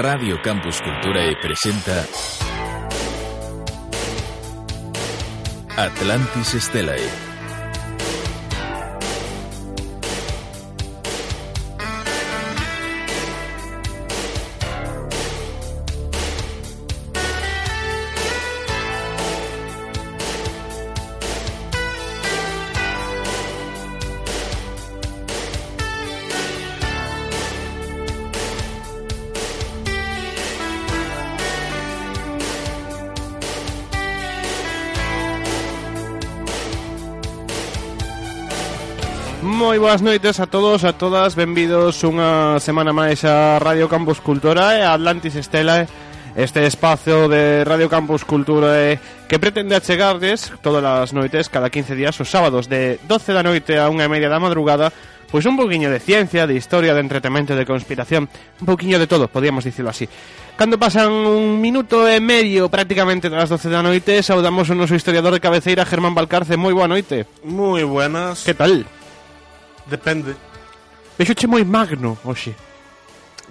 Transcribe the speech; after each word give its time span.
Radio 0.00 0.40
Campus 0.40 0.80
Cultura 0.80 1.24
e 1.24 1.36
presenta 1.36 2.06
Atlantis 5.76 6.56
Stellae. 6.56 7.27
boas 39.88 40.02
noites 40.02 40.38
a 40.38 40.46
todos, 40.46 40.84
a 40.84 40.92
todas. 40.92 41.32
Benvidos 41.32 42.04
unha 42.04 42.60
semana 42.60 42.92
máis 42.92 43.24
a 43.24 43.56
Radio 43.56 43.88
Campus 43.88 44.20
Cultura 44.20 44.76
e 44.76 44.84
a 44.84 44.92
Atlantis 44.92 45.32
Estela 45.32 45.88
Este 46.36 46.68
espazo 46.68 47.24
de 47.24 47.64
Radio 47.64 47.88
Campus 47.88 48.20
Cultura 48.28 48.76
que 49.24 49.40
pretende 49.40 49.72
achegardes 49.72 50.52
todas 50.60 50.84
as 50.84 51.16
noites, 51.16 51.48
cada 51.48 51.72
15 51.72 51.96
días, 51.96 52.12
os 52.20 52.28
sábados 52.28 52.68
de 52.68 53.00
12 53.08 53.32
da 53.32 53.40
noite 53.40 53.80
a 53.80 53.88
unha 53.88 54.04
e 54.04 54.12
media 54.12 54.28
da 54.28 54.36
madrugada 54.36 54.92
Pois 55.32 55.48
un 55.48 55.56
poquinho 55.56 55.88
de 55.88 56.04
ciencia, 56.04 56.44
de 56.44 56.52
historia, 56.52 56.92
de 56.92 57.00
entretemento, 57.00 57.56
de 57.56 57.64
conspiración 57.64 58.28
Un 58.60 58.68
poquinho 58.68 59.00
de 59.00 59.08
todo, 59.08 59.32
podíamos 59.32 59.64
dicirlo 59.64 59.88
así. 59.88 60.04
Cando 60.60 60.76
pasan 60.76 61.16
un 61.16 61.64
minuto 61.64 62.04
e 62.04 62.20
medio 62.20 62.68
prácticamente 62.68 63.32
das 63.32 63.48
12 63.48 63.72
da 63.72 63.80
noite 63.80 64.20
Saudamos 64.20 64.68
o 64.68 64.76
noso 64.76 64.92
historiador 64.92 65.32
de 65.32 65.40
cabeceira, 65.40 65.88
Germán 65.88 66.12
Balcarce. 66.12 66.60
Moi 66.60 66.76
boa 66.76 66.92
noite. 66.92 67.24
Moi 67.40 67.88
buenas. 67.88 68.44
Que 68.44 68.52
tal? 68.52 68.84
Depende. 69.88 70.36
Vexoche 71.16 71.46
moi 71.46 71.64
magno, 71.64 72.16
hoxe. 72.24 72.54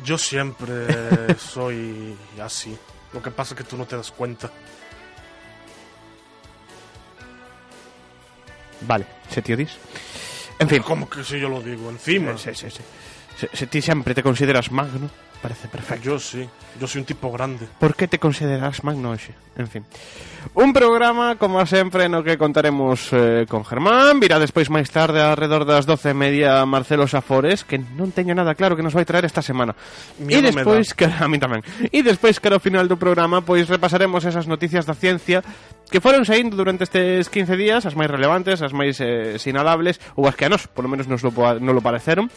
Yo 0.04 0.18
siempre 0.18 0.88
soy 1.38 2.16
así. 2.42 2.78
Lo 3.14 3.22
que 3.22 3.32
pasa 3.32 3.54
es 3.54 3.58
que 3.58 3.64
tú 3.64 3.78
no 3.78 3.86
te 3.86 3.96
das 3.96 4.12
cuenta. 4.12 4.52
Vale, 8.82 9.06
se 9.30 9.42
tío 9.42 9.58
dis. 9.58 9.76
En 10.60 10.70
fin. 10.70 10.82
¿Cómo 10.84 11.10
que 11.10 11.24
si 11.24 11.40
yo 11.40 11.50
lo 11.50 11.62
digo? 11.62 11.90
Encima. 11.90 12.38
Sí, 12.38 12.54
sí, 12.54 12.70
sí. 12.70 12.82
Se, 13.38 13.50
se 13.56 13.68
ti 13.68 13.82
sempre 13.82 14.14
te 14.14 14.24
consideras 14.24 14.72
magno, 14.72 15.10
parece 15.38 15.68
perfecto. 15.68 16.04
Yo 16.04 16.20
sí, 16.20 16.48
yo 16.80 16.88
soy 16.88 17.00
un 17.02 17.06
tipo 17.06 17.32
grande. 17.32 17.68
Por 17.80 17.96
que 17.96 18.08
te 18.08 18.20
consideras 18.20 18.84
magno 18.84 19.12
hoxe? 19.12 19.34
En 19.58 19.68
fin. 19.68 19.86
Un 20.54 20.72
programa, 20.72 21.36
como 21.36 21.66
sempre, 21.66 22.08
no 22.08 22.24
que 22.24 22.38
contaremos 22.38 23.10
eh, 23.12 23.46
con 23.50 23.66
Germán. 23.66 24.20
Virá 24.20 24.38
despois 24.38 24.70
máis 24.70 24.90
tarde, 24.94 25.18
alrededor 25.20 25.66
das 25.66 25.90
doce 25.90 26.14
e 26.14 26.18
media, 26.18 26.62
Marcelo 26.70 27.10
Safores, 27.10 27.66
que 27.66 27.82
non 27.82 28.14
teño 28.14 28.38
nada 28.38 28.54
claro 28.54 28.78
que 28.78 28.86
nos 28.86 28.94
vai 28.94 29.04
traer 29.04 29.26
esta 29.26 29.42
semana. 29.42 29.74
Mía 30.22 30.40
e 30.40 30.54
despois, 30.54 30.94
que, 30.94 31.10
a 31.10 31.26
mí 31.26 31.42
tamén. 31.42 31.66
E 31.90 32.06
despois, 32.06 32.38
que 32.38 32.54
ao 32.54 32.62
final 32.62 32.86
do 32.86 33.02
programa, 33.02 33.42
pois 33.42 33.66
repasaremos 33.66 34.24
esas 34.24 34.46
noticias 34.46 34.86
da 34.86 34.94
ciencia 34.94 35.42
que 35.90 36.04
foron 36.04 36.28
saindo 36.28 36.54
durante 36.54 36.86
estes 36.86 37.32
15 37.32 37.58
días, 37.58 37.82
as 37.90 37.98
máis 37.98 38.12
relevantes, 38.12 38.62
as 38.62 38.76
máis 38.76 39.02
eh, 39.02 39.42
sinalables, 39.42 39.98
ou 40.14 40.30
as 40.30 40.38
que 40.38 40.46
a 40.46 40.52
nos, 40.52 40.70
polo 40.70 40.92
menos 40.92 41.10
nos 41.10 41.26
lo, 41.26 41.34
non 41.34 41.74
lo 41.74 41.82
pareceron 41.82 42.30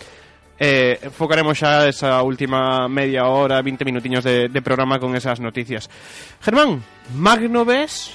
eh, 0.60 1.00
focaremos 1.16 1.56
xa 1.56 1.88
esa 1.88 2.21
última 2.21 2.84
media 2.87 3.25
hora, 3.25 3.65
20 3.65 3.81
minutiños 3.88 4.22
de, 4.22 4.53
de 4.53 4.60
programa 4.60 5.00
con 5.00 5.16
esas 5.16 5.41
noticias. 5.41 5.88
Germán, 6.44 6.84
Magno 7.16 7.65
ves 7.65 8.12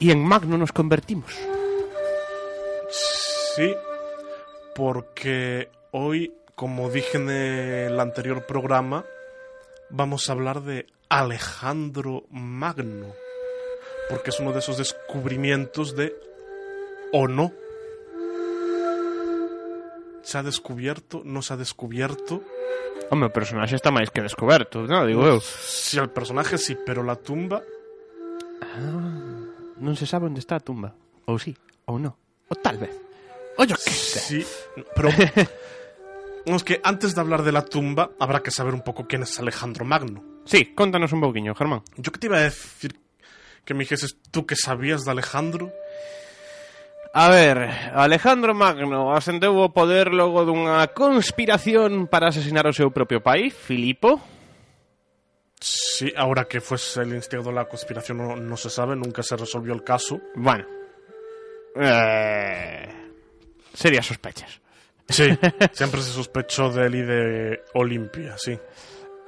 y 0.00 0.10
en 0.10 0.18
Magno 0.26 0.58
nos 0.58 0.72
convertimos. 0.72 1.32
Sí, 2.90 3.74
porque 4.74 5.70
hoy, 5.92 6.34
como 6.56 6.90
dije 6.90 7.16
en 7.16 7.30
el 7.30 8.00
anterior 8.00 8.44
programa, 8.44 9.04
vamos 9.88 10.28
a 10.28 10.32
hablar 10.32 10.62
de 10.62 10.86
Alejandro 11.08 12.24
Magno, 12.30 13.14
porque 14.10 14.30
es 14.30 14.40
uno 14.40 14.52
de 14.52 14.58
esos 14.58 14.78
descubrimientos 14.78 15.94
de 15.94 16.12
o 17.12 17.28
no 17.28 17.52
se 20.28 20.36
ha 20.36 20.42
descubierto, 20.42 21.22
no 21.24 21.40
se 21.40 21.54
ha 21.54 21.56
descubierto. 21.56 22.44
Home, 23.08 23.26
o 23.26 23.32
personaxe 23.32 23.80
está 23.80 23.88
máis 23.88 24.12
que 24.12 24.20
descoberto, 24.20 24.84
non? 24.84 25.08
Digo 25.08 25.24
eu. 25.24 25.40
Si, 25.40 25.96
el 25.96 26.12
personaje 26.12 26.60
sí, 26.60 26.76
pero 26.76 27.00
la 27.00 27.16
tumba... 27.16 27.64
Ah, 28.60 29.48
non 29.80 29.96
se 29.96 30.04
sabe 30.04 30.28
onde 30.28 30.44
está 30.44 30.60
a 30.60 30.64
tumba. 30.64 30.92
Ou 31.24 31.40
sí, 31.40 31.56
ou 31.88 31.96
non. 31.96 32.12
O 32.44 32.54
tal 32.60 32.76
vez. 32.76 32.92
O 33.56 33.64
yo 33.64 33.72
que 33.80 33.88
sé. 33.88 34.20
Sí, 34.20 34.40
pero... 34.92 35.08
es 36.44 36.64
que 36.64 36.84
antes 36.84 37.16
de 37.16 37.20
hablar 37.24 37.40
de 37.40 37.56
la 37.56 37.64
tumba, 37.64 38.12
habrá 38.20 38.44
que 38.44 38.52
saber 38.52 38.76
un 38.76 38.84
poco 38.84 39.08
quién 39.08 39.24
es 39.24 39.32
Alejandro 39.40 39.88
Magno. 39.88 40.44
Sí, 40.44 40.76
contanos 40.76 41.16
un 41.16 41.24
poquinho, 41.24 41.56
Germán. 41.56 41.80
Yo 41.96 42.12
que 42.12 42.20
te 42.20 42.28
iba 42.28 42.36
a 42.36 42.44
decir 42.44 43.00
que 43.64 43.72
me 43.72 43.88
dijeses 43.88 44.20
tú 44.28 44.44
que 44.44 44.60
sabías 44.60 45.08
de 45.08 45.10
Alejandro... 45.16 45.72
A 47.14 47.30
ver, 47.30 47.58
Alejandro 47.94 48.54
Magno 48.54 49.14
ascendeu 49.16 49.56
ao 49.58 49.72
poder 49.72 50.12
logo 50.12 50.44
dunha 50.44 50.86
conspiración 50.92 52.06
para 52.06 52.28
asesinar 52.28 52.68
o 52.68 52.76
seu 52.76 52.92
propio 52.92 53.24
pai, 53.24 53.48
Filipo. 53.48 54.20
Sí, 55.58 56.12
ahora 56.14 56.44
que 56.44 56.60
fuese 56.60 57.02
el 57.02 57.14
instigador 57.14 57.52
de 57.54 57.60
la 57.60 57.68
conspiración 57.68 58.18
no, 58.18 58.36
no 58.36 58.56
se 58.56 58.70
sabe, 58.70 58.94
nunca 58.94 59.22
se 59.22 59.36
resolvió 59.36 59.74
el 59.74 59.82
caso. 59.82 60.20
Bueno. 60.36 60.64
Eh... 61.74 62.86
Sería 63.74 64.02
sospechas. 64.02 64.60
Sí, 65.08 65.24
sempre 65.72 66.02
se 66.02 66.12
sospechou 66.12 66.70
de 66.70 66.86
él 66.86 66.94
e 66.94 67.02
de 67.02 67.22
Olimpia, 67.74 68.36
sí. 68.36 68.52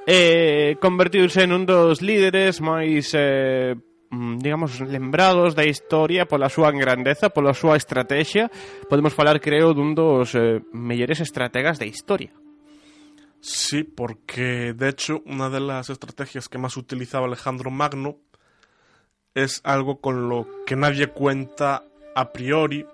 Eh, 0.06 0.76
convertirse 0.80 1.46
nun 1.48 1.64
dos 1.64 2.04
líderes 2.04 2.60
máis 2.60 3.14
eh, 3.16 3.72
digamos, 4.10 4.80
lembrados 4.80 5.54
da 5.54 5.64
historia 5.64 6.26
pola 6.26 6.50
súa 6.50 6.74
grandeza, 6.74 7.30
pola 7.30 7.54
súa 7.54 7.78
estrategia. 7.78 8.50
Podemos 8.90 9.14
falar, 9.14 9.38
creo, 9.38 9.70
dun 9.70 9.94
dos 9.94 10.34
eh, 10.34 10.58
mellores 10.74 11.22
estrategas 11.22 11.78
da 11.78 11.86
historia. 11.86 12.34
Sí, 13.40 13.84
porque 13.84 14.74
de 14.74 14.88
hecho 14.88 15.22
una 15.24 15.48
de 15.48 15.60
las 15.60 15.88
estrategias 15.88 16.48
que 16.48 16.58
más 16.58 16.76
utilizaba 16.76 17.26
Alejandro 17.26 17.70
Magno 17.70 18.18
es 19.34 19.60
algo 19.64 20.00
con 20.00 20.28
lo 20.28 20.46
que 20.66 20.76
nadie 20.76 21.06
cuenta 21.06 21.84
a 22.14 22.32
priori, 22.32 22.84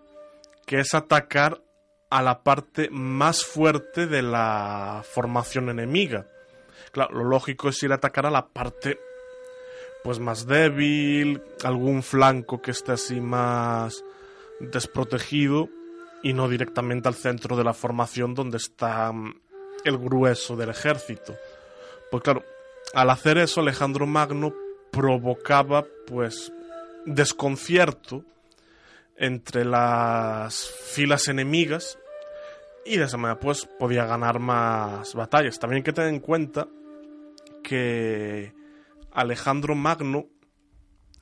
que 0.66 0.80
es 0.80 0.94
atacar 0.94 1.62
a 2.10 2.22
la 2.22 2.44
parte 2.44 2.88
más 2.90 3.44
fuerte 3.44 4.06
de 4.06 4.22
la 4.22 5.02
formación 5.02 5.70
enemiga. 5.70 6.28
Claro, 6.92 7.18
lo 7.18 7.24
lógico 7.24 7.70
es 7.70 7.82
ir 7.82 7.90
a 7.92 7.96
atacar 7.96 8.26
a 8.26 8.30
la 8.30 8.46
parte 8.46 9.00
pues 10.06 10.20
más 10.20 10.46
débil, 10.46 11.42
algún 11.64 12.00
flanco 12.00 12.62
que 12.62 12.70
esté 12.70 12.92
así 12.92 13.20
más 13.20 14.04
desprotegido 14.60 15.68
y 16.22 16.32
no 16.32 16.48
directamente 16.48 17.08
al 17.08 17.16
centro 17.16 17.56
de 17.56 17.64
la 17.64 17.74
formación 17.74 18.32
donde 18.32 18.58
está 18.58 19.10
mm, 19.10 19.34
el 19.82 19.98
grueso 19.98 20.54
del 20.54 20.70
ejército. 20.70 21.34
Pues 22.08 22.22
claro, 22.22 22.44
al 22.94 23.10
hacer 23.10 23.36
eso 23.38 23.60
Alejandro 23.60 24.06
Magno 24.06 24.54
provocaba 24.92 25.84
pues 26.06 26.52
desconcierto 27.04 28.22
entre 29.16 29.64
las 29.64 30.70
filas 30.70 31.26
enemigas 31.26 31.98
y 32.84 32.96
de 32.96 33.06
esa 33.06 33.16
manera 33.16 33.40
pues 33.40 33.66
podía 33.76 34.06
ganar 34.06 34.38
más 34.38 35.14
batallas. 35.14 35.58
También 35.58 35.78
hay 35.78 35.82
que 35.82 35.92
tener 35.92 36.10
en 36.10 36.20
cuenta 36.20 36.68
que 37.64 38.54
Alejandro 39.16 39.74
Magno, 39.74 40.26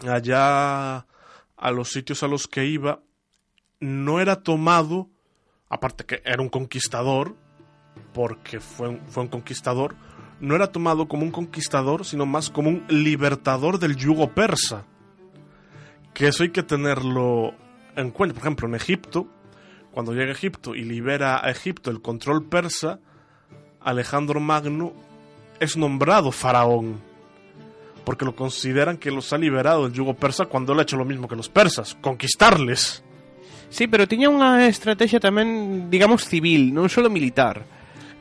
allá 0.04 1.06
a 1.56 1.70
los 1.70 1.90
sitios 1.90 2.24
a 2.24 2.26
los 2.26 2.48
que 2.48 2.66
iba, 2.66 3.04
no 3.78 4.18
era 4.18 4.42
tomado, 4.42 5.08
aparte 5.68 6.04
que 6.04 6.20
era 6.24 6.42
un 6.42 6.48
conquistador, 6.48 7.36
porque 8.12 8.58
fue 8.58 8.88
un, 8.88 9.00
fue 9.06 9.22
un 9.22 9.28
conquistador, 9.28 9.94
no 10.40 10.56
era 10.56 10.72
tomado 10.72 11.06
como 11.06 11.22
un 11.22 11.30
conquistador, 11.30 12.04
sino 12.04 12.26
más 12.26 12.50
como 12.50 12.68
un 12.68 12.84
libertador 12.88 13.78
del 13.78 13.94
yugo 13.94 14.34
persa. 14.34 14.84
Que 16.14 16.26
eso 16.26 16.42
hay 16.42 16.50
que 16.50 16.64
tenerlo 16.64 17.54
en 17.94 18.10
cuenta. 18.10 18.34
Por 18.34 18.42
ejemplo, 18.42 18.66
en 18.66 18.74
Egipto, 18.74 19.28
cuando 19.92 20.12
llega 20.14 20.30
a 20.30 20.32
Egipto 20.32 20.74
y 20.74 20.82
libera 20.82 21.46
a 21.46 21.48
Egipto 21.48 21.92
el 21.92 22.02
control 22.02 22.44
persa, 22.48 22.98
Alejandro 23.78 24.40
Magno 24.40 24.92
es 25.60 25.76
nombrado 25.76 26.32
faraón 26.32 27.13
porque 28.04 28.24
lo 28.24 28.36
consideran 28.36 28.98
que 28.98 29.10
los 29.10 29.32
ha 29.32 29.38
liberado 29.38 29.84
del 29.84 29.92
yugo 29.92 30.14
persa 30.14 30.46
cuando 30.46 30.72
él 30.72 30.78
ha 30.78 30.82
hecho 30.82 30.96
lo 30.96 31.04
mismo 31.04 31.28
que 31.28 31.36
los 31.36 31.48
persas, 31.48 31.96
conquistarles. 32.00 33.02
Sí, 33.70 33.88
pero 33.88 34.06
tiña 34.06 34.30
unha 34.30 34.70
estrategia 34.70 35.18
tamén, 35.18 35.90
digamos, 35.90 36.28
civil, 36.28 36.70
non 36.70 36.86
solo 36.86 37.10
militar. 37.10 37.66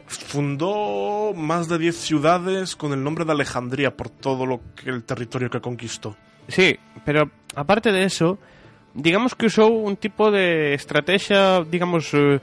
Fundó 0.09 1.33
más 1.37 1.69
de 1.69 1.77
10 1.77 1.93
ciudades 1.93 2.73
con 2.73 2.89
el 2.89 3.03
nombre 3.03 3.25
de 3.25 3.37
Alejandría 3.37 3.93
por 3.93 4.09
todo 4.09 4.49
lo 4.49 4.61
que 4.73 4.89
el 4.89 5.03
territorio 5.03 5.53
que 5.53 5.61
conquistó. 5.61 6.17
Sí, 6.47 6.73
pero 7.05 7.29
aparte 7.55 7.91
de 7.91 8.03
eso, 8.03 8.39
digamos 8.93 9.35
que 9.35 9.47
usou 9.47 9.69
un 9.69 9.95
tipo 9.95 10.31
de 10.33 10.73
estrategia, 10.73 11.61
digamos, 11.63 12.13
eh, 12.13 12.41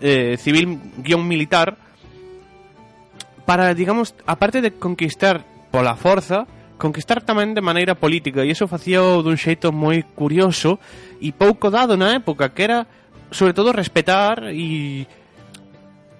eh, 0.00 0.36
civil 0.38 0.78
guion 0.98 1.26
militar 1.26 1.78
para, 3.46 3.72
digamos, 3.74 4.14
aparte 4.26 4.60
de 4.60 4.74
conquistar 4.74 5.46
pola 5.76 5.92
forza 5.92 6.48
conquistar 6.80 7.20
tamén 7.20 7.52
de 7.52 7.60
maneira 7.60 7.92
política 7.92 8.40
e 8.40 8.48
iso 8.48 8.64
facía 8.64 9.04
dun 9.20 9.36
xeito 9.36 9.76
moi 9.76 10.00
curioso 10.16 10.80
e 11.20 11.36
pouco 11.36 11.68
dado 11.68 12.00
na 12.00 12.16
época 12.16 12.48
que 12.56 12.64
era 12.64 12.88
sobre 13.28 13.52
todo 13.52 13.76
respetar 13.76 14.56
e 14.56 15.04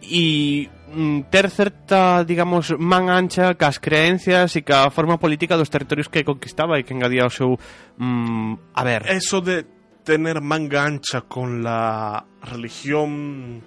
e 0.04 0.68
mm, 0.92 1.32
ter 1.32 1.48
certa, 1.48 2.20
digamos, 2.22 2.76
man 2.76 3.08
ancha 3.08 3.56
cas 3.56 3.80
creencias 3.80 4.54
e 4.54 4.62
ca 4.62 4.92
forma 4.92 5.16
política 5.16 5.56
dos 5.56 5.72
territorios 5.72 6.12
que 6.12 6.20
conquistaba 6.20 6.76
e 6.76 6.84
que 6.84 6.92
engadía 6.92 7.24
o 7.24 7.32
seu 7.32 7.56
mm, 7.96 8.76
a 8.76 8.82
ver. 8.84 9.08
Eso 9.08 9.40
de 9.40 9.64
tener 10.04 10.44
manga 10.44 10.84
ancha 10.84 11.24
con 11.24 11.64
la 11.64 12.28
religión 12.44 13.64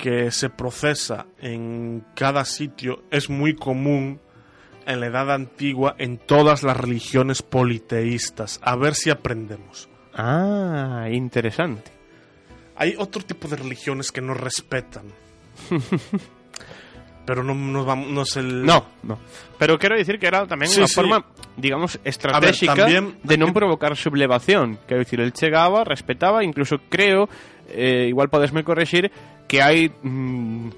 que 0.00 0.30
se 0.32 0.48
procesa 0.48 1.26
en 1.40 2.02
cada 2.16 2.46
sitio 2.46 3.04
es 3.10 3.28
muy 3.28 3.54
común 3.54 4.18
en 4.86 5.00
la 5.00 5.06
Edad 5.12 5.30
Antigua 5.30 5.94
en 5.98 6.16
todas 6.16 6.62
las 6.64 6.74
religiones 6.76 7.42
politeístas. 7.42 8.58
A 8.64 8.76
ver 8.76 8.94
si 8.96 9.10
aprendemos. 9.10 9.90
Ah, 10.16 11.06
interesante. 11.12 11.92
Hay 12.76 12.94
otro 12.96 13.20
tipo 13.22 13.46
de 13.46 13.56
religiones 13.56 14.10
que 14.10 14.22
no 14.22 14.32
respetan. 14.32 15.04
Pero 17.26 17.44
no, 17.44 17.54
no, 17.54 17.84
vamos- 17.84 18.08
no 18.08 18.22
es 18.22 18.36
el... 18.38 18.64
No, 18.64 18.86
no. 19.02 19.18
Pero 19.58 19.78
quero 19.78 19.94
dicir 19.96 20.18
que 20.18 20.26
era 20.26 20.48
tamén 20.48 20.66
Sí, 20.66 20.80
unha 20.82 20.88
sí. 20.90 20.96
forma, 20.98 21.22
digamos, 21.54 22.00
estratégica 22.02 22.74
también 22.74 23.20
de 23.22 23.36
aquí- 23.36 23.52
provocar 23.54 23.94
sublevación. 23.94 24.80
Quero 24.88 25.04
dicir, 25.04 25.20
el 25.20 25.30
chegaba, 25.36 25.84
respetaba, 25.84 26.42
incluso 26.42 26.80
creo, 26.88 27.28
eh, 27.70 28.06
igual 28.08 28.28
podesme 28.28 28.64
corregir, 28.64 29.10
que 29.46 29.62
hai, 29.62 29.90
mm, 30.02 30.70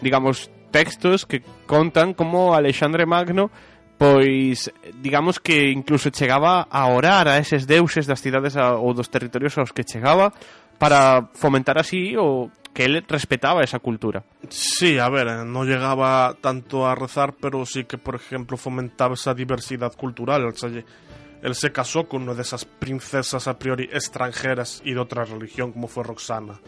digamos, 0.00 0.50
textos 0.70 1.26
que 1.26 1.42
contan 1.66 2.14
como 2.14 2.54
Alexandre 2.54 3.06
Magno 3.06 3.50
pois 4.00 4.72
digamos 5.02 5.38
que 5.40 5.68
incluso 5.68 6.08
chegaba 6.08 6.62
a 6.70 6.86
orar 6.88 7.28
a 7.28 7.36
eses 7.36 7.68
deuses 7.68 8.08
das 8.08 8.24
cidades 8.24 8.56
a, 8.56 8.80
ou 8.80 8.96
dos 8.96 9.12
territorios 9.12 9.60
aos 9.60 9.76
que 9.76 9.84
chegaba 9.84 10.32
para 10.80 11.28
fomentar 11.36 11.76
así 11.76 12.16
o 12.16 12.48
que 12.72 12.88
él 12.88 13.04
respetaba 13.06 13.60
esa 13.60 13.78
cultura. 13.78 14.24
Sí, 14.48 14.96
a 14.98 15.10
ver, 15.10 15.28
eh, 15.28 15.44
no 15.44 15.64
llegaba 15.64 16.34
tanto 16.40 16.86
a 16.86 16.94
rezar, 16.94 17.34
pero 17.38 17.66
sí 17.66 17.84
que, 17.84 17.98
por 17.98 18.14
ejemplo, 18.14 18.56
fomentaba 18.56 19.14
esa 19.14 19.34
diversidad 19.34 19.92
cultural. 19.92 20.46
O 20.46 20.52
sea, 20.52 20.70
él 21.42 21.54
se 21.54 21.72
casó 21.72 22.06
con 22.08 22.22
una 22.22 22.34
de 22.34 22.42
esas 22.42 22.64
princesas 22.64 23.48
a 23.48 23.58
priori 23.58 23.84
extranjeras 23.92 24.82
y 24.84 24.94
de 24.94 25.00
otra 25.00 25.24
religión, 25.24 25.72
como 25.72 25.88
fue 25.88 26.04
Roxana, 26.04 26.60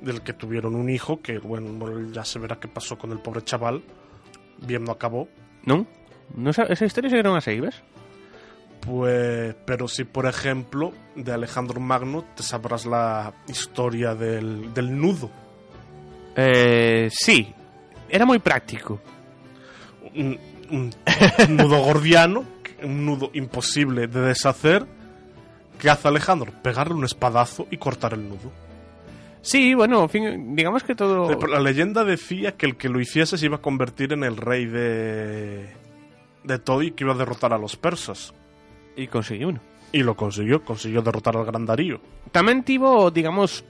del 0.00 0.22
que 0.22 0.32
tuvieron 0.32 0.74
un 0.74 0.88
hijo, 0.90 1.20
que, 1.22 1.38
bueno, 1.38 2.12
ya 2.12 2.24
se 2.24 2.38
verá 2.38 2.56
qué 2.60 2.68
pasó 2.68 2.98
con 2.98 3.12
el 3.12 3.18
pobre 3.20 3.42
chaval. 3.42 3.82
Bien 4.58 4.84
no 4.84 4.92
acabó. 4.92 5.28
No, 6.34 6.52
sa- 6.52 6.64
esa 6.64 6.84
historia 6.84 7.10
seguiron 7.10 7.36
así, 7.36 7.58
ves? 7.60 7.82
Pues, 8.80 9.54
pero 9.64 9.86
sí, 9.86 10.04
por 10.04 10.26
ejemplo, 10.26 10.92
de 11.14 11.32
Alejandro 11.32 11.78
Magno, 11.80 12.24
te 12.36 12.42
sabrás 12.42 12.84
la 12.84 13.32
historia 13.48 14.14
del, 14.14 14.74
del 14.74 14.96
nudo. 14.98 15.30
Eh, 16.36 17.08
sí, 17.12 17.52
era 18.08 18.24
muy 18.26 18.38
práctico. 18.40 19.00
un, 20.14 20.38
un 20.70 20.90
nudo 21.56 21.80
gordiano, 21.82 22.44
un 22.84 23.06
nudo 23.06 23.30
imposible 23.34 24.06
de 24.06 24.20
deshacer. 24.20 24.86
¿Qué 25.78 25.90
hace 25.90 26.08
Alejandro? 26.08 26.52
Pegarle 26.62 26.94
un 26.94 27.04
espadazo 27.04 27.66
y 27.70 27.76
cortar 27.76 28.14
el 28.14 28.28
nudo. 28.28 28.52
Sí, 29.40 29.74
bueno, 29.74 30.06
fin, 30.08 30.54
digamos 30.54 30.84
que 30.84 30.94
todo... 30.94 31.28
La 31.48 31.58
leyenda 31.58 32.04
decía 32.04 32.56
que 32.56 32.66
el 32.66 32.76
que 32.76 32.88
lo 32.88 33.00
hiciese 33.00 33.36
se 33.36 33.46
iba 33.46 33.56
a 33.56 33.60
convertir 33.60 34.12
en 34.12 34.22
el 34.22 34.36
rey 34.36 34.66
de, 34.66 35.66
de 36.44 36.58
todo 36.60 36.82
y 36.82 36.92
que 36.92 37.02
iba 37.02 37.12
a 37.12 37.16
derrotar 37.16 37.52
a 37.52 37.58
los 37.58 37.76
persas. 37.76 38.32
Y 38.96 39.08
consiguió 39.08 39.48
uno. 39.48 39.60
Y 39.90 40.04
lo 40.04 40.16
consiguió, 40.16 40.64
consiguió 40.64 41.02
derrotar 41.02 41.36
al 41.36 41.44
gran 41.44 41.66
Darío. 41.66 42.00
Tamén 42.30 42.62
tivo, 42.62 43.10
digamos, 43.10 43.64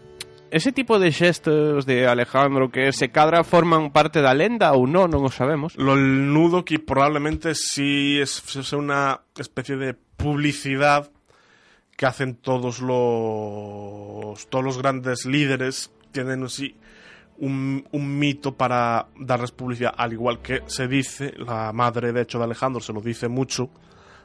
ese 0.53 0.71
tipo 0.71 0.99
de 0.99 1.11
xestos 1.11 1.87
de 1.87 2.07
Alejandro 2.07 2.71
que 2.71 2.93
se 2.93 3.09
cadra 3.09 3.43
forman 3.43 3.89
parte 3.89 4.21
da 4.21 4.37
lenda 4.37 4.77
ou 4.77 4.85
non, 4.85 5.09
non 5.09 5.25
o 5.25 5.33
sabemos. 5.33 5.73
Lo 5.81 5.97
nudo 5.97 6.61
que 6.61 6.77
probablemente 6.77 7.57
sí 7.57 8.21
es, 8.21 8.45
es 8.53 8.71
una 8.77 9.25
especie 9.33 9.81
de 9.81 9.97
publicidad 9.97 11.09
que 11.97 12.05
hacen 12.05 12.37
todos 12.37 12.85
los 12.85 14.45
todos 14.53 14.65
los 14.65 14.77
grandes 14.77 15.25
líderes 15.25 15.91
tienen 16.13 16.45
así 16.45 16.77
un, 17.39 17.89
un 17.91 18.19
mito 18.19 18.53
para 18.53 19.09
darles 19.17 19.53
publicidad 19.53 19.95
al 19.97 20.13
igual 20.13 20.43
que 20.43 20.61
se 20.67 20.87
dice 20.87 21.33
la 21.37 21.73
madre 21.73 22.13
de 22.13 22.23
hecho 22.23 22.39
de 22.39 22.45
Alejandro 22.45 22.81
se 22.81 22.93
lo 22.93 23.01
dice 23.01 23.29
mucho 23.29 23.71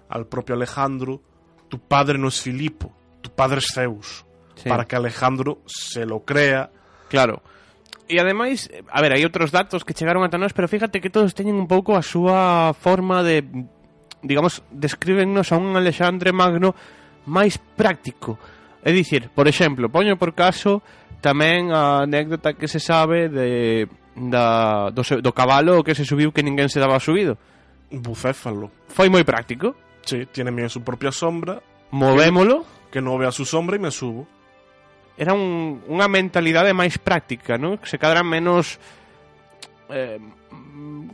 al 0.10 0.28
propio 0.28 0.56
Alejandro 0.56 1.22
tu 1.68 1.80
padre 1.80 2.18
no 2.18 2.28
es 2.28 2.42
Filipo 2.42 2.96
tu 3.22 3.32
padre 3.32 3.60
es 3.60 3.68
Zeus 3.74 4.27
sí. 4.58 4.70
para 4.70 4.86
que 4.86 4.98
Alejandro 4.98 5.62
se 5.66 6.06
lo 6.06 6.26
crea. 6.26 6.70
Claro. 7.08 7.42
E 8.08 8.20
ademais, 8.20 8.72
a 8.88 9.00
ver, 9.04 9.12
hai 9.12 9.24
outros 9.28 9.52
datos 9.52 9.84
que 9.84 9.96
chegaron 9.96 10.24
ata 10.24 10.40
nós, 10.40 10.56
pero 10.56 10.72
fíjate 10.72 11.04
que 11.04 11.12
todos 11.12 11.36
teñen 11.36 11.60
un 11.60 11.68
pouco 11.68 11.96
a 11.96 12.04
súa 12.04 12.72
forma 12.76 13.24
de 13.24 13.44
digamos, 14.24 14.64
descríbennos 14.72 15.52
a 15.52 15.58
un 15.58 15.76
Alexandre 15.76 16.32
Magno 16.34 16.74
máis 17.28 17.60
práctico. 17.60 18.40
É 18.82 18.96
dicir, 18.96 19.30
por 19.36 19.48
exemplo, 19.52 19.92
poño 19.92 20.16
por 20.16 20.32
caso 20.32 20.80
tamén 21.20 21.76
a 21.76 22.08
anécdota 22.08 22.56
que 22.56 22.72
se 22.72 22.80
sabe 22.80 23.28
de 23.28 23.92
da, 24.16 24.90
do, 24.96 25.04
do 25.04 25.32
cabalo 25.36 25.84
que 25.84 25.94
se 25.94 26.08
subiu 26.08 26.32
que 26.32 26.46
ninguén 26.46 26.72
se 26.72 26.80
daba 26.80 27.04
subido. 27.04 27.36
Bucéfalo. 27.92 28.72
Foi 28.88 29.12
moi 29.12 29.28
práctico. 29.28 29.76
Sí, 30.08 30.24
tiene 30.32 30.56
miedo 30.56 30.72
su 30.72 30.82
propia 30.82 31.12
sombra. 31.12 31.60
Movémolo. 31.92 32.64
Que, 32.88 33.00
que 33.00 33.02
no 33.04 33.20
vea 33.20 33.32
su 33.32 33.44
sombra 33.44 33.76
y 33.76 33.80
me 33.80 33.92
subo. 33.92 34.28
Era 35.18 35.34
un, 35.34 35.82
unha 35.90 36.08
mentalidade 36.08 36.72
máis 36.78 37.02
práctica, 37.02 37.58
non? 37.58 37.82
Que 37.82 37.90
se 37.90 37.98
cadra 37.98 38.22
menos 38.22 38.78
eh, 39.90 40.22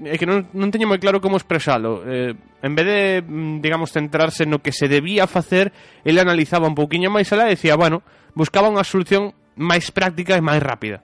é 0.03 0.15
que 0.19 0.27
non, 0.27 0.51
non 0.51 0.69
teño 0.69 0.85
moi 0.85 0.99
claro 0.99 1.23
como 1.23 1.39
expresalo 1.39 2.03
eh, 2.03 2.35
en 2.35 2.73
vez 2.75 2.85
de, 2.85 3.01
mm, 3.23 3.63
digamos, 3.63 3.95
centrarse 3.95 4.43
no 4.43 4.59
que 4.59 4.75
se 4.75 4.91
debía 4.91 5.25
facer 5.25 5.71
ele 6.03 6.19
analizaba 6.19 6.67
un 6.67 6.75
pouquiño 6.75 7.07
máis 7.07 7.31
alá 7.31 7.47
e 7.47 7.55
decía, 7.55 7.79
bueno, 7.79 8.03
buscaba 8.35 8.67
unha 8.69 8.83
solución 8.83 9.31
máis 9.55 9.89
práctica 9.89 10.35
e 10.35 10.43
máis 10.43 10.59
rápida 10.59 11.01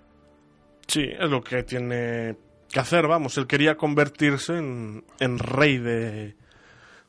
Sí, 0.90 1.04
es 1.04 1.30
lo 1.30 1.44
que 1.44 1.62
tiene 1.62 2.36
que 2.68 2.80
hacer, 2.80 3.06
vamos. 3.06 3.38
Él 3.38 3.46
quería 3.46 3.78
convertirse 3.78 4.58
en, 4.58 5.06
en 5.20 5.38
rey 5.38 5.78
de, 5.78 6.36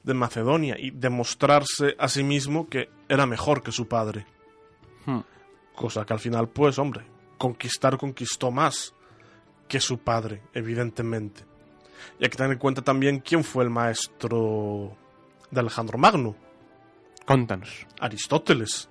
de 0.02 0.14
Macedonia 0.14 0.76
y 0.78 0.90
demostrarse 0.90 1.96
a 1.98 2.08
sí 2.08 2.22
mismo 2.22 2.68
que 2.68 2.90
era 3.08 3.24
mejor 3.24 3.62
que 3.62 3.72
su 3.72 3.88
padre. 3.88 4.26
Hmm. 5.06 5.20
Cosa 5.80 6.04
que 6.04 6.12
al 6.12 6.20
final, 6.20 6.46
pues, 6.50 6.78
hombre, 6.78 7.06
conquistar 7.38 7.96
conquistó 7.96 8.50
más 8.50 8.92
que 9.66 9.80
su 9.80 9.96
padre, 9.96 10.42
evidentemente. 10.52 11.42
Y 12.18 12.24
hay 12.24 12.28
que 12.28 12.36
tener 12.36 12.52
en 12.52 12.58
cuenta 12.58 12.82
también 12.82 13.20
quién 13.20 13.42
fue 13.42 13.64
el 13.64 13.70
maestro 13.70 14.94
de 15.50 15.58
Alejandro 15.58 15.96
Magno, 15.96 16.36
Contanos 17.24 17.86
Aristóteles. 17.98 18.90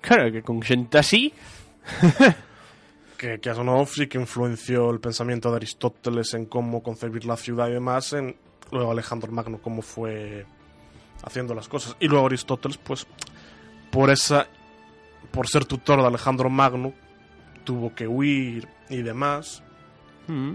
Claro, 0.00 0.30
que 0.30 0.44
con 0.44 0.62
xente 0.62 0.96
así 0.96 1.34
que, 3.18 3.40
que 3.40 3.54
sí 3.88 4.06
que 4.06 4.18
influenció 4.18 4.90
el 4.90 5.00
pensamiento 5.00 5.50
de 5.50 5.56
Aristóteles 5.56 6.34
en 6.34 6.46
cómo 6.46 6.84
concebir 6.84 7.24
la 7.24 7.36
ciudad 7.36 7.66
y 7.66 7.72
demás, 7.72 8.12
en 8.12 8.36
luego 8.70 8.92
Alejandro 8.92 9.32
Magno 9.32 9.60
cómo 9.60 9.82
fue 9.82 10.46
haciendo 11.24 11.52
las 11.52 11.66
cosas. 11.66 11.96
Y 11.98 12.06
luego 12.06 12.26
Aristóteles, 12.26 12.78
pues, 12.78 13.08
por 13.90 14.08
esa 14.08 14.46
por 15.30 15.48
ser 15.48 15.64
tutor 15.64 16.00
de 16.00 16.06
Alejandro 16.08 16.50
Magno, 16.50 16.92
tuvo 17.64 17.94
que 17.94 18.06
huir 18.08 18.68
y 18.90 19.02
demás. 19.02 19.62
mm, 20.28 20.54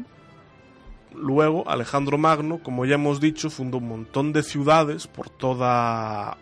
Luego, 1.15 1.67
Alejandro 1.67 2.17
Magno, 2.17 2.59
como 2.61 2.85
ya 2.85 2.95
hemos 2.95 3.19
dicho, 3.19 3.49
fundó 3.49 3.77
un 3.77 3.87
montón 3.87 4.33
de 4.33 4.43
ciudades 4.43 5.07
por 5.07 5.29
toda. 5.29 6.37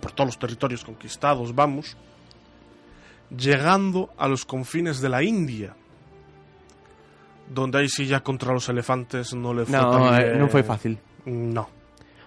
por 0.00 0.12
todos 0.12 0.28
los 0.28 0.38
territorios 0.38 0.84
conquistados, 0.84 1.54
vamos. 1.54 1.96
Llegando 3.36 4.10
a 4.18 4.28
los 4.28 4.44
confines 4.44 5.00
de 5.00 5.08
la 5.08 5.22
India. 5.22 5.74
Donde 7.48 7.78
ahí 7.78 7.88
sí 7.88 8.06
ya 8.06 8.20
contra 8.20 8.52
los 8.52 8.68
elefantes 8.68 9.34
no 9.34 9.52
le 9.54 9.64
fue 9.66 9.76
No, 9.78 9.90
tan 9.90 10.20
eh, 10.20 10.32
bien. 10.34 10.48
foi 10.48 10.62
fácil. 10.62 10.98
No. 11.26 11.68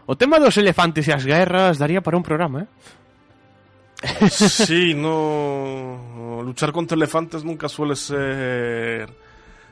O 0.05 0.15
tema 0.15 0.37
dos 0.39 0.55
elefantes 0.57 1.07
e 1.07 1.13
as 1.13 1.25
guerras 1.25 1.77
daría 1.81 1.99
para 2.01 2.15
un 2.17 2.21
programa, 2.23 2.61
eh? 2.63 2.67
Sí, 4.29 4.93
no. 4.93 6.41
Luchar 6.43 6.71
contra 6.71 6.95
elefantes 6.95 7.43
nunca 7.43 7.67
suele 7.69 7.95
ser. 7.95 9.09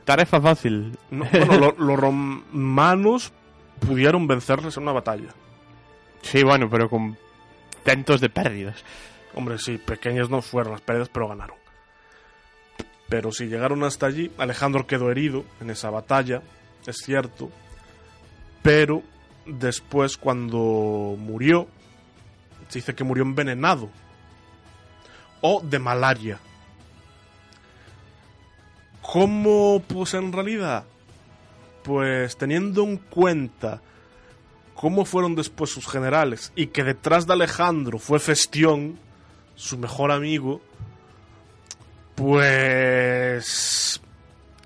Tarefa 0.04 0.40
fácil. 0.40 0.96
No, 1.10 1.24
bueno, 1.30 1.58
lo- 1.58 1.74
los 1.78 1.98
romanos 1.98 3.32
pudieron 3.80 4.26
vencerles 4.26 4.76
en 4.76 4.82
una 4.84 4.92
batalla. 4.92 5.28
Sí, 6.22 6.42
bueno, 6.42 6.68
pero 6.70 6.88
con 6.88 7.16
centos 7.84 8.20
de 8.20 8.28
pérdidas. 8.30 8.82
Hombre, 9.34 9.58
sí, 9.58 9.78
pequeñas 9.78 10.30
no 10.30 10.42
fueron 10.42 10.72
las 10.72 10.80
pérdidas, 10.80 11.08
pero 11.12 11.28
ganaron. 11.28 11.56
Pero 13.08 13.30
si 13.32 13.46
llegaron 13.46 13.82
hasta 13.84 14.06
allí, 14.06 14.30
Alejandro 14.38 14.86
quedó 14.86 15.10
herido 15.10 15.44
en 15.60 15.70
esa 15.70 15.90
batalla, 15.90 16.42
es 16.86 16.96
cierto. 17.04 17.50
Pero 18.62 19.02
después, 19.44 20.16
cuando 20.16 21.14
murió, 21.18 21.66
se 22.68 22.78
dice 22.78 22.94
que 22.94 23.04
murió 23.04 23.22
envenenado. 23.24 23.90
O 25.46 25.60
de 25.60 25.78
malaria. 25.78 26.38
¿Cómo? 29.02 29.82
Pues 29.86 30.14
en 30.14 30.32
realidad, 30.32 30.84
pues 31.82 32.38
teniendo 32.38 32.82
en 32.82 32.96
cuenta 32.96 33.82
cómo 34.74 35.04
fueron 35.04 35.34
después 35.34 35.68
sus 35.70 35.86
generales 35.86 36.50
y 36.56 36.68
que 36.68 36.82
detrás 36.82 37.26
de 37.26 37.34
Alejandro 37.34 37.98
fue 37.98 38.20
Festión, 38.20 38.98
su 39.54 39.76
mejor 39.76 40.10
amigo, 40.10 40.62
pues 42.14 44.00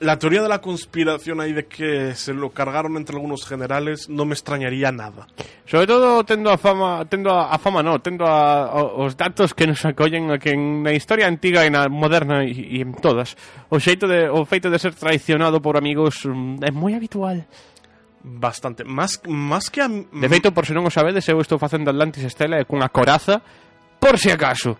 la 0.01 0.19
teoría 0.19 0.43
de 0.43 0.49
la 0.49 0.61
conspiración 0.61 1.41
ahí 1.41 1.53
de 1.53 1.67
que 1.67 2.15
se 2.15 2.33
lo 2.33 2.51
cargaron 2.51 2.97
entre 2.97 3.17
algunos 3.17 3.47
generales 3.47 4.09
no 4.09 4.25
me 4.25 4.35
extrañaría 4.35 4.93
nada. 4.93 5.27
Sobre 5.67 5.87
todo 5.87 6.25
tendo 6.25 6.51
a 6.51 6.59
fama, 6.59 7.05
tendo 7.07 7.31
a, 7.31 7.53
a 7.53 7.59
fama 7.59 7.83
no, 7.83 8.01
tendo 8.01 8.27
a, 8.27 8.67
a, 8.67 8.83
os 8.83 9.17
datos 9.17 9.55
que 9.55 9.67
nos 9.67 9.85
acollen 9.85 10.31
a 10.31 10.39
que 10.39 10.51
en 10.55 10.83
na 10.83 10.93
historia 10.93 11.27
antiga 11.27 11.67
e 11.67 11.71
na 11.71 11.91
moderna 11.91 12.45
e, 12.47 12.79
e 12.79 12.83
en 12.83 12.95
todas, 12.95 13.35
o 13.69 13.83
xeito 13.83 14.07
de 14.07 14.31
o 14.31 14.47
feito 14.47 14.71
de 14.71 14.79
ser 14.79 14.95
traicionado 14.95 15.61
por 15.61 15.77
amigos 15.77 16.23
mm, 16.25 16.63
é 16.63 16.71
moi 16.71 16.95
habitual. 16.95 17.45
Bastante. 18.23 18.85
Más, 18.85 19.23
más 19.27 19.71
que 19.71 19.81
a... 19.81 19.89
De 19.89 20.29
feito, 20.29 20.53
por 20.53 20.67
se 20.67 20.75
non 20.75 20.85
o 20.85 20.93
sabedes, 20.93 21.25
eu 21.31 21.39
estou 21.39 21.57
facendo 21.57 21.89
Atlantis 21.89 22.27
Estela 22.27 22.59
e 22.59 22.67
cunha 22.67 22.91
coraza 22.91 23.41
por 24.03 24.19
si 24.19 24.31
acaso. 24.31 24.75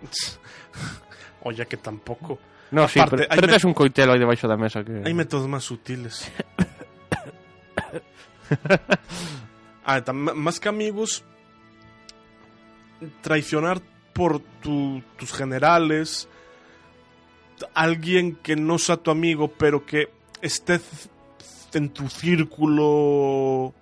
Oye, 1.47 1.63
que 1.65 1.79
tampoco. 1.79 2.37
No, 2.71 2.87
sí, 2.87 2.99
pero, 3.09 3.25
pero 3.29 3.47
me- 3.47 3.57
un 3.65 3.73
coitelo 3.73 4.13
aí 4.13 4.19
debaixo 4.19 4.47
da 4.47 4.55
mesa 4.57 4.83
que... 4.83 5.01
Hay 5.05 5.13
métodos 5.13 5.47
más 5.47 5.63
sutiles. 5.63 6.31
Ah, 9.85 10.01
tam- 10.05 10.33
más 10.35 10.59
que 10.59 10.69
amigos, 10.69 11.23
traicionar 13.21 13.81
por 14.13 14.39
tu- 14.61 15.01
tus 15.17 15.33
generales, 15.33 16.27
alguien 17.73 18.35
que 18.35 18.55
no 18.55 18.77
sea 18.77 18.97
tu 18.97 19.09
amigo, 19.11 19.47
pero 19.57 19.85
que 19.85 20.09
esté 20.41 20.79
en 21.73 21.89
tu 21.89 22.07
círculo 22.09 23.73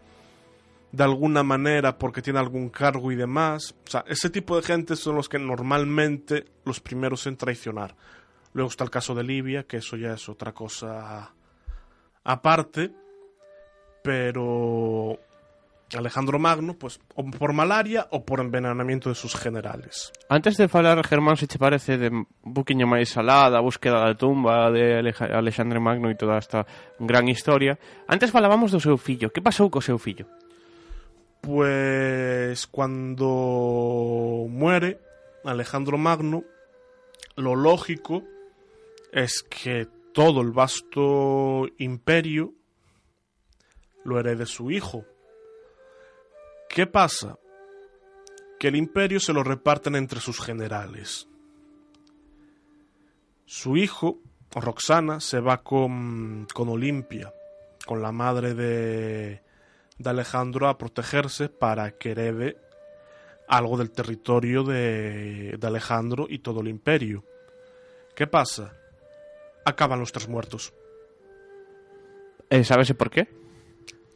de 0.92 1.04
alguna 1.04 1.44
manera 1.44 1.98
porque 1.98 2.22
tiene 2.22 2.40
algún 2.40 2.70
cargo 2.70 3.12
y 3.12 3.16
demás. 3.16 3.76
O 3.86 3.90
sea, 3.90 4.06
ese 4.08 4.30
tipo 4.30 4.56
de 4.56 4.64
gente 4.64 4.96
son 4.96 5.16
los 5.16 5.28
que 5.28 5.40
normalmente 5.40 6.46
los 6.66 6.80
primeros 6.80 7.28
en 7.28 7.36
traicionar. 7.38 7.96
Luego 8.58 8.72
está 8.72 8.84
el 8.84 8.90
caso 8.90 9.14
de 9.14 9.24
Libia, 9.24 9.68
que 9.68 9.78
eso 9.78 9.96
ya 9.98 10.14
es 10.14 10.28
otra 10.28 10.52
cosa 10.52 11.32
aparte, 12.24 12.90
pero 14.02 15.20
Alejandro 15.96 16.40
Magno, 16.40 16.74
pues 16.74 17.00
o 17.14 17.24
por 17.30 17.54
malaria 17.54 18.08
o 18.10 18.26
por 18.26 18.40
envenenamiento 18.40 19.10
de 19.10 19.16
sus 19.16 19.36
generales. 19.36 20.12
Antes 20.28 20.58
de 20.58 20.68
falar, 20.68 21.06
Germán, 21.06 21.38
se 21.38 21.46
che 21.46 21.60
parece 21.60 22.00
de 22.00 22.10
un 22.10 22.26
poquinho 22.56 22.90
máis 22.90 23.14
alá 23.14 23.46
da 23.54 23.62
búsqueda 23.62 24.02
da 24.02 24.18
tumba 24.18 24.74
de 24.74 25.06
Alexandre 25.06 25.78
Magno 25.78 26.10
e 26.10 26.18
toda 26.18 26.42
esta 26.42 26.66
gran 26.98 27.30
historia, 27.30 27.78
antes 28.10 28.34
falábamos 28.34 28.74
do 28.74 28.82
seu 28.82 28.98
fillo. 28.98 29.30
Que 29.30 29.46
pasou 29.46 29.70
co 29.70 29.86
seu 29.86 30.02
fillo? 30.02 30.26
Pues 31.46 32.66
cuando 32.66 34.50
muere 34.50 34.98
Alejandro 35.46 36.02
Magno, 36.02 36.42
lo 37.38 37.54
lógico 37.54 38.26
es 39.18 39.42
que 39.42 39.88
todo 40.14 40.42
el 40.42 40.52
vasto 40.52 41.66
imperio 41.80 42.54
lo 44.04 44.20
herede 44.20 44.46
su 44.46 44.70
hijo. 44.70 45.06
¿Qué 46.70 46.86
pasa? 46.86 47.40
Que 48.60 48.68
el 48.68 48.76
imperio 48.76 49.20
se 49.20 49.34
lo 49.34 49.44
reparten 49.44 49.96
entre 49.96 50.20
sus 50.20 50.40
generales. 50.40 51.28
Su 53.46 53.76
hijo, 53.76 54.20
Roxana, 54.52 55.20
se 55.20 55.40
va 55.40 55.64
con, 55.64 56.48
con 56.54 56.70
Olimpia, 56.70 57.34
con 57.88 58.04
la 58.04 58.12
madre 58.12 58.54
de, 58.54 59.42
de 59.98 60.10
Alejandro 60.12 60.68
a 60.68 60.78
protegerse 60.78 61.50
para 61.50 61.98
que 61.98 62.12
herede 62.12 62.58
algo 63.48 63.78
del 63.78 63.90
territorio 63.90 64.64
de, 64.64 65.58
de 65.58 65.68
Alejandro 65.68 66.28
y 66.30 66.38
todo 66.38 66.62
el 66.62 66.68
imperio. 66.68 67.24
¿Qué 68.16 68.28
pasa? 68.28 68.77
Acaban 69.68 70.00
los 70.00 70.12
tres 70.14 70.30
muertos. 70.30 70.74
Eh, 72.50 72.64
sabese 72.64 72.94
por 72.96 73.10
qué? 73.10 73.28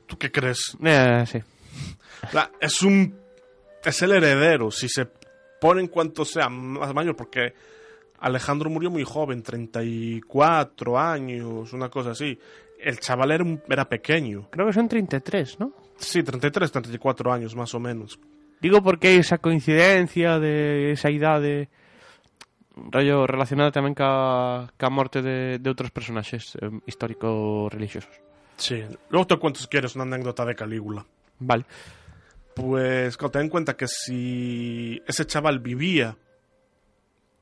¿Tú 0.08 0.18
qué 0.18 0.32
crees? 0.32 0.78
Eh, 0.84 1.26
sí. 1.28 1.40
La- 2.32 2.52
Es 2.60 2.82
un. 2.82 3.20
Es 3.84 4.02
el 4.02 4.12
heredero. 4.14 4.72
Si 4.72 4.88
se 4.88 5.08
pone 5.60 5.82
en 5.82 5.88
cuanto 5.88 6.24
sea 6.24 6.48
más 6.48 6.94
mayor, 6.94 7.16
porque 7.16 7.54
Alejandro 8.20 8.70
murió 8.70 8.90
muy 8.90 9.04
joven, 9.04 9.44
34 9.44 10.98
años, 10.98 11.74
una 11.74 11.90
cosa 11.90 12.12
así. 12.12 12.40
El 12.80 13.00
chaval 13.00 13.32
era, 13.32 13.44
un- 13.44 13.62
era 13.70 13.90
pequeño. 13.90 14.48
Creo 14.52 14.68
que 14.68 14.74
son 14.74 14.88
33, 14.88 15.60
¿no? 15.60 15.74
Sí, 15.98 16.24
33, 16.24 16.72
34 16.72 17.32
años 17.34 17.56
más 17.56 17.74
o 17.76 17.80
menos. 17.80 18.20
Digo 18.62 18.82
porque 18.82 19.18
esa 19.18 19.38
coincidencia 19.40 20.40
de 20.40 20.92
esa 20.94 21.10
idade 21.12 21.70
rollo 22.76 23.28
relacionada 23.28 23.72
tamén 23.72 23.94
ca, 23.94 24.72
ca 24.80 24.88
morte 24.90 25.22
de, 25.22 25.60
de 25.60 25.68
outros 25.70 25.92
personaxes 25.92 26.56
eh, 26.56 26.72
histórico-religiosos. 26.88 28.12
Sí. 28.58 28.84
Luego 29.10 29.28
te 29.28 29.38
cuento 29.38 29.60
si 29.60 29.68
quieres 29.68 29.96
una 29.96 30.04
anécdota 30.06 30.46
de 30.46 30.56
Calígula. 30.56 31.06
Vale. 31.40 31.66
Pues 32.54 33.18
ten 33.18 33.42
en 33.44 33.50
cuenta 33.50 33.76
que 33.76 33.88
si 33.88 35.02
ese 35.08 35.26
chaval 35.26 35.60
vivía, 35.60 36.18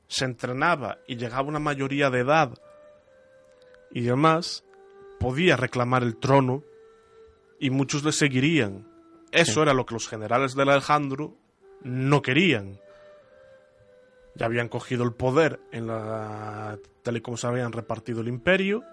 se 0.06 0.24
entrenaba 0.24 0.98
y 1.06 1.16
llegaba 1.16 1.42
a 1.42 1.50
una 1.50 1.58
mayoría 1.58 2.10
de 2.10 2.20
edad 2.20 2.58
y 3.92 4.02
demás, 4.02 4.64
podía 5.18 5.56
reclamar 5.56 6.02
el 6.02 6.16
trono 6.16 6.62
y 7.58 7.70
muchos 7.70 8.02
le 8.04 8.12
seguirían. 8.12 8.88
Eso 9.30 9.54
Sí. 9.54 9.60
era 9.60 9.74
lo 9.74 9.84
que 9.86 9.94
los 9.94 10.08
generales 10.08 10.54
de 10.54 10.62
Alejandro 10.62 11.36
no 11.82 12.22
querían. 12.22 12.80
Ya 14.34 14.46
habían 14.46 14.68
cogido 14.68 15.04
el 15.04 15.12
poder 15.12 15.60
en 15.72 15.86
la 15.86 16.78
tal 17.02 17.16
y 17.16 17.20
como 17.20 17.36
se 17.36 17.46
habían 17.46 17.72
repartido 17.72 18.20
el 18.20 18.28
imperio. 18.28 18.84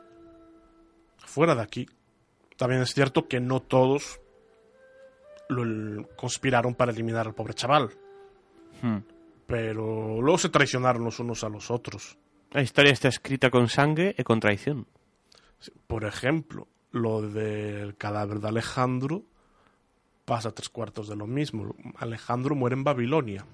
Fuera 1.17 1.55
de 1.55 1.61
aquí. 1.61 1.87
También 2.57 2.81
es 2.81 2.93
cierto 2.93 3.27
que 3.27 3.39
no 3.39 3.61
todos 3.61 4.19
lo 5.49 6.07
conspiraron 6.15 6.75
para 6.75 6.91
eliminar 6.91 7.27
al 7.27 7.35
pobre 7.35 7.53
chaval. 7.53 7.91
Hmm. 8.81 8.97
Pero 9.45 10.21
luego 10.21 10.37
se 10.37 10.49
traicionaron 10.49 11.03
los 11.03 11.19
unos 11.19 11.43
a 11.43 11.49
los 11.49 11.71
otros. 11.71 12.17
A 12.51 12.61
historia 12.61 12.91
está 12.91 13.07
escrita 13.07 13.49
con 13.49 13.69
sangue 13.69 14.15
e 14.17 14.23
con 14.23 14.39
traición. 14.39 14.87
Por 15.87 16.05
ejemplo, 16.05 16.67
lo 16.91 17.21
del 17.21 17.95
cadáver 17.95 18.39
de 18.39 18.47
Alejandro 18.47 19.23
pasa 20.25 20.51
tres 20.51 20.69
cuartos 20.69 21.07
de 21.07 21.15
lo 21.15 21.27
mismo. 21.27 21.75
Alejandro 21.97 22.55
muere 22.55 22.75
en 22.75 22.83
Babilonia. 22.83 23.45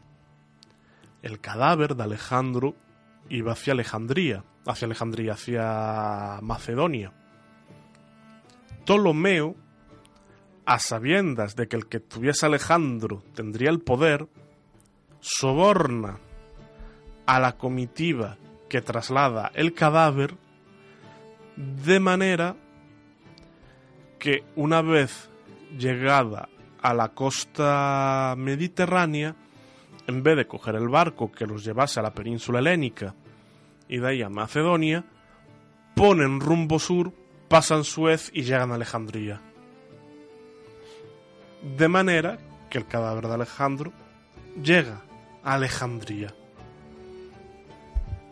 El 1.24 1.40
cadáver 1.40 1.96
de 1.96 2.04
Alejandro 2.04 2.76
iba 3.30 3.54
hacia 3.54 3.74
Alejandría, 3.74 4.44
hacia 4.66 4.86
Alejandría, 4.86 5.34
hacia 5.34 6.40
Macedonia. 6.42 7.12
Ptolomeo, 8.84 9.56
a 10.66 10.80
sabiendas 10.80 11.56
de 11.56 11.68
que 11.68 11.78
el 11.78 11.88
que 11.88 12.00
tuviese 12.00 12.46
Alejandro 12.46 13.24
tendría 13.34 13.70
el 13.70 13.80
poder, 13.80 14.28
soborna 15.20 16.20
a 17.26 17.40
la 17.40 17.54
comitiva 17.54 18.38
que 18.70 18.82
traslada 18.82 19.52
el 19.56 19.74
cadáver 19.74 20.36
de 21.56 22.00
manera 22.00 22.56
que 24.20 24.44
una 24.56 24.82
vez 24.82 25.30
llegada 25.78 26.50
a 26.82 26.94
la 26.94 27.10
costa 27.10 28.36
mediterránea, 28.38 29.36
en 30.08 30.24
vez 30.24 30.38
de 30.38 30.48
coger 30.48 30.76
el 30.76 30.90
barco 30.90 31.32
que 31.32 31.46
los 31.46 31.64
llevase 31.64 32.00
a 32.00 32.04
la 32.04 32.14
península 32.14 32.60
helénica 32.60 33.16
y 33.88 33.98
de 33.98 34.08
ahí 34.08 34.22
a 34.22 34.30
Macedonia, 34.30 35.04
ponen 35.96 36.40
rumbo 36.40 36.80
sur 36.80 37.14
pasan 37.54 37.84
Suez 37.84 38.32
y 38.34 38.42
llegan 38.42 38.72
a 38.72 38.76
Alejandría. 38.76 39.40
De 41.78 41.88
manera 41.88 42.40
que 42.68 42.80
el 42.80 42.88
cadáver 42.88 43.28
de 43.28 43.34
Alejandro 43.36 43.94
llega 44.60 45.02
a 45.44 45.54
Alejandría. 45.54 46.34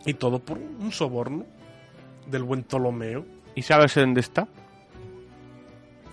Y 0.04 0.14
todo 0.14 0.40
por 0.40 0.58
un 0.58 0.90
soborno 0.90 1.46
del 2.26 2.42
buen 2.42 2.64
Ptolomeo. 2.64 3.24
¿Y 3.54 3.62
sabes 3.62 3.94
dónde 3.94 4.22
está? 4.22 4.48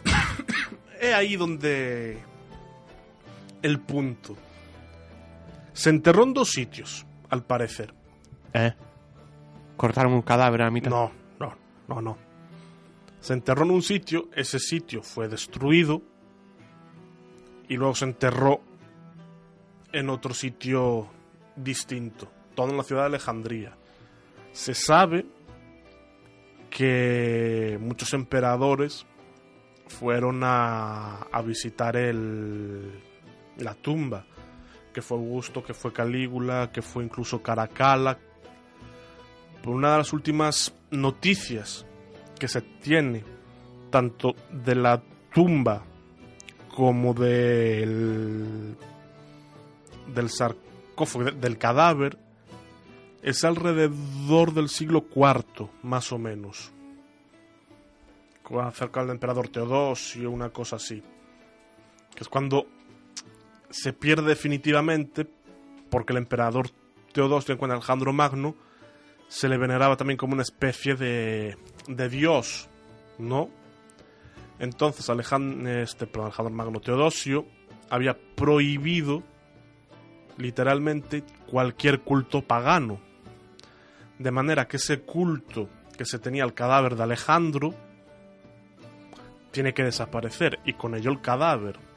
Es 1.02 1.16
ahí 1.16 1.36
donde 1.36 2.20
el 3.64 3.80
punto. 3.80 4.38
Se 5.80 5.90
enterró 5.90 6.24
en 6.24 6.34
dos 6.34 6.50
sitios, 6.50 7.06
al 7.30 7.46
parecer. 7.46 7.94
Eh. 8.54 8.74
Cortaron 9.78 10.12
un 10.12 10.24
cadáver 10.24 10.64
a 10.64 10.70
mitad. 10.70 10.90
No, 10.90 11.10
no, 11.40 11.56
no, 11.88 12.02
no. 12.02 12.18
Se 13.22 13.32
enterró 13.32 13.64
en 13.64 13.72
un 13.72 13.82
sitio, 13.82 14.28
ese 14.36 14.60
sitio 14.60 15.02
fue 15.02 15.30
destruido 15.30 16.02
y 17.70 17.78
luego 17.78 17.96
se 17.96 18.04
enterró 18.04 18.60
en 19.94 20.10
otro 20.10 20.34
sitio 20.34 21.08
distinto, 21.56 22.30
todo 22.56 22.72
en 22.72 22.76
la 22.76 22.84
ciudad 22.84 23.04
de 23.04 23.08
Alejandría. 23.08 23.78
Se 24.52 24.74
sabe 24.74 25.26
que 26.70 27.78
muchos 27.80 28.14
emperadores 28.14 29.06
fueron 29.88 30.42
a, 30.44 31.22
a 31.32 31.42
visitar 31.42 31.96
el, 31.96 33.02
la 33.56 33.76
tumba, 33.76 34.26
que 34.94 35.02
fue 35.02 35.18
Augusto, 35.18 35.64
que 35.64 35.74
fue 35.74 35.94
Calígula, 35.94 36.72
que 36.72 36.82
fue 36.82 37.04
incluso 37.04 37.42
Caracalla. 37.42 38.18
Por 39.64 39.76
una 39.76 39.92
de 39.92 39.98
las 40.00 40.14
últimas 40.14 40.74
noticias 40.92 41.86
que 42.40 42.48
se 42.48 42.62
tiene, 42.62 43.24
tanto 43.90 44.36
de 44.52 44.76
la 44.76 45.02
tumba 45.34 45.84
como 46.76 47.14
del, 47.14 48.76
del 50.14 50.30
sarcófago, 50.30 51.26
de- 51.26 51.32
del 51.34 51.58
cadáver, 51.58 52.18
es 53.22 53.44
alrededor 53.44 54.54
del 54.54 54.70
siglo 54.70 55.06
IV, 55.14 55.70
más 55.84 56.12
o 56.14 56.18
menos. 56.18 56.72
Acerca 58.62 59.02
del 59.02 59.12
emperador 59.12 59.50
Teodosio, 59.50 60.32
una 60.32 60.50
cosa 60.50 60.78
así. 60.78 61.04
Que 62.16 62.24
es 62.24 62.30
cuando 62.30 62.66
se 63.70 63.94
pierde 63.94 64.30
definitivamente, 64.30 65.28
porque 65.90 66.14
el 66.14 66.18
emperador 66.18 66.70
Teodosio, 67.14 67.54
en 67.54 67.58
cuanto 67.58 67.76
Alejandro 67.76 68.14
Magno, 68.14 68.56
se 69.28 69.48
le 69.48 69.58
veneraba 69.58 69.96
también 69.96 70.18
como 70.18 70.34
una 70.34 70.44
especie 70.44 70.96
de, 70.96 71.58
de 71.88 72.10
dios, 72.10 72.68
¿no? 73.18 73.50
Entonces 74.60 75.10
Alejandro, 75.10 75.70
este, 75.72 76.10
Alejandro 76.14 76.54
Magno 76.54 76.80
Teodosio 76.82 77.46
había 77.90 78.18
prohibido 78.36 79.24
literalmente 80.38 81.24
cualquier 81.48 82.02
culto 82.02 82.42
pagano. 82.42 83.00
De 84.18 84.32
manera 84.32 84.68
que 84.68 84.78
ese 84.78 85.02
culto 85.02 85.70
que 85.98 86.06
se 86.06 86.20
tenía 86.20 86.44
al 86.44 86.54
cadáver 86.54 86.96
de 86.96 87.04
Alejandro 87.04 87.74
tiene 89.52 89.74
que 89.74 89.84
desaparecer 89.84 90.60
y 90.66 90.74
con 90.74 90.96
ello 90.96 91.12
el 91.12 91.22
cadáver. 91.22 91.89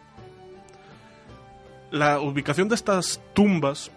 La 1.92 2.20
ubicación 2.20 2.70
de 2.70 2.74
estas 2.74 3.20
tumbas, 3.34 3.90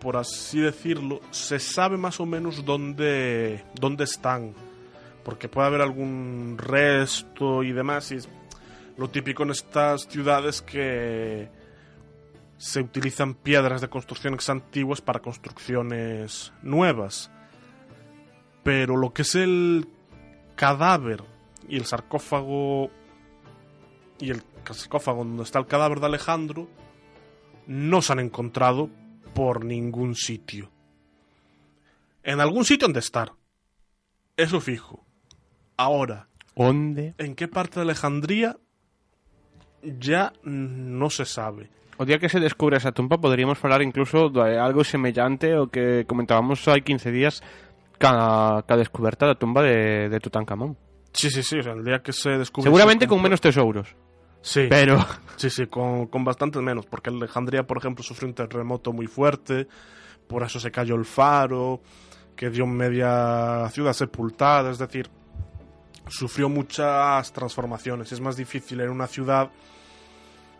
por 0.00 0.16
así 0.16 0.60
decirlo, 0.60 1.20
se 1.32 1.58
sabe 1.58 1.96
más 1.96 2.20
o 2.20 2.24
menos 2.24 2.64
dónde, 2.64 3.64
dónde 3.74 4.04
están. 4.04 4.54
Porque 5.24 5.48
puede 5.48 5.66
haber 5.66 5.80
algún 5.80 6.56
resto 6.56 7.64
y 7.64 7.72
demás. 7.72 8.12
Y 8.12 8.14
es 8.14 8.28
lo 8.96 9.10
típico 9.10 9.42
en 9.42 9.50
estas 9.50 10.02
ciudades 10.02 10.62
que 10.62 11.48
se 12.58 12.80
utilizan 12.80 13.34
piedras 13.34 13.80
de 13.80 13.88
construcciones 13.88 14.48
antiguas 14.48 15.00
para 15.00 15.18
construcciones 15.18 16.52
nuevas. 16.62 17.28
Pero 18.62 18.96
lo 18.96 19.12
que 19.12 19.22
es 19.22 19.34
el 19.34 19.88
cadáver 20.54 21.24
y 21.68 21.76
el 21.76 21.86
sarcófago 21.86 22.88
y 24.20 24.30
el 24.30 24.44
sarcófago 24.70 25.24
donde 25.24 25.42
está 25.42 25.58
el 25.58 25.66
cadáver 25.66 25.98
de 25.98 26.06
Alejandro 26.06 26.68
no 27.66 28.02
se 28.02 28.12
han 28.12 28.20
encontrado 28.20 28.90
por 29.34 29.64
ningún 29.64 30.14
sitio. 30.14 30.70
En 32.22 32.40
algún 32.40 32.64
sitio 32.64 32.86
han 32.86 32.92
de 32.92 33.00
estar. 33.00 33.32
Eso 34.36 34.60
fijo. 34.60 35.04
Ahora, 35.76 36.28
¿Dónde? 36.54 37.14
¿en 37.18 37.34
qué 37.34 37.48
parte 37.48 37.76
de 37.76 37.82
Alejandría? 37.82 38.56
Ya 39.82 40.32
no 40.44 41.10
se 41.10 41.24
sabe. 41.24 41.70
O 41.96 42.04
día 42.04 42.18
que 42.18 42.28
se 42.28 42.40
descubre 42.40 42.76
esa 42.76 42.92
tumba 42.92 43.18
podríamos 43.18 43.62
hablar 43.62 43.82
incluso 43.82 44.28
de 44.28 44.58
algo 44.58 44.84
semejante 44.84 45.56
o 45.58 45.68
que 45.68 46.04
comentábamos 46.06 46.64
hai 46.66 46.82
15 46.82 47.10
días 47.12 47.42
ca, 47.98 48.62
ca 48.66 48.74
descoberta 48.74 49.26
da 49.26 49.38
tumba 49.38 49.62
de, 49.62 50.08
de 50.08 50.18
Tutankamón. 50.18 50.74
Sí, 51.12 51.30
sí, 51.30 51.42
sí. 51.42 51.58
o 51.58 51.62
sea, 51.62 51.74
el 51.74 51.84
día 51.84 52.00
que 52.02 52.12
se 52.12 52.30
descubre. 52.38 52.64
Seguramente 52.64 53.06
con 53.06 53.20
menos 53.20 53.40
tesouros. 53.40 53.94
Sí, 54.42 54.66
Pero 54.68 54.98
sí, 55.36 55.48
sí, 55.50 55.66
con, 55.66 56.06
con 56.08 56.24
bastantes 56.24 56.60
menos. 56.60 56.84
Porque 56.86 57.10
Alejandría, 57.10 57.66
por 57.66 57.78
ejemplo, 57.78 58.02
sufrió 58.02 58.28
un 58.28 58.34
terremoto 58.34 58.92
muy 58.92 59.06
fuerte. 59.06 59.68
Por 60.26 60.42
eso 60.42 60.60
se 60.60 60.70
cayó 60.70 60.96
el 60.96 61.04
faro. 61.04 61.80
Que 62.36 62.50
dio 62.50 62.66
media 62.66 63.68
ciudad 63.70 63.92
sepultada. 63.92 64.70
Es 64.70 64.78
decir, 64.78 65.08
sufrió 66.08 66.48
muchas 66.48 67.32
transformaciones. 67.32 68.10
Es 68.10 68.20
más 68.20 68.36
difícil 68.36 68.80
en 68.80 68.90
una 68.90 69.06
ciudad. 69.06 69.50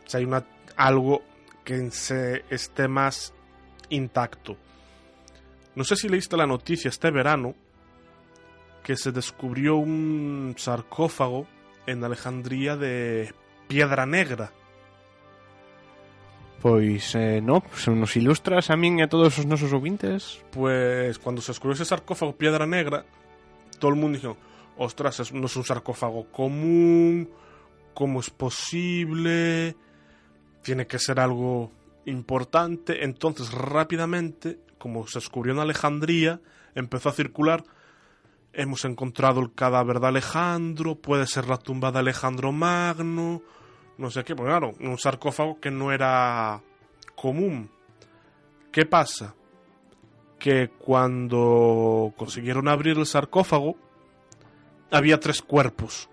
Si 0.07 0.17
hay 0.17 0.25
una, 0.25 0.45
algo 0.77 1.23
que 1.65 1.91
se 1.91 2.45
esté 2.49 2.89
más 2.89 3.35
intacto. 3.89 4.57
No 5.75 5.85
sé 5.85 5.97
si 5.97 6.09
leíste 6.09 6.37
la 6.37 6.47
noticia 6.47 6.89
este 6.89 7.11
verano 7.11 7.55
que 8.83 8.97
se 8.97 9.13
descubrió 9.13 9.77
un 9.77 10.55
sarcófago 10.57 11.47
en 11.87 12.03
Alejandría 12.05 12.77
de 12.77 13.33
piedra 13.73 14.05
negra. 14.05 14.53
Pois 16.61 17.15
eh, 17.17 17.41
no, 17.43 17.65
se 17.75 17.91
nos 17.91 18.15
ilustras 18.21 18.69
a 18.71 18.77
min 18.77 19.01
e 19.01 19.03
a 19.03 19.09
todos 19.11 19.35
os 19.41 19.47
nosos 19.51 19.73
ouvintes 19.75 20.39
Pues 20.55 21.19
cuando 21.19 21.41
se 21.43 21.51
descubrió 21.51 21.75
ese 21.75 21.89
sarcófago 21.89 22.37
piedra 22.39 22.67
negra, 22.71 23.03
todo 23.81 23.91
el 23.91 23.97
mundo 23.99 24.19
dijo, 24.19 24.37
ostras, 24.79 25.19
es- 25.21 25.33
no 25.33 25.47
es 25.51 25.57
un 25.57 25.65
sarcófago 25.65 26.31
común, 26.31 27.27
¿cómo 27.95 28.21
es 28.21 28.31
posible? 28.31 29.75
Tiene 30.63 30.87
que 30.87 31.01
ser 31.01 31.19
algo 31.19 31.73
importante. 32.07 33.03
Entonces 33.03 33.51
rápidamente, 33.51 34.61
como 34.79 35.07
se 35.09 35.19
descubrió 35.19 35.55
en 35.55 35.61
Alejandría, 35.61 36.39
empezó 36.77 37.09
a 37.09 37.13
circular, 37.19 37.65
hemos 38.53 38.85
encontrado 38.85 39.41
el 39.41 39.51
cadáver 39.53 39.99
de 39.99 40.07
Alejandro, 40.15 40.95
puede 40.95 41.27
ser 41.27 41.49
la 41.49 41.57
tumba 41.59 41.91
de 41.91 41.99
Alejandro 41.99 42.53
Magno, 42.53 43.43
no 43.99 44.11
sé 44.11 44.25
qué, 44.25 44.35
porque 44.35 44.51
claro, 44.51 44.73
un 44.81 44.99
sarcófago 44.99 45.61
que 45.61 45.71
no 45.71 45.93
era 45.93 46.61
común. 47.15 47.71
¿Qué 48.71 48.87
pasa? 48.87 49.35
que 50.43 50.71
cuando 50.71 52.13
consiguieron 52.17 52.67
abrir 52.67 52.99
el 52.99 53.07
sarcófago 53.07 53.77
había 54.91 55.21
tres 55.21 55.41
cuerpos. 55.41 56.11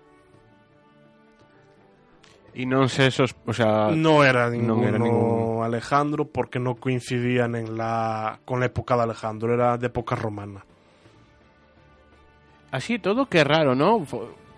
E 2.54 2.62
non 2.62 2.86
sei 2.86 3.10
esos, 3.10 3.34
o 3.42 3.50
sea, 3.50 3.90
No 3.90 4.22
era 4.22 4.46
ninguno 4.46 4.86
era 4.86 5.02
ninguno. 5.02 5.66
Alejandro 5.66 6.30
porque 6.30 6.62
no 6.62 6.78
coincidían 6.78 7.58
en 7.58 7.74
la 7.74 8.38
con 8.46 8.62
la 8.62 8.70
época 8.70 8.94
de 8.94 9.02
Alejandro, 9.10 9.50
era 9.50 9.74
de 9.74 9.90
época 9.90 10.14
romana. 10.14 10.62
así 12.70 13.02
todo 13.02 13.26
que 13.26 13.42
raro, 13.42 13.74
¿no? 13.74 14.06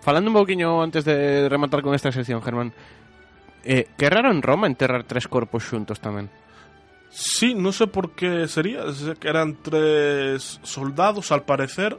Falando 0.05 0.29
un 0.29 0.37
poquinho 0.37 0.85
antes 0.85 1.01
de 1.01 1.49
rematar 1.49 1.81
con 1.81 1.97
esta 1.97 2.11
sección, 2.13 2.45
Germán. 2.45 2.73
Eh, 3.63 3.87
que 3.97 4.09
raro 4.09 4.29
en 4.31 4.41
Roma 4.41 4.67
enterrar 4.67 5.03
tres 5.07 5.27
corpos 5.27 5.63
xuntos 5.63 5.99
tamén. 6.03 6.27
Sí, 7.13 7.53
no 7.53 7.71
sé 7.71 7.87
por 7.87 8.11
qué 8.17 8.47
sería, 8.47 8.83
eran 9.21 9.55
tres 9.61 10.59
soldados 10.63 11.31
al 11.31 11.43
parecer. 11.43 11.95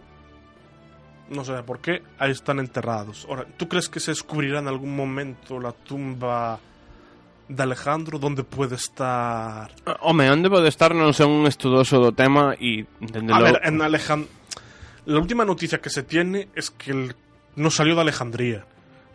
No 1.31 1.45
sé 1.45 1.55
por 1.63 1.81
qué, 1.81 2.03
ahí 2.19 2.33
están 2.33 2.59
enterrados. 2.59 3.25
Ahora, 3.29 3.47
¿tú 3.57 3.67
crees 3.69 3.89
que 3.89 4.01
se 4.01 4.11
descubrirá 4.11 4.59
en 4.59 4.69
algún 4.69 4.95
momento 4.95 5.59
la 5.59 5.73
tumba 5.73 6.59
de 7.49 7.63
Alejandro? 7.63 8.19
¿Dónde 8.19 8.45
puede 8.45 8.75
estar? 8.75 9.73
Home, 10.03 10.29
onde 10.31 10.51
pode 10.53 10.69
estar 10.69 10.93
non 10.93 11.17
sei 11.17 11.25
un 11.25 11.49
estudoso 11.49 11.97
do 11.97 12.13
tema 12.13 12.53
e 12.61 12.85
entendelo. 13.01 13.41
A 13.41 13.41
ver, 13.41 13.57
en 13.65 13.81
Alejandría. 13.81 14.29
La 15.09 15.21
última 15.21 15.45
noticia 15.49 15.81
que 15.81 15.89
se 15.89 16.03
tiene 16.05 16.49
es 16.57 16.69
que 16.73 16.91
el- 16.93 17.15
no 17.57 17.71
salió 17.71 17.95
de 17.95 18.03
Alejandría. 18.05 18.67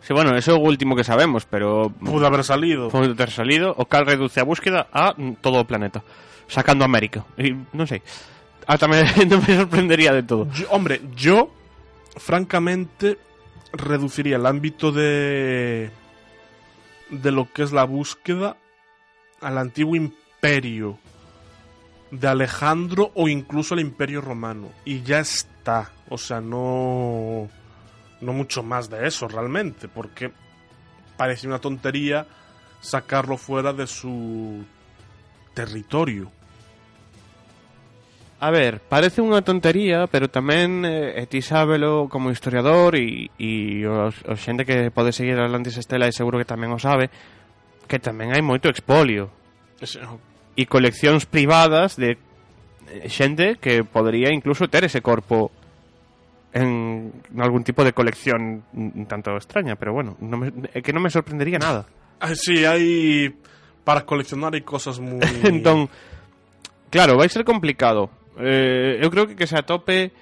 Sí, 0.02 0.14
bueno, 0.14 0.34
eso 0.34 0.52
é 0.52 0.54
o 0.56 0.64
último 0.64 0.96
que 0.96 1.04
sabemos, 1.04 1.44
pero 1.44 1.92
Pudo 2.00 2.26
haber 2.26 2.42
salido. 2.42 2.88
pode 2.88 3.12
ter 3.14 3.30
salido, 3.30 3.74
o 3.76 3.84
cal 3.84 4.06
reduce 4.08 4.40
a 4.40 4.48
búsqueda 4.48 4.88
a 4.92 5.12
mm, 5.12 5.44
todo 5.44 5.60
o 5.60 5.68
planeta, 5.68 6.00
sacando 6.48 6.84
América. 6.88 7.24
E 7.36 7.52
non 7.76 7.84
sei. 7.86 8.00
Hasta 8.64 8.88
me, 8.88 9.04
non 9.28 9.44
me 9.44 9.52
sorprendería 9.60 10.16
de 10.16 10.24
todo. 10.24 10.48
Yo- 10.56 10.72
hombre, 10.72 11.04
yo, 11.12 11.52
francamente, 12.16 13.18
reduciría 13.76 14.36
el 14.36 14.46
ámbito 14.46 14.90
de 14.90 15.90
de 17.10 17.30
lo 17.30 17.50
que 17.52 17.62
es 17.62 17.72
la 17.72 17.84
búsqueda 17.84 18.56
al 19.42 19.58
antiguo 19.58 19.96
imperio 19.96 20.96
de 22.10 22.26
Alejandro 22.28 23.10
o 23.14 23.28
incluso 23.28 23.74
al 23.74 23.80
imperio 23.80 24.20
romano 24.20 24.70
y 24.84 25.02
ya 25.02 25.20
está, 25.20 25.90
o 26.08 26.18
sea, 26.18 26.40
no 26.40 27.48
no 28.20 28.32
mucho 28.32 28.62
más 28.62 28.90
de 28.90 29.06
eso 29.06 29.28
realmente, 29.28 29.88
porque 29.88 30.32
parece 31.16 31.46
una 31.46 31.58
tontería 31.58 32.26
sacarlo 32.80 33.36
fuera 33.36 33.72
de 33.72 33.86
su 33.86 34.64
territorio. 35.54 36.30
A 38.40 38.48
ver, 38.48 38.80
parece 38.80 39.20
unha 39.20 39.44
tontería, 39.44 40.08
pero 40.08 40.32
tamén 40.32 40.88
eh, 40.88 41.28
ti 41.28 41.44
sábelo 41.44 42.08
como 42.08 42.32
historiador 42.32 42.96
e, 42.96 43.28
e 43.36 43.84
os, 43.84 44.16
os 44.24 44.40
xente 44.40 44.64
que 44.64 44.88
pode 44.88 45.12
seguir 45.12 45.36
Atlantis 45.36 45.76
Estela 45.76 46.08
e 46.08 46.16
seguro 46.16 46.40
que 46.40 46.48
tamén 46.48 46.72
o 46.72 46.80
sabe, 46.80 47.12
que 47.84 48.00
tamén 48.00 48.32
hai 48.32 48.40
moito 48.40 48.72
expolio. 48.72 49.28
Ese... 49.76 50.00
E 50.00 50.64
oh. 50.64 50.72
coleccións 50.72 51.28
privadas 51.28 52.00
de 52.00 52.16
eh, 52.16 53.12
xente 53.12 53.60
que 53.60 53.84
podería 53.84 54.32
incluso 54.32 54.72
ter 54.72 54.88
ese 54.88 55.04
corpo 55.04 55.52
en 56.52 57.12
algún 57.38 57.62
tipo 57.64 57.84
de 57.84 57.92
colección 57.92 58.64
un 58.72 59.06
tanto 59.06 59.36
extraña, 59.36 59.76
pero 59.76 59.92
bueno, 59.92 60.16
no 60.20 60.36
me, 60.36 60.52
eh, 60.74 60.82
que 60.82 60.92
no 60.92 61.00
me 61.00 61.10
sorprendería 61.10 61.58
nada. 61.58 61.86
Ah, 62.22 62.34
sí, 62.34 62.66
hay 62.66 63.34
para 63.82 64.04
coleccionar 64.04 64.52
hay 64.52 64.60
cosas 64.60 65.00
muy... 65.00 65.20
Entonces, 65.42 65.88
claro, 66.90 67.16
vai 67.16 67.30
ser 67.30 67.44
complicado. 67.44 68.10
Eh, 68.36 69.00
eu 69.00 69.08
creo 69.08 69.24
que 69.24 69.36
que 69.36 69.48
se 69.48 69.56
atope 69.56 70.12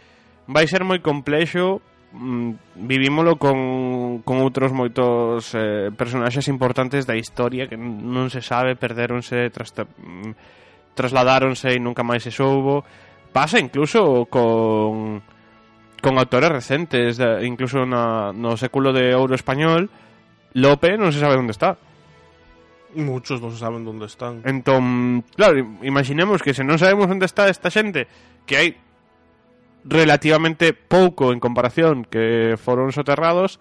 vai 0.46 0.70
ser 0.70 0.86
moi 0.86 1.02
complexo 1.02 1.82
mm, 2.14 2.80
vivímolo 2.86 3.34
con, 3.34 4.22
con 4.22 4.40
outros 4.46 4.70
moitos 4.70 5.52
eh, 5.58 5.90
personaxes 5.90 6.46
importantes 6.46 7.02
da 7.02 7.18
historia 7.18 7.66
que 7.66 7.74
non 7.74 8.30
se 8.30 8.46
sabe, 8.46 8.78
perderonse, 8.78 9.50
trasta, 9.50 9.84
mm, 9.84 10.32
trasladaronse 10.94 11.74
e 11.74 11.82
nunca 11.82 12.06
máis 12.06 12.22
se 12.22 12.30
soubo. 12.30 12.86
Pasa 13.34 13.58
incluso 13.58 14.30
con 14.30 15.18
con 16.02 16.18
autores 16.18 16.50
recentes, 16.50 17.18
incluso 17.42 17.86
na, 17.86 18.32
no 18.32 18.56
século 18.56 18.92
de 18.92 19.14
ouro 19.14 19.34
español, 19.34 19.90
Lope 20.54 20.96
non 20.96 21.12
se 21.12 21.20
sabe 21.20 21.36
onde 21.36 21.52
está. 21.52 21.76
Muchos 22.96 23.44
non 23.44 23.52
se 23.52 23.60
saben 23.60 23.84
onde 23.84 24.08
están. 24.08 24.40
Entón, 24.48 25.20
claro, 25.36 25.60
imaginemos 25.84 26.40
que 26.40 26.56
se 26.56 26.64
non 26.64 26.80
sabemos 26.80 27.10
onde 27.10 27.28
está 27.28 27.50
esta 27.52 27.68
xente, 27.68 28.08
que 28.48 28.56
hai 28.56 28.68
relativamente 29.84 30.72
pouco 30.72 31.30
en 31.30 31.38
comparación 31.38 32.08
que 32.08 32.56
foron 32.56 32.94
soterrados, 32.94 33.60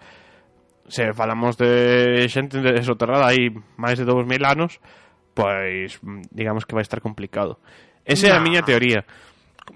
se 0.88 1.12
falamos 1.12 1.60
de 1.60 2.24
xente 2.32 2.64
soterrada 2.80 3.28
aí 3.28 3.52
máis 3.76 4.00
de 4.00 4.08
2000 4.08 4.48
anos, 4.48 4.80
pois 5.36 6.00
digamos 6.32 6.64
que 6.64 6.72
vai 6.72 6.82
estar 6.82 7.04
complicado. 7.04 7.60
Esa 8.08 8.32
nah. 8.32 8.34
é 8.34 8.36
a 8.40 8.40
miña 8.40 8.64
teoría. 8.64 9.04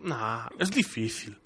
Nah, 0.00 0.48
es 0.56 0.72
difícil. 0.72 1.41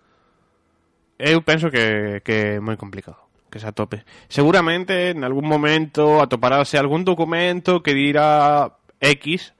Eu 1.18 1.40
penso 1.42 1.70
que, 1.72 2.20
que 2.20 2.56
é 2.56 2.60
moi 2.60 2.76
complicado 2.76 3.24
que 3.48 3.56
se 3.62 3.66
atope. 3.66 4.04
Seguramente 4.28 5.16
en 5.16 5.24
algún 5.24 5.48
momento 5.48 6.20
atoparase 6.20 6.76
algún 6.76 7.04
documento 7.08 7.80
que 7.80 7.94
dirá 7.96 8.76
X 9.00 9.54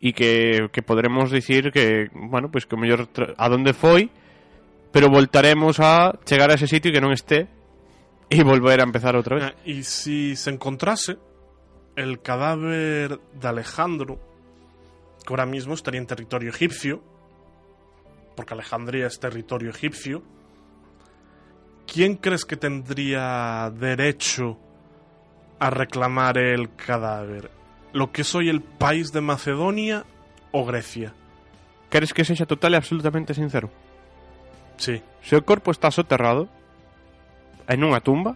e 0.00 0.12
que, 0.16 0.68
que 0.72 0.82
podremos 0.84 1.28
dicir 1.32 1.72
que, 1.72 2.08
bueno, 2.12 2.48
pois 2.48 2.64
que 2.64 2.76
o 2.76 2.80
mellor 2.80 3.08
a 3.36 3.46
donde 3.48 3.72
foi, 3.76 4.08
pero 4.92 5.08
voltaremos 5.12 5.80
a 5.80 6.16
chegar 6.24 6.48
a 6.48 6.56
ese 6.56 6.68
sitio 6.68 6.88
e 6.88 6.94
que 6.96 7.04
non 7.04 7.12
esté 7.12 7.48
e 8.32 8.40
volver 8.40 8.80
a 8.80 8.88
empezar 8.88 9.12
outra 9.12 9.36
vez. 9.36 9.44
Eh, 9.66 9.76
Y 9.76 9.84
si 9.84 10.36
se 10.36 10.48
encontrase 10.48 11.20
el 11.96 12.20
cadáver 12.24 13.20
de 13.32 13.46
Alejandro, 13.48 14.20
que 15.24 15.32
ahora 15.32 15.44
mismo 15.44 15.74
estaría 15.74 16.00
en 16.00 16.08
territorio 16.08 16.48
egipcio, 16.48 17.00
porque 18.36 18.54
Alejandría 18.54 19.06
es 19.06 19.20
territorio 19.20 19.70
egipcio, 19.70 20.22
¿quién 21.86 22.16
crees 22.16 22.44
que 22.44 22.56
tendría 22.56 23.70
derecho 23.70 24.58
a 25.58 25.70
reclamar 25.70 26.38
el 26.38 26.74
cadáver? 26.74 27.50
¿Lo 27.92 28.10
que 28.12 28.22
es 28.22 28.34
hoy 28.34 28.48
el 28.48 28.60
país 28.60 29.12
de 29.12 29.20
Macedonia 29.20 30.04
o 30.52 30.64
Grecia? 30.64 31.14
Queres 31.90 32.12
que 32.12 32.24
sexa 32.24 32.46
total 32.46 32.74
e 32.74 32.76
absolutamente 32.76 33.34
sincero? 33.34 33.70
Sí. 34.76 35.02
Se 35.22 35.38
o 35.38 35.46
corpo 35.46 35.70
está 35.70 35.94
soterrado 35.94 36.50
en 37.70 37.80
unha 37.86 38.02
tumba, 38.02 38.34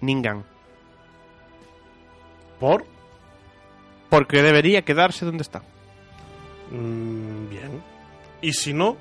ninguén. 0.00 0.46
¿Por? 2.62 2.86
Porque 4.06 4.40
debería 4.40 4.86
quedarse 4.86 5.26
donde 5.26 5.42
está. 5.42 5.66
Mm, 6.70 7.50
bien. 7.50 7.72
¿Y 8.40 8.54
si 8.54 8.72
no? 8.72 8.96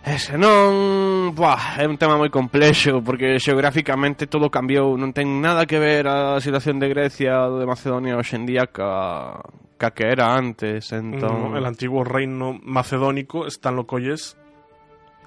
E 0.00 0.16
senón, 0.16 1.36
buah, 1.36 1.76
é 1.76 1.84
un 1.84 2.00
tema 2.00 2.16
moi 2.16 2.32
complexo 2.32 3.04
porque 3.04 3.36
xeográficamente 3.36 4.24
todo 4.24 4.48
cambiou, 4.48 4.96
non 4.96 5.12
ten 5.12 5.44
nada 5.44 5.68
que 5.68 5.76
ver 5.76 6.08
a 6.08 6.40
situación 6.40 6.80
de 6.80 6.88
Grecia 6.88 7.44
ou 7.44 7.60
de 7.60 7.68
Macedonia 7.68 8.16
hoxendía 8.16 8.72
ca, 8.72 9.44
ca 9.76 9.92
que 9.92 10.08
era 10.08 10.32
antes, 10.32 10.88
entón... 10.96 11.52
No, 11.52 11.56
el 11.60 11.68
antigo 11.68 12.00
reino 12.00 12.56
macedónico 12.64 13.44
está 13.44 13.68
en 13.68 13.76
lo 13.76 13.84
colles 13.84 14.40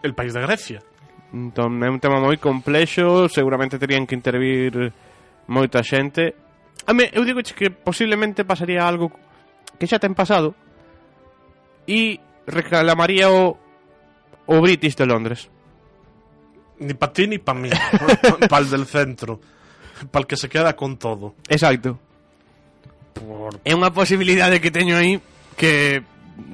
el 0.02 0.18
país 0.18 0.34
de 0.34 0.42
Grecia. 0.42 0.82
Entón 1.30 1.78
é 1.86 1.90
un 1.94 2.02
tema 2.02 2.18
moi 2.18 2.42
complexo, 2.42 3.30
seguramente 3.30 3.78
terían 3.78 4.10
que 4.10 4.18
intervir 4.18 4.90
moita 5.46 5.86
xente. 5.86 6.34
A 6.90 6.98
me, 6.98 7.14
eu 7.14 7.22
digo 7.22 7.46
que 7.46 7.70
posiblemente 7.70 8.42
pasaría 8.42 8.82
algo 8.82 9.14
que 9.78 9.86
xa 9.86 10.02
ten 10.02 10.18
pasado 10.18 10.58
e 11.86 12.18
reclamaría 12.50 13.30
o 13.30 13.63
o 14.46 14.62
British 14.62 14.96
de 14.96 15.06
Londres. 15.06 15.50
Ni 16.80 16.94
para 16.94 17.14
ti 17.14 17.28
ni 17.28 17.38
para 17.38 17.60
mí, 17.60 17.70
para 18.50 18.64
el 18.64 18.70
del 18.70 18.86
centro, 18.86 19.40
para 20.12 20.22
el 20.22 20.28
que 20.28 20.36
se 20.36 20.50
queda 20.50 20.76
con 20.76 20.98
todo. 20.98 21.36
Exacto. 21.48 22.00
Por... 23.14 23.62
É 23.64 23.78
unha 23.78 23.94
posibilidade 23.94 24.58
que 24.58 24.74
teño 24.74 24.98
aí 24.98 25.22
que 25.54 26.02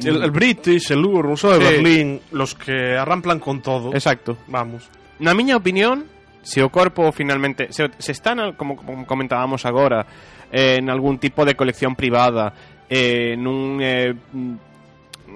el, 0.03 0.23
el 0.23 0.31
British, 0.31 0.91
el 0.91 1.05
Ur, 1.05 1.25
o 1.27 1.35
de 1.35 1.37
sí. 1.37 1.63
Berlín, 1.63 2.19
los 2.31 2.53
que 2.53 2.97
arramplan 2.97 3.39
con 3.39 3.61
todo. 3.61 3.93
Exacto. 3.95 4.37
Vamos. 4.47 4.91
Na 5.19 5.33
miña 5.33 5.55
opinión, 5.55 6.03
se 6.43 6.63
o 6.63 6.69
corpo 6.69 7.11
finalmente 7.11 7.71
se, 7.71 7.89
se 7.97 8.11
está, 8.11 8.35
na, 8.35 8.55
como, 8.55 8.75
como 8.75 9.07
comentábamos 9.07 9.65
agora, 9.65 10.05
eh, 10.51 10.77
en 10.79 10.89
algún 10.89 11.19
tipo 11.19 11.45
de 11.45 11.55
colección 11.55 11.95
privada, 11.95 12.53
eh, 12.89 13.35
nun 13.37 13.79
eh, 13.79 14.15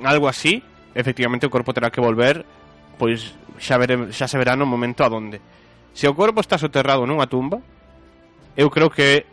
algo 0.04 0.28
así, 0.28 0.64
efectivamente 0.94 1.46
o 1.46 1.54
corpo 1.54 1.74
terá 1.74 1.90
que 1.90 2.02
volver 2.02 2.46
pois 2.98 3.34
xa, 3.58 3.78
vere, 3.78 4.14
xa 4.14 4.28
se 4.28 4.38
verá 4.38 4.56
no 4.56 4.66
momento 4.66 5.04
a 5.04 5.10
donde. 5.10 5.42
Se 5.94 6.08
o 6.08 6.16
corpo 6.16 6.42
está 6.42 6.58
soterrado 6.58 7.06
nunha 7.06 7.30
tumba, 7.30 7.62
eu 8.58 8.70
creo 8.70 8.90
que 8.90 9.26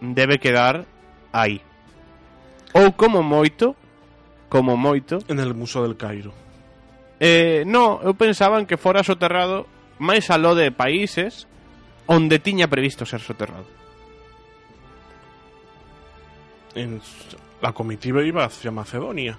debe 0.00 0.38
quedar 0.38 0.86
aí. 1.32 1.62
Ou 2.74 2.92
como 2.94 3.22
moito, 3.22 3.74
como 4.48 4.76
moito... 4.76 5.18
En 5.28 5.38
el 5.38 5.54
Museo 5.54 5.82
del 5.82 5.96
Cairo. 5.96 6.34
Eh, 7.18 7.64
no, 7.66 7.98
eu 8.02 8.14
pensaba 8.14 8.58
en 8.62 8.66
que 8.66 8.78
fora 8.78 9.02
soterrado 9.02 9.66
máis 9.98 10.30
aló 10.30 10.54
de 10.54 10.70
países 10.70 11.50
onde 12.06 12.38
tiña 12.38 12.70
previsto 12.70 13.02
ser 13.02 13.18
soterrado. 13.20 13.66
En 16.78 17.02
la 17.58 17.74
comitiva 17.74 18.22
iba 18.22 18.46
hacia 18.46 18.70
Macedonia. 18.70 19.34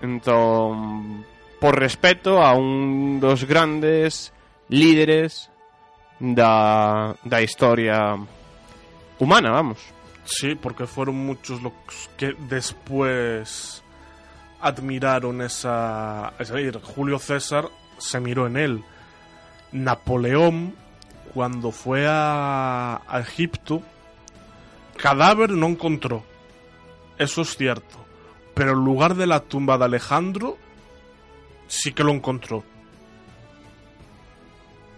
Entón, 0.00 1.24
por 1.60 1.78
respeto 1.78 2.42
a 2.42 2.54
un 2.54 3.20
dos 3.20 3.44
grandes 3.44 4.32
líderes 4.68 5.50
da, 6.18 7.14
da 7.24 7.42
historia 7.42 8.16
humana, 9.18 9.50
vamos. 9.50 9.78
Sí, 10.24 10.54
porque 10.54 10.86
fueron 10.86 11.16
muchos 11.16 11.60
los 11.62 11.72
que 12.16 12.34
después 12.48 13.82
admiraron 14.60 15.42
esa... 15.42 16.32
Es 16.38 16.50
decir, 16.50 16.80
Julio 16.82 17.18
César 17.18 17.68
se 17.98 18.20
miró 18.20 18.46
en 18.46 18.56
él. 18.56 18.84
Napoleón, 19.72 20.74
cuando 21.34 21.72
fue 21.72 22.06
a, 22.08 23.02
a 23.06 23.20
Egipto, 23.20 23.82
cadáver 24.96 25.50
no 25.50 25.66
encontró. 25.66 26.24
Eso 27.18 27.42
es 27.42 27.56
cierto. 27.56 27.99
Pero 28.54 28.72
el 28.72 28.78
lugar 28.84 29.14
de 29.14 29.26
la 29.26 29.40
tumba 29.40 29.78
de 29.78 29.84
Alejandro 29.84 30.56
sí 31.68 31.92
que 31.92 32.02
lo 32.04 32.12
encontró. 32.12 32.62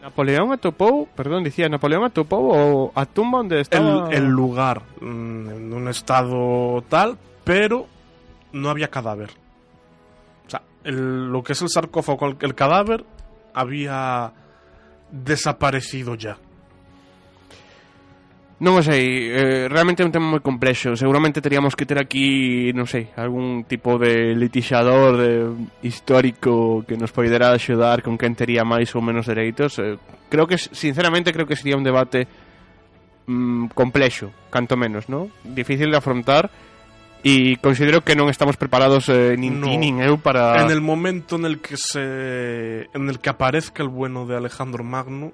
Napoleón 0.03 0.51
atopou, 0.53 1.07
perdón, 1.15 1.45
dicía, 1.45 1.69
Napoleón 1.69 2.03
atopou 2.05 2.51
o 2.51 2.93
a 2.95 3.07
tumba 3.07 3.38
onde 3.38 3.61
estaba... 3.61 4.11
El, 4.11 4.25
el 4.25 4.27
lugar, 4.31 4.83
mm, 5.01 5.49
en 5.51 5.73
un 5.73 5.87
estado 5.87 6.83
tal, 6.88 7.17
pero 7.45 7.87
no 8.53 8.69
había 8.69 8.88
cadáver. 8.91 9.31
O 10.47 10.51
sea, 10.51 10.62
el- 10.83 11.31
lo 11.31 11.43
que 11.45 11.53
es 11.53 11.62
el 11.62 11.69
sarcófago 11.69 12.35
el 12.41 12.55
cadáver, 12.57 13.05
había 13.55 14.33
desaparecido 15.12 16.17
ya. 16.17 16.37
Non 18.62 18.79
o 18.79 18.83
sei, 18.87 19.35
eh, 19.35 19.66
realmente 19.66 20.01
é 20.01 20.07
un 20.07 20.14
tema 20.14 20.31
moi 20.31 20.38
complexo 20.38 20.94
Seguramente 20.94 21.42
teríamos 21.42 21.75
que 21.75 21.83
ter 21.83 21.98
aquí, 21.98 22.70
non 22.79 22.87
sei 22.87 23.11
Algún 23.18 23.66
tipo 23.66 23.98
de 23.98 24.38
litixador 24.38 25.18
de, 25.18 25.51
histórico 25.83 26.87
Que 26.87 26.94
nos 26.94 27.11
poderá 27.11 27.51
axudar 27.51 28.07
con 28.07 28.14
quen 28.14 28.38
tería 28.38 28.62
máis 28.62 28.94
ou 28.94 29.03
menos 29.03 29.27
dereitos 29.27 29.83
eh, 29.83 29.98
Creo 30.31 30.46
que, 30.46 30.62
sinceramente, 30.62 31.35
creo 31.35 31.51
que 31.51 31.59
sería 31.59 31.75
un 31.75 31.83
debate 31.83 32.31
mm, 33.27 33.75
Complexo, 33.75 34.31
canto 34.55 34.79
menos, 34.79 35.11
¿no? 35.11 35.27
Difícil 35.42 35.90
de 35.90 35.98
afrontar 35.98 36.46
E 37.22 37.59
considero 37.62 38.03
que 38.03 38.18
non 38.18 38.27
estamos 38.31 38.59
preparados 38.59 39.07
eh, 39.07 39.38
nin 39.38 39.62
No. 39.62 39.70
ti 39.70 39.79
nin 39.79 40.03
eu 40.03 40.18
para 40.18 40.59
En 40.59 40.75
el 40.75 40.83
momento 40.83 41.38
en 41.38 41.46
el 41.46 41.62
que 41.62 41.79
se 41.79 42.90
en 42.90 43.07
el 43.07 43.22
que 43.22 43.31
aparezca 43.31 43.83
el 43.83 43.90
bueno 43.90 44.27
de 44.27 44.35
Alejandro 44.35 44.83
Magno, 44.83 45.31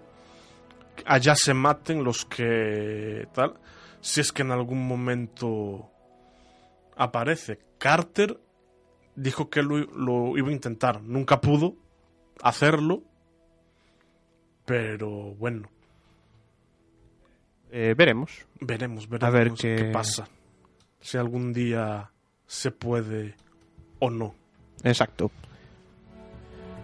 allá 1.09 1.35
se 1.35 1.55
maten 1.55 2.05
los 2.05 2.25
que 2.25 3.27
tal, 3.33 3.55
si 4.01 4.21
es 4.21 4.33
que 4.33 4.43
en 4.43 4.51
algún 4.53 4.87
momento 4.87 5.91
aparece. 6.97 7.59
Carter 7.79 8.39
dijo 9.17 9.49
que 9.51 9.63
lo, 9.63 9.79
lo 9.79 10.37
iba 10.37 10.49
a 10.49 10.53
intentar, 10.53 11.03
nunca 11.03 11.41
pudo 11.41 11.75
hacerlo, 12.43 13.03
pero 14.65 15.35
bueno, 15.35 15.69
eh, 17.71 17.95
Veremos 17.97 18.47
veremos, 18.61 19.09
veremos 19.09 19.23
A 19.29 19.31
ver 19.31 19.53
qué 19.53 19.77
qué- 19.77 19.85
pasa, 19.93 20.29
si 21.01 21.17
algún 21.19 21.53
día 21.53 22.11
se 22.47 22.71
puede 22.71 23.35
o 23.99 24.11
no. 24.11 24.35
Exacto. 24.85 25.31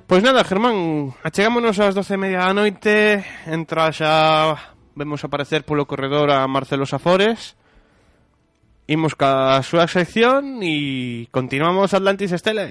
Pois 0.07 0.23
nada, 0.23 0.45
Germán, 0.45 1.17
achegámonos 1.25 1.81
ás 1.81 1.97
doce 1.97 2.15
e 2.15 2.21
media 2.21 2.45
da 2.45 2.53
noite 2.53 3.25
Entra 3.49 3.89
xa 3.89 4.53
Vemos 4.93 5.25
aparecer 5.25 5.65
polo 5.65 5.89
corredor 5.89 6.29
a 6.29 6.45
Marcelo 6.45 6.85
Safores 6.85 7.57
Imos 8.85 9.17
ca 9.17 9.65
súa 9.65 9.89
sección 9.89 10.61
E 10.61 11.25
continuamos 11.33 11.97
Atlantis 11.97 12.37
Estela 12.37 12.69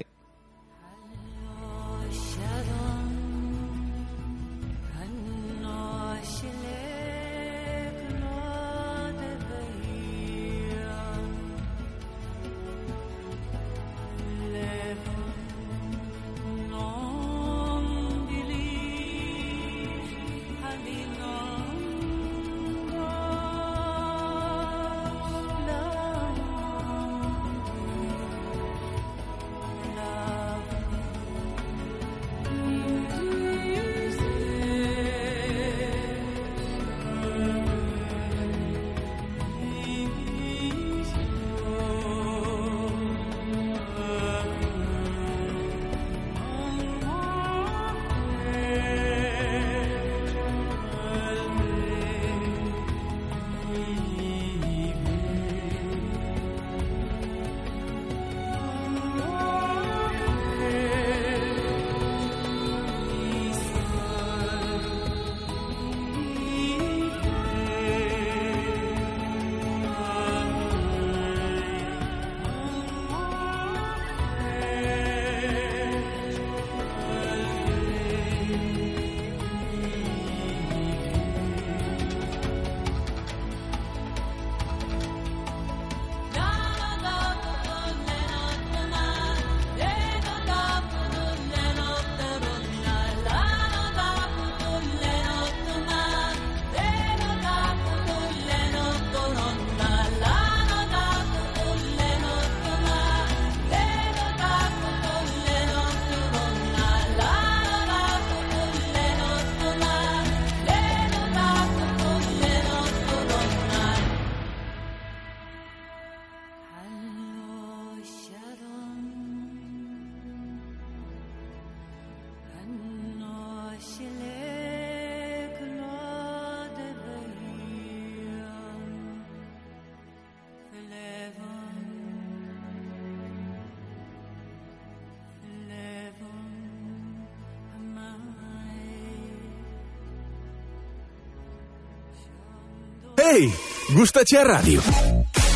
Ei, 143.24 143.50
gustache 143.94 144.36
a 144.36 144.44
radio? 144.44 144.82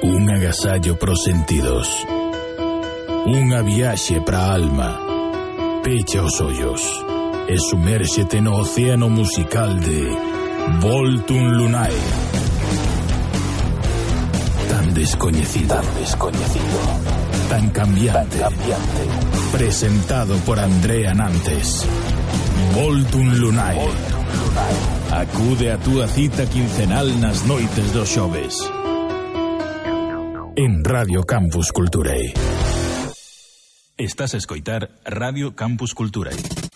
Un 0.00 0.30
agasallo 0.30 0.94
pros 0.94 1.26
sentidos. 1.26 1.90
Unha 3.26 3.66
viaxe 3.66 4.22
pra 4.22 4.54
alma. 4.54 4.94
Pecha 5.82 6.22
os 6.22 6.38
ollos 6.38 6.86
e 7.50 7.58
sumérxete 7.58 8.38
no 8.38 8.62
océano 8.62 9.10
musical 9.10 9.74
de 9.74 10.06
Voltun 10.78 11.50
Lunae. 11.58 11.98
Tan 14.70 14.94
descoñecido, 14.94 15.74
tan 15.74 15.86
descoñecido, 15.98 16.78
tan 17.50 17.70
cambiante, 17.74 18.38
tan 18.38 18.54
cambiante. 18.54 19.02
Presentado 19.50 20.38
por 20.46 20.62
Andrea 20.62 21.10
Nantes. 21.12 21.90
Voltun 22.72 23.34
Lunae. 23.34 24.19
Acude 25.12 25.72
a 25.72 25.78
túa 25.78 26.06
cita 26.08 26.46
quincenal 26.46 27.08
nas 27.20 27.44
noites 27.44 27.92
dos 27.92 28.08
xoves. 28.08 28.54
En 30.56 30.84
Radio 30.84 31.22
Campus 31.24 31.72
Culturae. 31.72 32.34
Estás 33.96 34.34
a 34.34 34.38
escoitar 34.38 34.90
Radio 35.04 35.54
Campus 35.54 35.94
Culturae. 35.94 36.69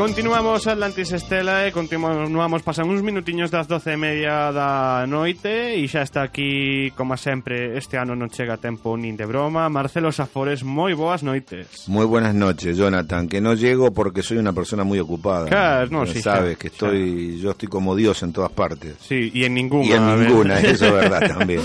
Continuamos 0.00 0.66
Atlantis 0.66 1.12
Estela 1.12 1.68
e 1.68 1.76
continuamos 1.76 2.64
pasan 2.64 2.88
uns 2.88 3.04
minutiños 3.04 3.52
das 3.52 3.68
12 3.68 3.92
e 3.92 3.98
media 4.00 4.48
da 4.48 5.04
noite 5.04 5.76
e 5.76 5.84
xa 5.84 6.00
está 6.00 6.24
aquí, 6.24 6.88
como 6.96 7.20
sempre, 7.20 7.76
este 7.76 8.00
ano 8.00 8.16
non 8.16 8.32
chega 8.32 8.56
tempo 8.56 8.96
nin 8.96 9.12
de 9.12 9.28
broma 9.28 9.68
Marcelo 9.68 10.08
Safores, 10.08 10.64
moi 10.64 10.96
boas 10.96 11.20
noites 11.20 11.84
Muy 11.84 12.08
buenas 12.08 12.32
noches, 12.32 12.80
Jonathan. 12.80 13.28
Que 13.28 13.44
no 13.44 13.52
llego 13.52 13.92
porque 13.92 14.24
soy 14.24 14.40
una 14.40 14.56
persona 14.56 14.88
muy 14.88 14.96
ocupada. 14.96 15.44
Claro, 15.52 15.92
no, 15.92 16.00
Pero 16.08 16.16
sí, 16.16 16.22
sabes 16.24 16.56
que 16.56 16.72
estoy, 16.72 17.36
yo 17.36 17.50
estoy 17.52 17.68
como 17.68 17.92
Dios 17.92 18.22
en 18.22 18.32
todas 18.32 18.52
partes. 18.56 18.96
Sí, 19.04 19.28
e 19.34 19.44
en 19.44 19.52
ninguna 19.52 19.84
y 19.84 19.92
en 19.92 20.04
ninguna, 20.16 20.60
eso 20.64 20.86
es 20.86 20.92
verdad 20.96 21.28
también. 21.36 21.60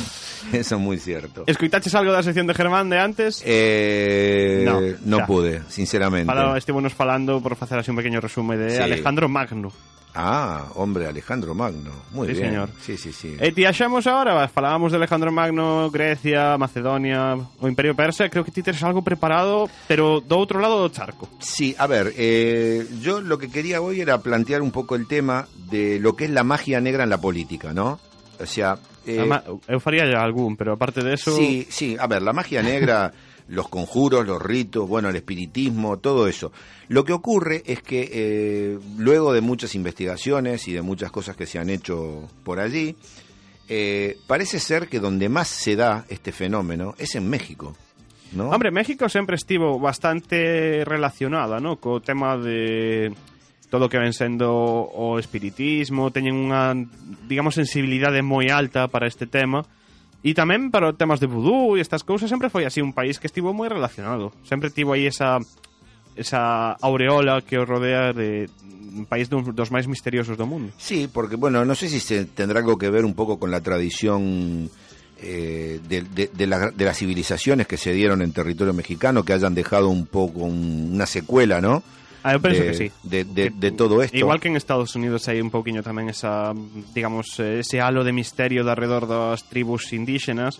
Eso 0.54 0.76
es 0.76 0.82
muy 0.82 0.98
cierto. 0.98 1.44
Escoitaches 1.48 1.94
algo 1.96 2.12
da 2.12 2.24
sección 2.24 2.48
de 2.48 2.54
Germán 2.54 2.90
de 2.90 3.00
antes? 3.00 3.42
Eh, 3.46 4.64
No, 4.66 4.80
no, 5.20 5.26
pude, 5.26 5.62
sinceramente. 5.70 6.26
Fala, 6.28 6.58
estivemos 6.58 6.94
falando, 6.94 7.42
por 7.42 7.56
facer 7.56 7.80
así 7.80 7.92
un 7.92 7.98
pequeño 7.98 8.20
resume 8.22 8.58
de 8.58 8.72
Sí. 8.78 8.82
Alejandro 8.82 9.28
Magno 9.30 9.72
Ah, 10.18 10.68
hombre, 10.76 11.08
Alejandro 11.08 11.54
Magno. 11.54 11.92
Muy 12.12 12.28
Sí, 12.30 12.34
bien. 12.36 12.46
señor. 12.46 12.70
Sí, 12.82 12.96
sí, 12.96 13.12
sí. 13.12 13.36
E 13.38 13.52
tiaxamos 13.52 14.08
agora, 14.08 14.48
falábamos 14.48 14.94
de 14.94 14.98
Alejandro 14.98 15.30
Magno, 15.30 15.92
Grecia, 15.92 16.58
Macedonia, 16.58 17.36
o 17.60 17.68
Imperio 17.68 17.94
Persa, 17.98 18.30
creo 18.30 18.46
que 18.46 18.52
ti 18.52 18.64
teres 18.64 18.82
algo 18.84 19.02
preparado, 19.04 19.68
pero 19.90 20.22
do 20.24 20.40
outro 20.40 20.62
lado 20.64 20.80
do 20.80 20.88
charco. 20.88 21.28
Sí, 21.44 21.76
a 21.78 21.84
ver, 21.86 22.14
eh, 22.16 22.88
yo 23.04 23.20
lo 23.20 23.36
que 23.38 23.52
quería 23.52 23.82
hoy 23.82 24.00
era 24.00 24.20
plantear 24.24 24.62
un 24.62 24.72
poco 24.72 24.96
el 24.96 25.06
tema 25.06 25.48
de 25.70 26.00
lo 26.00 26.16
que 26.16 26.24
es 26.24 26.32
la 26.32 26.46
magia 26.48 26.80
negra 26.80 27.04
en 27.04 27.10
la 27.12 27.20
política, 27.20 27.74
¿no? 27.74 28.00
O 28.40 28.46
sea, 28.46 28.78
eh, 29.06 29.30
eu 29.68 29.80
faría 29.80 30.06
ya 30.06 30.22
algún, 30.22 30.58
pero 30.58 30.74
aparte 30.74 31.04
de 31.04 31.14
eso... 31.14 31.36
Sí, 31.36 31.68
sí, 31.70 31.96
a 32.00 32.08
ver, 32.08 32.22
la 32.22 32.34
magia 32.34 32.62
negra, 32.62 33.14
los 33.48 33.70
conjuros, 33.70 34.26
los 34.26 34.42
ritos, 34.42 34.88
bueno, 34.88 35.10
el 35.10 35.16
espiritismo, 35.16 35.98
todo 36.00 36.28
eso. 36.28 36.52
Lo 36.88 37.04
que 37.04 37.14
ocurre 37.14 37.64
es 37.66 37.82
que 37.82 38.10
eh, 38.12 38.80
luego 38.98 39.34
de 39.34 39.42
muchas 39.42 39.76
investigaciones 39.76 40.68
y 40.68 40.74
de 40.74 40.82
muchas 40.82 41.12
cosas 41.12 41.36
que 41.36 41.46
se 41.46 41.60
han 41.60 41.70
hecho 41.70 42.28
por 42.44 42.60
allí, 42.60 42.96
eh, 43.68 44.18
parece 44.28 44.60
ser 44.60 44.88
que 44.88 45.00
donde 45.00 45.30
más 45.30 45.48
se 45.48 45.76
da 45.76 46.06
este 46.10 46.32
fenómeno 46.32 46.94
es 46.98 47.16
en 47.16 47.30
México, 47.30 47.76
¿no? 48.34 48.50
Hombre, 48.50 48.70
México 48.72 49.10
sempre 49.10 49.36
estivo 49.38 49.80
bastante 49.80 50.84
relacionada, 50.86 51.60
¿no? 51.60 51.78
Co 51.78 52.00
tema 52.00 52.38
de 52.38 53.12
todo 53.70 53.90
que 53.90 53.98
ven 53.98 54.14
sendo 54.14 54.52
o 54.54 55.18
espiritismo, 55.18 56.12
teñen 56.14 56.38
unha, 56.38 56.74
digamos, 57.28 57.56
sensibilidade 57.58 58.22
moi 58.22 58.48
alta 58.54 58.88
para 58.88 59.08
este 59.10 59.26
tema. 59.28 59.66
E 60.26 60.34
tamén 60.34 60.74
para 60.74 60.90
os 60.90 60.98
temas 60.98 61.22
de 61.22 61.30
vudú 61.30 61.78
e 61.78 61.82
estas 61.86 62.02
cousas 62.02 62.26
sempre 62.34 62.50
foi 62.50 62.66
así 62.66 62.82
un 62.82 62.94
país 62.98 63.22
que 63.22 63.30
estivo 63.30 63.54
moi 63.54 63.70
relacionado. 63.70 64.34
Sempre 64.48 64.74
tivo 64.74 64.94
aí 64.98 65.06
esa 65.06 65.38
esa 66.16 66.72
aureola 66.80 67.44
que 67.44 67.60
o 67.60 67.66
rodea 67.68 68.14
de 68.16 68.48
un 68.96 69.04
país 69.06 69.28
dun, 69.28 69.44
dos 69.52 69.68
máis 69.70 69.86
misteriosos 69.86 70.40
do 70.40 70.48
mundo. 70.48 70.72
Sí, 70.80 71.12
porque 71.12 71.36
bueno, 71.36 71.62
no 71.68 71.76
sé 71.76 71.92
si 71.92 72.00
se 72.00 72.24
tendrá 72.26 72.64
algo 72.64 72.80
que 72.80 72.88
ver 72.90 73.04
un 73.04 73.14
poco 73.14 73.36
con 73.38 73.52
la 73.52 73.60
tradición 73.60 74.72
eh, 75.20 75.80
de, 75.88 76.02
de- 76.04 76.32
de 76.34 76.48
la- 76.48 76.72
de 76.72 76.86
las 76.86 76.98
civilizaciones 76.98 77.68
que 77.68 77.78
se 77.78 77.92
dieron 77.94 78.22
en 78.22 78.32
territorio 78.32 78.74
mexicano, 78.74 79.24
que 79.24 79.34
hayan 79.34 79.54
dejado 79.56 79.90
un 79.90 80.06
poco 80.08 80.40
un- 80.48 80.92
una 80.94 81.06
secuela, 81.06 81.60
¿no? 81.62 81.84
Ah, 82.26 82.34
eu 82.34 82.42
penso 82.42 82.66
de, 82.66 82.68
que 82.68 82.74
sí. 82.74 82.88
de, 83.06 83.22
de- 83.22 83.54
de 83.54 83.70
todo 83.70 84.02
esto. 84.02 84.18
Igual 84.18 84.42
que 84.42 84.50
en 84.50 84.58
Estados 84.58 84.98
Unidos 84.98 85.30
hai 85.30 85.38
un 85.38 85.54
pouquiño 85.54 85.86
tamén 85.86 86.10
esa, 86.10 86.58
digamos, 86.98 87.38
eh, 87.38 87.62
ese 87.62 87.78
halo 87.86 88.02
de 88.02 88.10
misterio 88.18 88.66
de 88.66 88.74
alrededor 88.74 89.06
das 89.06 89.46
tribus 89.46 89.94
indígenas. 89.94 90.58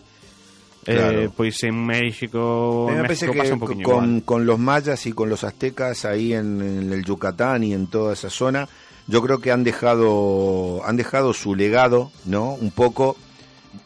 Claro. 0.86 1.26
Eh, 1.26 1.30
pois 1.34 1.58
en 1.66 1.74
México, 1.82 2.86
Me 2.94 3.02
en 3.02 3.10
parece 3.10 3.26
México 3.26 3.34
que 3.34 3.40
pasa 3.42 3.54
un 3.58 3.64
poquinho 3.66 3.82
con, 3.90 4.06
igual. 4.22 4.24
con 4.30 4.40
los 4.46 4.60
mayas 4.62 5.10
y 5.10 5.18
con 5.18 5.34
los 5.34 5.42
aztecas 5.42 6.06
ahí 6.06 6.38
en, 6.38 6.62
en 6.62 6.94
el 6.94 7.02
Yucatán 7.02 7.66
y 7.66 7.74
en 7.74 7.88
toda 7.90 8.14
esa 8.14 8.30
zona, 8.30 8.70
yo 9.10 9.18
creo 9.26 9.42
que 9.42 9.50
han 9.52 9.64
dejado, 9.66 10.86
han 10.86 10.98
dejado 10.98 11.34
su 11.34 11.56
legado, 11.58 12.12
¿no? 12.30 12.54
Un 12.54 12.70
poco 12.70 13.18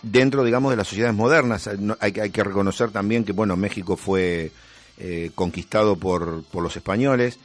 dentro, 0.03 0.43
digamos, 0.43 0.71
de 0.71 0.77
las 0.77 0.87
sociedades 0.91 1.15
modernas. 1.15 1.69
Hay, 2.03 2.13
hay 2.19 2.29
que 2.31 2.43
reconocer 2.43 2.91
también 2.91 3.23
que, 3.23 3.31
bueno, 3.31 3.55
México 3.55 3.95
fue 3.95 4.51
eh, 4.97 5.31
conquistado 5.35 5.95
por, 5.95 6.43
por 6.51 6.61
los 6.61 6.75
españoles 6.75 7.39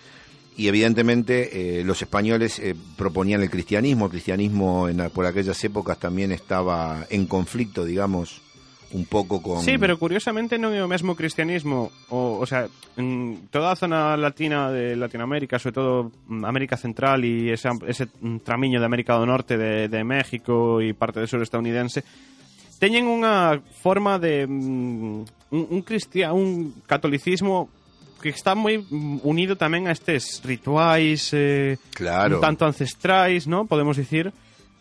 y 0.57 0.69
evidentemente 0.69 1.81
eh, 1.81 1.85
los 1.85 2.01
españoles 2.03 2.59
eh, 2.59 2.75
proponían 2.97 3.43
el 3.43 3.51
cristianismo. 3.51 4.07
El 4.07 4.13
cristianismo 4.13 4.89
en, 4.89 5.11
por 5.11 5.27
aquellas 5.27 5.63
épocas 5.65 5.99
también 5.99 6.33
estaba 6.33 7.07
en 7.11 7.27
conflicto, 7.27 7.85
digamos, 7.85 8.41
un 8.93 9.07
poco 9.07 9.43
con... 9.43 9.63
Sí, 9.63 9.77
pero 9.79 9.99
curiosamente 9.99 10.55
non 10.55 10.71
é 10.71 10.79
o 10.79 10.87
mesmo 10.87 11.19
cristianismo 11.19 11.91
o, 12.15 12.39
o 12.39 12.47
sea, 12.47 12.71
en 12.95 13.51
toda 13.51 13.75
a 13.75 13.79
zona 13.79 14.15
latina 14.15 14.71
de 14.71 14.95
Latinoamérica, 14.95 15.59
sobre 15.59 15.75
todo 15.75 15.93
mm, 16.31 16.47
América 16.47 16.79
Central 16.79 17.27
e 17.27 17.51
ese, 17.51 17.75
ese 17.91 18.07
mm, 18.07 18.47
tramiño 18.47 18.79
de 18.79 18.87
América 18.87 19.19
do 19.19 19.27
Norte 19.27 19.59
de, 19.59 19.91
de 19.91 20.01
México 20.07 20.79
e 20.79 20.95
parte 20.95 21.19
do 21.19 21.27
sur 21.27 21.43
estadounidense 21.43 22.07
teñen 22.79 23.11
unha 23.11 23.59
forma 23.83 24.23
de 24.23 24.47
mm, 24.47 25.51
un, 25.51 25.63
un 25.75 25.81
cristia, 25.83 26.31
un 26.31 26.83
catolicismo 26.87 27.71
que 28.25 28.33
está 28.33 28.57
mm, 28.57 29.21
unido 29.21 29.61
tamén 29.61 29.85
a 29.85 29.93
estes 29.93 30.41
rituais 30.41 31.29
eh, 31.37 31.77
Claro. 31.93 32.41
un 32.41 32.41
tanto 32.41 32.65
ancestrais, 32.65 33.45
¿no? 33.45 33.69
Podemos 33.69 34.01
dicir 34.01 34.33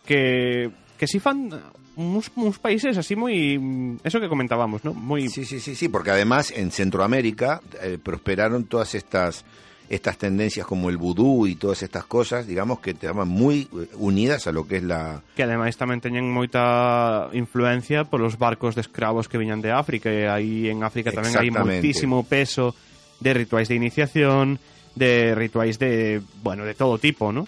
que 0.08 0.72
que 0.96 1.04
si 1.04 1.20
fan 1.20 1.52
uns 1.94 2.58
países 2.58 2.96
así 2.96 3.14
moi 3.14 4.00
eso 4.00 4.16
que 4.16 4.32
comentábamos, 4.32 4.80
¿no? 4.80 4.96
Moi 4.96 5.28
Sí, 5.28 5.44
sí, 5.44 5.60
sí, 5.60 5.76
sí, 5.76 5.92
porque 5.92 6.10
además 6.10 6.50
en 6.56 6.72
Centroamérica 6.72 7.60
eh, 7.84 8.00
prosperaron 8.00 8.64
todas 8.64 8.96
estas 8.96 9.44
estas 9.88 10.16
tendencias 10.16 10.66
como 10.66 10.88
el 10.88 10.96
vudú 10.96 11.46
y 11.46 11.56
todas 11.56 11.82
estas 11.82 12.06
cosas, 12.06 12.46
digamos 12.46 12.80
que 12.80 12.96
estaban 12.96 13.28
muy 13.28 13.68
eh, 13.68 13.86
unidas 14.00 14.46
a 14.46 14.52
lo 14.52 14.66
que 14.66 14.78
es 14.78 14.82
la 14.82 15.20
que 15.36 15.44
ademais 15.44 15.76
tamén 15.76 16.00
teñen 16.00 16.24
moita 16.26 17.28
influencia 17.36 18.08
polos 18.08 18.40
barcos 18.40 18.74
de 18.74 18.82
escravos 18.82 19.28
que 19.28 19.36
viñan 19.36 19.60
de 19.60 19.70
África 19.70 20.08
e 20.08 20.24
aí 20.26 20.72
en 20.72 20.82
África 20.82 21.12
tamén 21.12 21.36
hai 21.36 21.52
moitísimo 21.52 22.24
peso 22.24 22.72
de 23.20 23.34
rituais 23.34 23.68
de 23.68 23.74
iniciación, 23.74 24.58
de 24.94 25.34
rituais 25.34 25.78
de, 25.78 26.22
bueno, 26.42 26.64
de 26.64 26.74
todo 26.74 26.98
tipo, 26.98 27.32
¿no? 27.32 27.46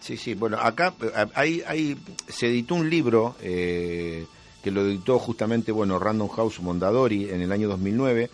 Sí, 0.00 0.16
sí, 0.16 0.34
bueno, 0.34 0.58
acá 0.58 0.94
eh, 1.00 1.26
hay, 1.34 1.62
hay, 1.66 1.96
se 2.28 2.48
editó 2.48 2.74
un 2.74 2.90
libro 2.90 3.36
eh, 3.40 4.26
que 4.62 4.70
lo 4.70 4.82
editó 4.82 5.18
justamente, 5.18 5.72
bueno, 5.72 5.98
Random 5.98 6.28
House 6.28 6.60
Mondadori 6.60 7.30
en 7.30 7.40
el 7.40 7.52
año 7.52 7.68
2009, 7.68 8.30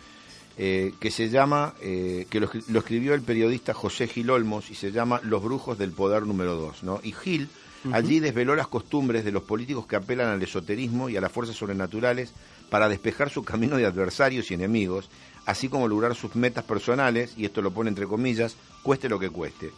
eh, 0.63 0.93
que 1.01 1.11
se 1.11 1.31
llama, 1.31 1.75
eh, 1.81 2.27
que 2.29 2.39
lo 2.39 2.79
escribió 2.79 3.15
el 3.15 3.23
periodista 3.23 3.73
José 3.73 4.07
Gil 4.09 4.31
Olmos 4.31 4.71
y 4.71 4.75
se 4.75 4.93
llama 4.93 5.21
Los 5.25 5.43
Brujos 5.43 5.79
del 5.79 5.93
Poder 5.93 6.27
número 6.27 6.55
2, 6.55 6.83
¿no? 6.83 7.01
Y 7.03 7.13
Gil 7.13 7.49
allí 7.93 8.21
desveló 8.21 8.55
las 8.55 8.69
costumbres 8.69 9.25
de 9.25 9.33
los 9.33 9.43
políticos 9.45 9.87
que 9.87 9.97
apelan 9.97 10.29
al 10.29 10.43
esoterismo 10.43 11.09
y 11.09 11.17
a 11.17 11.21
las 11.23 11.33
fuerzas 11.33 11.57
sobrenaturales 11.57 12.35
para 12.69 12.91
despejar 12.91 13.31
su 13.31 13.43
camino 13.43 13.77
de 13.77 13.87
adversarios 13.87 14.51
y 14.51 14.55
enemigos, 14.55 15.09
así 15.47 15.69
como 15.69 15.89
lograr 15.89 16.15
sus 16.15 16.35
metas 16.37 16.65
personales, 16.65 17.35
y 17.37 17.45
esto 17.45 17.63
lo 17.63 17.71
pone 17.71 17.89
entre 17.89 18.07
comillas, 18.07 18.57
cueste 18.83 19.09
lo 19.09 19.19
que 19.19 19.31
cueste. 19.31 19.71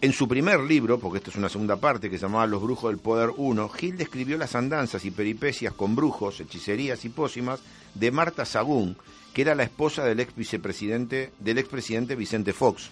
En 0.00 0.12
su 0.12 0.28
primer 0.28 0.60
libro, 0.60 0.98
porque 0.98 1.18
esto 1.18 1.30
es 1.30 1.36
una 1.36 1.48
segunda 1.48 1.76
parte 1.76 2.10
que 2.10 2.18
se 2.18 2.26
llamaba 2.26 2.46
Los 2.46 2.62
Brujos 2.62 2.90
del 2.90 3.00
Poder 3.00 3.30
1, 3.36 3.68
Gil 3.70 3.96
describió 3.96 4.36
las 4.36 4.54
andanzas 4.54 5.04
y 5.04 5.10
peripecias 5.10 5.72
con 5.72 5.96
brujos, 5.96 6.40
hechicerías 6.40 7.04
y 7.04 7.08
pócimas 7.08 7.60
de 7.94 8.10
Marta 8.10 8.44
Sagún, 8.44 8.98
que 9.32 9.42
era 9.42 9.54
la 9.54 9.62
esposa 9.62 10.04
del 10.04 10.20
ex 10.20 10.34
vicepresidente, 10.36 11.32
del 11.38 11.58
expresidente 11.58 12.16
Vicente 12.16 12.52
Fox, 12.52 12.90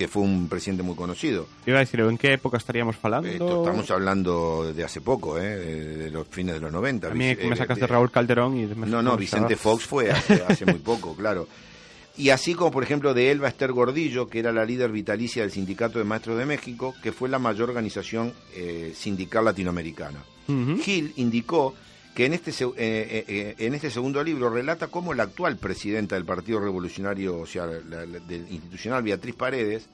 que 0.00 0.08
fue 0.08 0.22
un 0.22 0.48
presidente 0.48 0.82
muy 0.82 0.94
conocido. 0.96 1.46
Iba 1.66 1.76
a 1.76 1.80
decir, 1.80 2.00
en 2.00 2.16
que 2.16 2.32
época 2.32 2.56
estaríamos? 2.56 2.96
Esto 2.96 3.60
estamos 3.60 3.90
hablando 3.90 4.72
de 4.72 4.82
hace 4.82 5.02
poco, 5.02 5.38
¿eh? 5.38 5.42
de, 5.42 6.10
los 6.10 6.26
fines 6.26 6.54
de 6.54 6.60
los 6.62 6.72
90. 6.72 7.08
A 7.08 7.10
mí 7.10 7.18
me 7.18 7.32
eh, 7.32 7.56
sacas 7.56 7.76
de- 7.76 7.82
de 7.82 7.86
Raúl 7.86 8.10
Calderón 8.10 8.56
y... 8.58 8.64
me- 8.74 8.86
no, 8.86 9.02
no, 9.02 9.14
Vicente 9.18 9.56
Fox 9.56 9.84
fue 9.84 10.10
hace, 10.10 10.42
hace 10.48 10.64
muy 10.64 10.78
poco, 10.78 11.14
claro. 11.14 11.46
Y 12.16 12.30
así 12.30 12.54
como, 12.54 12.70
por 12.70 12.82
ejemplo, 12.82 13.12
de 13.12 13.30
Elba 13.30 13.48
Esther 13.48 13.72
Gordillo, 13.72 14.26
que 14.26 14.38
era 14.38 14.52
la 14.52 14.64
líder 14.64 14.90
vitalicia 14.90 15.42
del 15.42 15.52
Sindicato 15.52 15.98
de 15.98 16.06
Maestros 16.06 16.38
de 16.38 16.46
México, 16.46 16.94
que 17.02 17.12
fue 17.12 17.28
la 17.28 17.38
mayor 17.38 17.68
organización 17.68 18.32
eh, 18.56 18.94
sindical 18.96 19.44
latinoamericana. 19.44 20.20
Ujú. 20.48 20.78
Gil 20.82 21.12
indicó 21.16 21.74
que 22.14 22.26
en 22.26 22.32
este, 22.34 22.50
eh, 22.50 22.64
eh, 22.76 23.24
eh, 23.28 23.54
en 23.58 23.74
este 23.74 23.90
segundo 23.90 24.22
libro 24.22 24.50
relata 24.50 24.88
cómo 24.88 25.14
la 25.14 25.22
actual 25.24 25.56
presidenta 25.56 26.16
del 26.16 26.24
Partido 26.24 26.60
Revolucionario 26.60 27.38
o 27.38 27.46
sea, 27.46 27.66
la- 27.66 28.04
la- 28.06 28.18
del 28.20 28.46
institucional, 28.50 29.02
Beatriz 29.02 29.34
Paredes, 29.36 29.86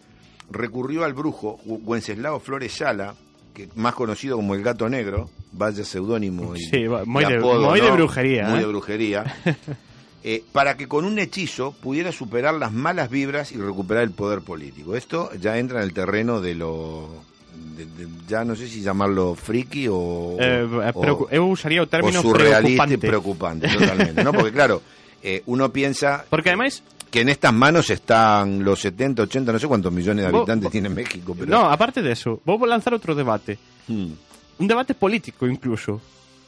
recurrió 0.51 1.05
al 1.05 1.13
brujo 1.15 1.61
Wenceslao 1.65 2.41
Flores 2.41 2.73
Sala, 2.73 3.15
que 3.55 3.69
más 3.75 3.95
conocido 3.95 4.37
como 4.37 4.55
el 4.55 4.63
Gato 4.63 4.89
Negro, 4.89 5.29
vaya 5.53 5.85
seudónimo 5.85 6.55
y, 6.57 6.61
Sí, 6.61 6.85
muy 7.07 7.25
y 7.25 7.29
de- 7.33 7.39
muy 7.41 7.81
de 7.81 7.91
brujería, 7.91 8.49
Muy 8.49 8.59
¿eh? 8.59 8.61
de 8.63 8.67
brujería. 8.67 9.25
eh, 10.25 10.43
para 10.53 10.77
que 10.77 10.89
con 10.89 11.05
un 11.05 11.19
hechizo 11.19 11.73
pudiera 11.73 12.13
superar 12.13 12.55
las 12.55 12.73
malas 12.73 13.11
vibras 13.11 13.53
y 13.53 13.57
recuperar 13.59 14.03
el 14.05 14.11
poder 14.11 14.41
político. 14.43 14.95
Esto 14.97 15.31
ya 15.41 15.59
entra 15.59 15.79
en 15.79 15.85
el 15.85 15.93
terreno 15.93 16.41
de 16.41 16.55
lo... 16.55 17.09
de- 17.57 17.87
de- 17.87 18.09
ya 18.29 18.45
no 18.45 18.55
sé 18.55 18.69
si 18.69 18.83
llamarlo 18.83 19.35
friki 19.35 19.89
o... 19.89 20.37
Eh, 20.39 20.63
o- 20.71 20.83
eh, 20.83 20.93
preocu- 20.93 21.29
eu 21.31 21.47
usaría 21.49 21.83
o 21.83 21.87
término 21.89 22.21
o 22.21 22.23
surrealista 22.23 22.85
y 22.89 22.97
preocupante. 22.97 23.67
preocupante, 23.67 23.69
totalmente, 23.79 24.25
¿no? 24.25 24.33
Porque 24.33 24.53
claro, 24.53 24.83
eh, 25.23 25.43
uno 25.47 25.73
piensa... 25.73 26.25
Porque 26.29 26.51
ademais, 26.51 26.83
Que 27.11 27.21
en 27.23 27.29
estas 27.31 27.53
manos 27.55 27.89
están 27.91 28.65
los 28.65 28.81
70, 28.81 29.23
80, 29.23 29.53
no 29.53 29.59
sé 29.59 29.67
cuántos 29.69 29.93
millones 29.93 30.25
de 30.25 30.29
habitantes 30.29 30.65
vos- 30.65 30.73
tiene 30.73 30.89
México. 30.91 31.35
Pero... 31.39 31.51
No, 31.51 31.71
aparte 31.71 32.03
de 32.03 32.13
eso, 32.13 32.41
vou 32.45 32.59
lanzar 32.67 32.93
outro 32.93 33.15
debate. 33.15 33.57
Hmm. 33.89 34.13
Un 34.59 34.67
debate 34.67 34.93
político 34.99 35.47
incluso. 35.47 36.01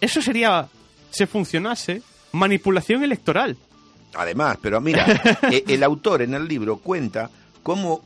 Eso 0.02 0.20
sería, 0.20 0.66
se 1.10 1.26
funcionase, 1.26 2.02
manipulación 2.32 3.04
electoral. 3.04 3.56
Además, 4.14 4.58
pero 4.60 4.80
mira, 4.80 5.06
el 5.46 5.82
autor 5.84 6.22
en 6.22 6.34
el 6.34 6.48
libro 6.48 6.78
cuenta 6.78 7.30
cómo 7.62 8.00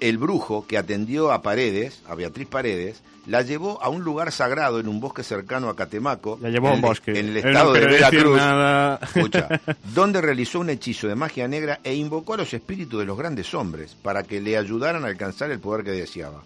el 0.00 0.18
brujo 0.18 0.66
que 0.66 0.78
atendió 0.78 1.32
a 1.32 1.42
Paredes, 1.42 2.02
a 2.08 2.14
Beatriz 2.14 2.46
Paredes, 2.48 3.02
la 3.26 3.42
llevó 3.42 3.80
a 3.82 3.88
un 3.88 4.02
lugar 4.02 4.32
sagrado 4.32 4.80
en 4.80 4.88
un 4.88 4.98
bosque 5.00 5.22
cercano 5.22 5.68
a 5.68 5.76
Catemaco, 5.76 6.38
La 6.42 6.48
llevó 6.48 6.68
a 6.68 6.70
en 6.72 6.78
un 6.78 6.84
el- 6.84 6.88
bosque. 6.88 7.10
en 7.12 7.16
el 7.28 7.32
no 7.34 7.38
estado 7.38 7.72
de 7.72 7.80
Veracruz, 7.86 8.40
escucha, 9.02 9.48
donde 9.94 10.20
realizó 10.20 10.58
un 10.60 10.70
hechizo 10.70 11.06
de 11.06 11.14
magia 11.14 11.46
negra 11.46 11.78
e 11.84 11.94
invocó 11.94 12.34
a 12.34 12.38
los 12.38 12.52
espíritus 12.52 12.98
de 13.00 13.06
los 13.06 13.16
grandes 13.16 13.54
hombres 13.54 13.94
para 14.02 14.22
que 14.24 14.40
le 14.40 14.56
ayudaran 14.56 15.04
a 15.04 15.08
alcanzar 15.08 15.50
el 15.52 15.60
poder 15.60 15.84
que 15.84 15.92
deseaba. 15.92 16.42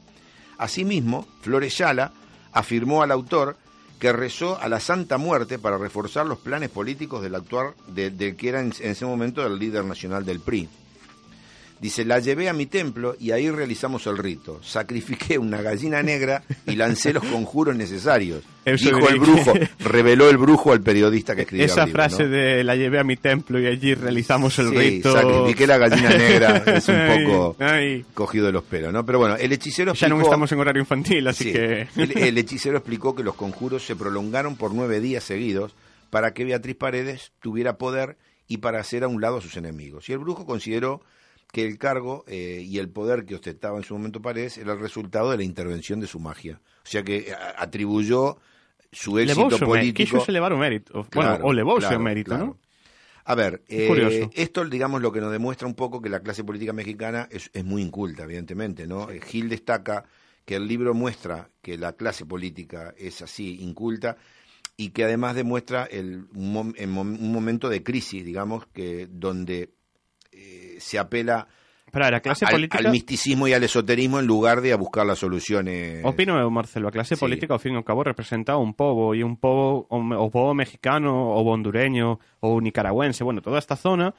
Asimismo, 0.59 1.27
Flores 1.43 1.77
Yala 1.79 2.13
afirmó 2.53 3.03
al 3.03 3.11
autor 3.11 3.57
que 3.99 4.13
rezó 4.13 4.59
a 4.61 4.69
la 4.69 4.79
Santa 4.81 5.17
Muerte 5.19 5.59
para 5.59 5.79
reforzar 5.79 6.27
los 6.27 6.39
planes 6.39 6.69
políticos 6.69 7.23
del 7.23 7.35
actual, 7.35 7.69
de- 7.89 8.11
del 8.11 8.37
que 8.37 8.51
era 8.51 8.61
en, 8.61 8.73
en 8.81 8.91
ese 8.91 9.07
momento 9.07 9.47
el 9.47 9.59
líder 9.59 9.85
nacional 9.85 10.25
del 10.25 10.41
PRI. 10.41 10.69
Dice, 11.81 12.05
la 12.07 12.21
llevé 12.21 12.49
a 12.49 12.55
mi 12.55 12.67
templo 12.67 13.15
y 13.21 13.33
ahí 13.33 13.51
realizamos 13.51 14.07
el 14.07 14.17
rito. 14.17 14.61
Sacrifiqué 14.63 15.37
una 15.39 15.61
gallina 15.61 16.03
negra 16.03 16.43
y 16.67 16.75
lancé 16.77 17.13
los 17.13 17.23
conjuros 17.25 17.77
necesarios. 17.77 18.43
Eso 18.65 18.87
Dijo 18.97 19.09
el 19.09 19.21
brujo, 19.21 19.53
reveló 19.81 20.29
el 20.31 20.39
brujo 20.39 20.73
al 20.73 20.81
periodista 20.81 21.37
que 21.37 21.43
escribió 21.43 21.67
Esa 21.67 21.83
el 21.83 21.89
libro, 21.89 22.03
frase 22.03 22.25
¿no? 22.25 22.31
de 22.31 22.65
la 22.65 22.75
llevé 22.77 22.99
a 22.99 23.05
mi 23.05 23.17
templo 23.17 23.61
y 23.61 23.67
allí 23.67 23.95
realizamos 23.95 24.59
el 24.59 24.71
Sí, 24.71 24.77
rito. 24.77 25.13
sacrifiqué 25.13 25.67
la 25.67 25.79
gallina 25.79 26.09
negra, 26.11 26.57
es 26.67 26.89
un 26.89 26.97
poco 27.25 27.57
ay. 27.63 28.05
cogido 28.15 28.47
de 28.47 28.53
los 28.53 28.65
pelos, 28.65 28.93
¿no? 28.93 29.05
Pero 29.07 29.19
bueno, 29.19 29.37
el 29.37 29.53
hechicero 29.53 29.93
Ya 29.95 30.09
no 30.09 30.21
estamos 30.21 30.51
en 30.53 30.59
horario 30.59 30.81
infantil, 30.81 31.27
así 31.29 31.45
Sí. 31.45 31.53
que... 31.53 31.89
El, 31.97 32.19
el 32.19 32.39
hechicero 32.39 32.77
explicó 32.79 33.15
que 33.15 33.23
los 33.23 33.35
conjuros 33.35 33.85
se 33.87 33.95
prolongaron 33.95 34.57
por 34.57 34.73
nueve 34.75 35.01
días 35.01 35.23
seguidos 35.25 35.75
para 36.11 36.33
que 36.33 36.45
Beatriz 36.45 36.75
Paredes 36.77 37.33
tuviera 37.41 37.77
poder 37.77 38.17
y 38.49 38.59
para 38.59 38.81
hacer 38.81 39.05
a 39.05 39.09
un 39.09 39.21
lado 39.21 39.37
a 39.37 39.41
sus 39.43 39.57
enemigos. 39.57 40.09
Y 40.09 40.13
el 40.13 40.19
brujo 40.19 40.47
consideró 40.47 41.03
que 41.53 41.65
el 41.65 41.79
cargo 41.79 42.25
eh, 42.27 42.63
y 42.67 42.79
el 42.79 42.89
poder 42.91 43.25
que 43.25 43.35
ostentaba 43.35 43.79
en 43.79 43.85
su 43.85 43.95
momento 43.95 44.21
Paredes 44.21 44.59
era 44.59 44.73
el 44.75 44.81
resultado 44.81 45.31
de 45.31 45.37
la 45.39 45.43
intervención 45.45 46.01
de 46.01 46.07
su 46.07 46.19
magia. 46.21 46.61
O 46.85 46.89
sea 46.89 47.03
que 47.03 47.33
a- 47.33 47.63
atribuyó 47.63 48.39
su 48.93 49.19
éxito 49.19 49.59
político. 49.61 50.19
quiso 50.19 50.31
elevar 50.31 50.53
un 50.53 50.61
mérito. 50.61 51.07
Bueno, 51.15 51.39
o 51.43 51.53
levouse 51.53 51.87
claro, 51.87 52.01
mérito, 52.03 52.31
claro. 52.31 52.45
¿no? 52.47 52.59
A 53.29 53.35
ver, 53.35 53.63
eh, 53.69 54.29
esto, 54.35 54.65
digamos, 54.67 55.03
lo 55.03 55.11
que 55.11 55.21
nos 55.21 55.33
demuestra 55.33 55.67
un 55.67 55.75
poco 55.75 56.01
que 56.01 56.09
la 56.09 56.21
clase 56.21 56.45
política 56.45 56.73
mexicana 56.73 57.27
es, 57.31 57.51
es 57.53 57.65
muy 57.65 57.83
inculta, 57.83 58.23
evidentemente, 58.23 58.87
¿no? 58.87 59.11
Eh, 59.11 59.21
Gil 59.21 59.49
destaca 59.49 60.05
que 60.45 60.55
el 60.55 60.69
libro 60.69 60.95
muestra 60.95 61.51
que 61.61 61.77
la 61.77 61.95
clase 61.95 62.25
política 62.25 62.95
es 62.97 63.23
así, 63.23 63.61
inculta, 63.63 64.17
y 64.77 64.91
que 64.91 65.03
además 65.03 65.35
demuestra 65.35 65.85
el, 65.87 66.27
un, 66.35 66.75
un 66.79 67.33
momento 67.33 67.69
de 67.69 67.83
crisis, 67.83 68.25
digamos, 68.25 68.65
que 68.73 69.09
donde 69.11 69.63
eh, 69.63 69.71
se 70.79 70.99
apela 70.99 71.47
Pero 71.93 72.11
la 72.11 72.21
clase 72.21 72.45
al, 72.45 72.53
política... 72.53 72.79
al 72.79 72.91
misticismo 72.91 73.47
y 73.49 73.53
al 73.55 73.63
esoterismo 73.63 74.19
en 74.19 74.27
lugar 74.27 74.61
de 74.61 74.73
a 74.73 74.77
buscar 74.77 75.07
las 75.07 75.19
soluciones. 75.19 76.05
Opino 76.05 76.35
Marcelo, 76.51 76.89
a 76.89 76.91
clase 76.91 77.15
Sí. 77.15 77.21
política 77.21 77.55
ao 77.55 77.61
fin 77.63 77.73
e 77.75 77.77
ao 77.79 77.85
cabo 77.87 78.03
representa 78.05 78.59
un 78.59 78.75
pobo 78.75 79.15
e 79.15 79.23
un 79.23 79.37
pobo 79.39 79.87
o, 79.89 79.97
o 79.97 80.29
pobo 80.29 80.53
mexicano 80.53 81.15
ou 81.33 81.47
hondureño 81.49 82.19
ou 82.43 82.61
nicaragüense, 82.61 83.23
bueno, 83.25 83.41
toda 83.41 83.59
esta 83.59 83.77
zona 83.77 84.13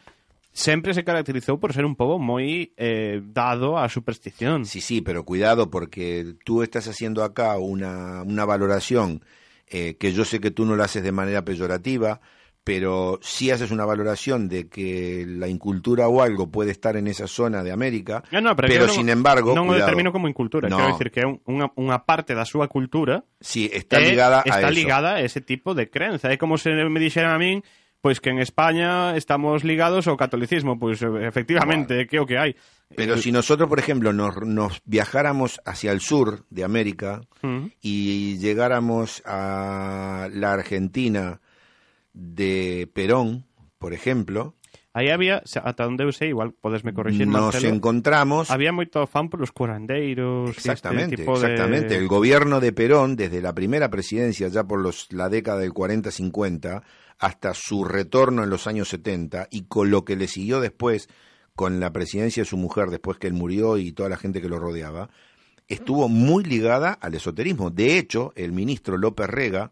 sempre 0.58 0.95
se 0.95 1.03
caracterizou 1.03 1.60
por 1.60 1.70
ser 1.70 1.86
un 1.86 1.93
pobo 1.93 2.18
moi 2.18 2.74
eh, 2.82 3.22
dado 3.22 3.78
á 3.78 3.86
superstición. 3.91 4.66
Sí, 4.66 4.82
sí, 4.82 5.01
pero 5.05 5.22
cuidado 5.22 5.70
porque 5.70 6.34
tú 6.47 6.64
estás 6.64 6.88
haciendo 6.88 7.22
acá 7.22 7.60
una, 7.62 8.24
una 8.24 8.45
valoración 8.45 9.22
eh, 9.70 9.97
que 9.99 10.14
yo 10.14 10.26
sé 10.26 10.39
que 10.39 10.49
tú 10.49 10.66
no 10.66 10.74
la 10.80 10.86
haces 10.89 11.03
de 11.03 11.12
manera 11.12 11.43
peyorativa, 11.45 12.22
pero 12.68 13.18
sí 13.24 13.47
haces 13.49 13.72
una 13.72 13.86
valoración 13.88 14.49
de 14.51 14.68
que 14.68 15.24
la 15.26 15.47
incultura 15.47 16.09
o 16.11 16.20
algo 16.22 16.51
puede 16.51 16.72
estar 16.76 16.97
en 16.99 17.07
esa 17.07 17.26
zona 17.26 17.63
de 17.63 17.72
América, 17.72 18.24
Ah, 18.30 18.41
no, 18.43 18.53
pero, 18.59 18.68
pero, 18.68 18.88
sin 18.91 19.07
embargo, 19.07 19.55
non 19.55 19.63
o 19.65 19.72
cuidado, 19.72 19.88
determino 19.88 20.11
como 20.11 20.28
incultura, 20.28 20.68
No. 20.68 20.76
quero 20.76 20.91
dicir 20.91 21.07
que 21.15 21.24
é 21.24 21.28
un- 21.32 21.39
unha, 21.47 21.72
unha 21.80 22.03
parte 22.03 22.36
da 22.36 22.43
súa 22.43 22.68
cultura 22.68 23.24
sí, 23.39 23.72
está 23.72 24.03
é- 24.03 24.11
ligada 24.11 24.43
a 24.43 24.49
está 24.51 24.68
eso. 24.68 24.76
ligada 24.76 25.09
a 25.15 25.22
ese 25.24 25.39
tipo 25.39 25.72
de 25.72 25.88
creencia. 25.88 26.28
É 26.28 26.36
como 26.36 26.59
se 26.59 26.76
me 26.76 26.99
dixeran 26.99 27.32
a 27.32 27.39
min 27.39 27.63
pois 28.03 28.20
que 28.22 28.30
en 28.30 28.38
España 28.43 29.15
estamos 29.18 29.63
ligados 29.63 30.05
ao 30.11 30.20
catolicismo, 30.20 30.76
pois 30.78 31.01
eh, 31.01 31.09
efectivamente, 31.26 32.05
que 32.05 32.20
é 32.20 32.22
o 32.22 32.28
que 32.28 32.36
hai. 32.38 32.51
Pero 32.93 33.15
Eh, 33.15 33.22
si 33.24 33.32
nosotros, 33.32 33.68
por 33.72 33.80
ejemplo, 33.80 34.11
nos, 34.11 34.38
nos 34.43 34.80
viajáramos 34.86 35.59
hacia 35.65 35.91
el 35.95 35.99
sur 36.03 36.43
de 36.51 36.63
América 36.68 37.24
Mm. 37.41 37.72
y 37.82 38.38
llegáramos 38.38 39.24
a 39.26 40.30
la 40.32 40.53
Argentina 40.53 41.39
de 42.18 42.89
Perón, 42.93 43.45
por 43.78 43.93
ejemplo, 43.93 44.55
Aí 44.97 45.11
había, 45.11 45.43
ata 45.45 45.86
onde 45.86 46.01
eu 46.01 46.09
sei, 46.09 46.34
igual 46.34 46.57
podesme 46.57 46.89
corrixir, 46.89 47.30
nos 47.30 47.53
Marcelo, 47.53 47.70
encontramos 47.70 48.49
había 48.49 48.74
moito 48.74 49.05
fan 49.05 49.30
polos 49.30 49.53
curandeiros, 49.53 50.57
Exactamente, 50.57 51.13
este 51.13 51.22
tipo 51.22 51.38
de... 51.38 51.53
exactamente. 51.53 51.93
El 51.93 52.09
gobierno 52.09 52.57
de 52.57 52.74
Perón, 52.74 53.13
desde 53.13 53.38
la 53.38 53.53
primera 53.53 53.93
presidencia, 53.93 54.49
ya 54.49 54.65
por 54.65 54.82
los, 54.82 55.13
la 55.13 55.30
década 55.30 55.61
del 55.61 55.70
40-50, 55.70 56.82
hasta 57.20 57.53
su 57.53 57.86
retorno 57.86 58.41
en 58.41 58.49
los 58.49 58.65
años 58.65 58.89
70, 58.89 59.49
y 59.51 59.70
con 59.70 59.91
lo 59.91 60.01
que 60.01 60.15
le 60.15 60.26
siguió 60.26 60.61
después, 60.61 61.09
con 61.53 61.80
la 61.80 61.93
presidencia 61.93 62.41
de 62.41 62.49
su 62.49 62.57
mujer, 62.57 62.89
después 62.89 63.20
que 63.20 63.28
él 63.28 63.38
murió 63.38 63.78
y 63.78 63.91
toda 63.91 64.09
la 64.09 64.18
gente 64.18 64.41
que 64.41 64.49
lo 64.49 64.57
rodeaba, 64.57 65.11
estuvo 65.68 66.09
muy 66.09 66.43
ligada 66.43 66.93
al 66.93 67.13
esoterismo. 67.13 67.70
De 67.70 67.99
hecho, 67.99 68.34
el 68.36 68.51
ministro 68.51 68.97
López 68.97 69.30
Rega, 69.30 69.72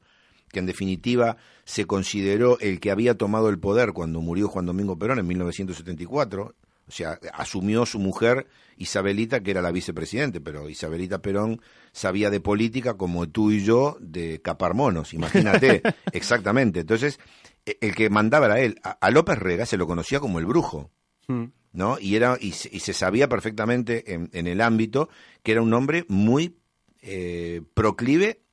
que 0.51 0.59
en 0.59 0.67
definitiva 0.67 1.37
se 1.65 1.85
consideró 1.85 2.59
el 2.59 2.79
que 2.79 2.91
había 2.91 3.17
tomado 3.17 3.49
el 3.49 3.59
poder 3.59 3.91
cuando 3.91 4.21
murió 4.21 4.47
Juan 4.47 4.67
Domingo 4.67 4.97
Perón 4.97 5.19
en 5.19 5.27
1974, 5.27 6.55
o 6.87 6.91
sea, 6.91 7.19
asumió 7.33 7.87
su 7.87 7.97
mujer 7.97 8.47
Isabelita, 8.77 9.41
que 9.41 9.51
era 9.51 9.63
la 9.63 9.71
vicepresidente, 9.71 10.39
pero 10.39 10.69
Isabelita 10.69 11.23
Perón 11.23 11.59
sabía 11.91 12.29
de 12.29 12.39
política 12.39 12.95
como 12.95 13.27
tú 13.27 13.51
y 13.51 13.63
yo 13.63 13.97
de 13.99 14.41
capar 14.41 14.75
monos, 14.75 15.13
imagínate, 15.15 15.81
exactamente. 16.13 16.81
Entonces, 16.81 17.19
e- 17.65 17.79
el 17.81 17.95
que 17.95 18.11
mandaba 18.11 18.45
era 18.45 18.59
él. 18.59 18.79
A, 18.83 19.09
López 19.09 19.39
Rega 19.39 19.65
se 19.65 19.77
lo 19.77 19.87
conocía 19.87 20.19
como 20.19 20.37
el 20.37 20.45
brujo. 20.45 20.91
Mm. 21.27 21.45
¿no? 21.73 21.97
Y, 21.99 22.15
era, 22.15 22.37
y, 22.39 22.51
se, 22.51 22.69
y 22.71 22.79
se 22.79 22.93
sabía 22.93 23.27
perfectamente 23.27 24.13
en, 24.13 24.29
en 24.31 24.47
el 24.47 24.61
ámbito 24.61 25.09
que 25.43 25.51
era 25.53 25.61
un 25.61 25.73
hombre 25.73 26.05
muy 26.07 26.55
eh, 27.01 27.61
proclive 27.73 28.44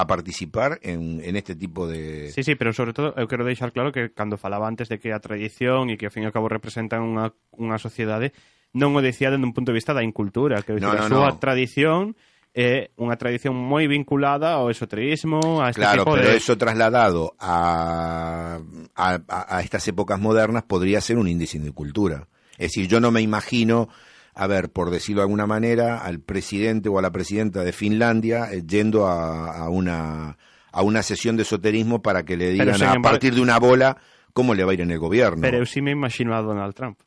a 0.00 0.06
participar 0.06 0.80
en, 0.82 1.20
en 1.22 1.36
este 1.36 1.54
tipo 1.54 1.86
de... 1.86 2.32
Sí, 2.32 2.42
sí, 2.42 2.54
pero 2.54 2.72
sobre 2.72 2.92
todo 2.92 3.12
eu 3.16 3.28
quero 3.28 3.44
deixar 3.44 3.72
claro 3.72 3.92
que 3.92 4.10
cando 4.16 4.40
falaba 4.40 4.66
antes 4.66 4.88
de 4.88 4.98
que 4.98 5.12
a 5.12 5.20
tradición 5.20 5.92
e 5.92 6.00
que 6.00 6.08
ao 6.08 6.14
fin 6.14 6.24
e 6.24 6.28
ao 6.28 6.34
cabo 6.34 6.48
representan 6.48 7.04
unha, 7.04 7.36
unha 7.60 7.76
sociedade, 7.76 8.32
non 8.72 8.96
o 8.96 9.04
decía 9.04 9.28
dende 9.28 9.44
un 9.44 9.54
punto 9.54 9.70
de 9.70 9.78
vista 9.78 9.92
da 9.92 10.00
incultura, 10.00 10.64
que 10.64 10.80
no, 10.80 10.90
no, 10.90 10.96
a 10.96 11.04
súa 11.04 11.30
no. 11.34 11.38
tradición 11.38 12.16
é 12.50 12.90
unha 12.98 13.14
tradición 13.14 13.54
moi 13.54 13.86
vinculada 13.86 14.58
ao 14.58 14.74
esoterismo, 14.74 15.62
a 15.62 15.70
este 15.70 15.86
claro, 15.86 16.02
tipo 16.02 16.16
de... 16.16 16.22
pero 16.24 16.32
eso 16.34 16.58
trasladado 16.58 17.36
a, 17.38 18.58
a, 18.96 19.06
a 19.28 19.56
estas 19.62 19.86
épocas 19.86 20.18
modernas 20.18 20.66
podría 20.66 20.98
ser 21.04 21.20
un 21.20 21.30
índice 21.30 21.62
de 21.62 21.70
cultura. 21.70 22.26
Es 22.58 22.74
decir, 22.74 22.88
yo 22.88 22.98
no 23.00 23.10
me 23.10 23.22
imagino 23.22 23.88
a 24.34 24.46
ver, 24.46 24.70
por 24.70 24.90
decirlo 24.90 25.20
de 25.22 25.24
alguna 25.24 25.46
manera, 25.46 25.98
al 25.98 26.20
presidente 26.20 26.88
o 26.88 26.98
a 26.98 27.02
la 27.02 27.10
presidenta 27.10 27.62
de 27.64 27.72
Finlandia 27.72 28.52
eh, 28.52 28.62
yendo 28.66 29.06
a, 29.06 29.56
a 29.56 29.68
una, 29.68 30.36
a 30.72 30.82
una 30.82 31.02
sesión 31.02 31.36
de 31.36 31.42
esoterismo 31.42 32.00
para 32.02 32.24
que 32.24 32.36
le 32.36 32.50
digan 32.50 32.82
a 32.82 33.00
partir 33.02 33.34
de 33.34 33.40
una 33.40 33.58
bola 33.58 33.96
cómo 34.32 34.54
le 34.54 34.64
va 34.64 34.70
a 34.70 34.74
ir 34.74 34.80
en 34.82 34.90
el 34.92 34.98
gobierno. 34.98 35.42
Pero 35.42 35.66
sí 35.66 35.82
me 35.82 35.90
imagino 35.90 36.34
a 36.36 36.42
Donald 36.42 36.74
Trump. 36.74 36.98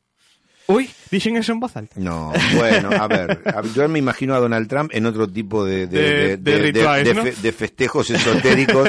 Ui, 0.66 0.88
dixen 1.10 1.36
eso 1.36 1.52
en 1.52 1.60
voz 1.60 1.76
alta. 1.76 1.92
No, 2.00 2.32
bueno, 2.56 2.88
a 2.90 3.06
ver, 3.06 3.42
yo 3.74 3.86
me 3.86 3.98
imagino 3.98 4.34
a 4.34 4.38
Donald 4.38 4.66
Trump 4.66 4.90
en 4.94 5.04
otro 5.04 5.28
tipo 5.28 5.62
de, 5.62 5.86
De- 5.86 6.38
de 6.38 6.58
rituales, 6.58 7.06
de 7.08 7.14
¿no? 7.14 7.22
fe- 7.22 7.34
de 7.42 7.52
festejos 7.52 8.08
esotéricos 8.08 8.88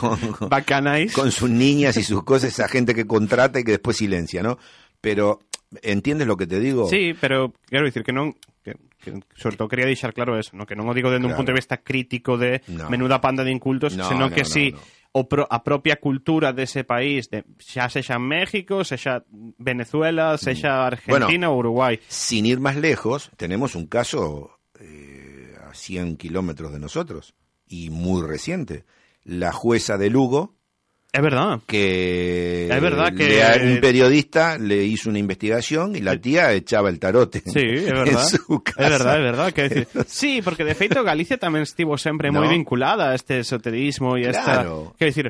con, 0.00 0.16
con- 0.32 0.48
Bacanais. 0.48 1.12
con 1.12 1.30
sus 1.30 1.50
niñas 1.50 1.98
y 1.98 2.02
sus 2.02 2.24
cosas, 2.24 2.52
esa 2.52 2.68
gente 2.68 2.94
que 2.94 3.06
contrata 3.06 3.60
y 3.60 3.64
que 3.64 3.72
después 3.72 3.98
silencia, 3.98 4.42
¿no? 4.42 4.56
Pero, 5.02 5.40
¿entiendes 5.82 6.26
lo 6.26 6.36
que 6.36 6.46
te 6.46 6.60
digo? 6.60 6.88
Sí, 6.88 7.14
pero 7.20 7.52
quero 7.68 7.84
dicir 7.86 8.02
que 8.02 8.12
que 8.62 9.20
sobre 9.36 9.56
todo 9.58 9.68
quería 9.68 9.84
deixar 9.84 10.14
claro 10.14 10.38
eso, 10.38 10.56
no? 10.56 10.64
que 10.64 10.72
non 10.72 10.88
o 10.88 10.96
digo 10.96 11.12
dende 11.12 11.28
un 11.28 11.36
punto 11.36 11.52
de 11.52 11.60
vista 11.60 11.84
crítico 11.84 12.40
de 12.40 12.64
No. 12.72 12.88
menuda 12.88 13.20
panda 13.20 13.44
de 13.44 13.52
incultos, 13.52 13.92
No, 13.92 14.08
senón 14.08 14.32
no, 14.32 14.34
que 14.34 14.40
no, 14.42 14.48
si 14.48 14.72
no. 14.72 14.80
o 15.12 15.28
pro, 15.28 15.44
a 15.44 15.60
propia 15.60 16.00
cultura 16.00 16.56
dese 16.56 16.88
país, 16.88 17.28
de, 17.28 17.44
xa 17.60 17.92
sexa 17.92 18.16
México, 18.16 18.80
sexa 18.80 19.20
Venezuela, 19.60 20.40
sexa 20.40 20.88
Argentina 20.88 21.52
ou 21.52 21.60
Uruguai. 21.60 22.00
Sin 22.08 22.48
ir 22.48 22.58
más 22.64 22.80
lejos, 22.80 23.28
tenemos 23.36 23.76
un 23.76 23.84
caso 23.92 24.56
eh, 24.80 25.52
a 25.60 25.74
100 25.76 26.16
kilómetros 26.16 26.72
de 26.72 26.80
nosotros 26.80 27.36
y 27.68 27.90
muy 27.90 28.24
reciente. 28.24 28.84
La 29.22 29.52
jueza 29.52 29.96
de 30.00 30.08
Lugo 30.08 30.56
Es 31.14 31.22
verdad. 31.22 31.60
que, 31.64 32.66
Es 32.68 32.80
verdad 32.82 33.14
que- 33.14 33.28
le 33.28 33.72
un 33.74 33.80
periodista 33.80 34.58
le 34.58 34.82
hizo 34.84 35.08
una 35.10 35.20
investigación 35.20 35.94
y 35.94 36.00
la 36.00 36.18
tía 36.20 36.52
echaba 36.52 36.88
el 36.90 36.98
tarote 36.98 37.38
Sí, 37.38 37.60
en 37.86 37.94
verdad. 37.94 38.24
su 38.26 38.62
casa. 38.64 38.82
É 38.82 38.90
verdad, 38.90 39.16
é 39.18 39.22
verdad. 39.22 39.52
Que 39.54 39.62
decir, 39.68 39.86
sí, 40.08 40.42
porque 40.42 40.64
de 40.64 40.74
feito 40.74 41.04
Galicia 41.06 41.38
tamén 41.38 41.62
estivo 41.62 41.94
sempre 41.96 42.34
No. 42.34 42.42
moi 42.42 42.50
vinculada 42.50 43.10
a 43.10 43.14
este 43.14 43.46
esoterismo 43.46 44.18
e 44.18 44.26
a 44.26 44.34
esta... 44.34 44.66
Claro. 44.66 44.90
Quer 44.98 45.14
decir, 45.14 45.26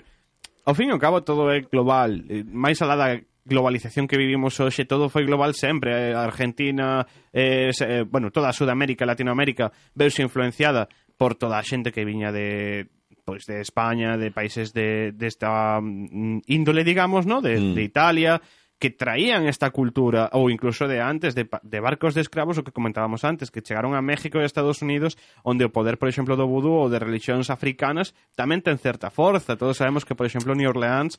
ao 0.65 0.73
fin 0.73 0.89
e 0.89 0.97
ao 0.97 0.99
cabo 0.99 1.21
todo 1.21 1.53
é 1.53 1.61
global. 1.61 2.25
Eh, 2.33 2.49
máis 2.49 2.81
alá 2.81 2.97
da 2.97 3.21
globalización 3.45 4.09
que 4.09 4.17
vivimos 4.17 4.57
hoxe, 4.57 4.89
todo 4.89 5.13
foi 5.13 5.29
global 5.29 5.53
sempre. 5.53 5.93
Eh, 5.93 6.17
Argentina, 6.17 7.05
eh, 7.29 7.69
eh, 7.77 8.09
bueno, 8.09 8.33
toda 8.33 8.57
Sudamérica, 8.57 9.05
Latinoamérica, 9.05 9.69
veuse 9.93 10.25
influenciada 10.25 10.89
por 11.21 11.37
toda 11.37 11.61
a 11.61 11.63
xente 11.63 11.93
que 11.93 12.09
viña 12.09 12.33
de 12.33 12.89
pois 13.25 13.47
de 13.47 13.61
España, 13.61 14.17
de 14.17 14.31
países 14.31 14.73
de, 14.73 15.13
de 15.13 15.27
esta 15.27 15.81
mm, 15.81 16.43
índole, 16.47 16.85
digamos, 16.85 17.27
¿no? 17.27 17.41
De, 17.41 17.59
mm. 17.59 17.75
de 17.75 17.83
Italia, 17.83 18.43
que 18.79 18.91
traían 18.91 19.47
esta 19.47 19.71
cultura, 19.71 20.29
o 20.33 20.51
incluso 20.51 20.87
de 20.87 21.01
antes, 21.01 21.35
de, 21.35 21.49
de, 21.63 21.81
barcos 21.81 22.15
de 22.15 22.21
escravos, 22.21 22.59
o 22.59 22.65
que 22.65 22.75
comentábamos 22.75 23.25
antes, 23.25 23.51
que 23.51 23.63
chegaron 23.63 23.95
a 23.95 24.05
México 24.05 24.37
e 24.39 24.45
Estados 24.45 24.83
Unidos, 24.85 25.17
onde 25.41 25.65
o 25.65 25.73
poder, 25.73 25.97
por 25.97 26.13
exemplo, 26.13 26.37
do 26.37 26.45
vudú 26.45 26.77
ou 26.77 26.93
de 26.93 27.01
religións 27.01 27.49
africanas 27.49 28.13
tamén 28.37 28.61
ten 28.61 28.77
certa 28.77 29.09
forza. 29.09 29.57
Todos 29.57 29.81
sabemos 29.81 30.05
que, 30.05 30.13
por 30.13 30.29
exemplo, 30.29 30.53
New 30.53 30.69
Orleans 30.69 31.17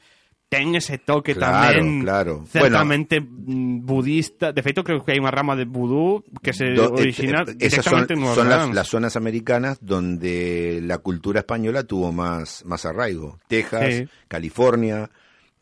ten 0.47 0.75
ese 0.77 0.97
toque 1.01 1.33
Claro, 1.33 1.73
tamén 1.81 1.99
claro. 2.05 2.33
certamente 2.47 3.19
mm, 3.19 3.81
budista. 3.83 4.53
De 4.53 4.61
feito, 4.61 4.85
creo 4.85 5.01
que 5.03 5.11
hai 5.11 5.19
unha 5.19 5.33
rama 5.33 5.57
de 5.57 5.65
vudú 5.65 6.21
que 6.39 6.53
se 6.53 6.71
Do- 6.77 6.93
eh, 6.95 7.09
origina 7.09 7.43
eh, 7.43 7.57
esas 7.65 7.83
son, 7.83 8.05
directamente 8.05 8.13
en 8.13 8.19
New 8.21 8.31
son 8.35 8.47
las, 8.73 8.87
zonas 8.87 9.15
americanas 9.17 9.81
donde 9.81 10.79
la 10.85 10.99
cultura 11.01 11.41
española 11.41 11.83
tuvo 11.83 12.13
más, 12.13 12.63
más 12.63 12.85
arraigo. 12.85 13.39
Texas, 13.49 13.89
Sí. 13.89 14.07
California, 14.29 15.09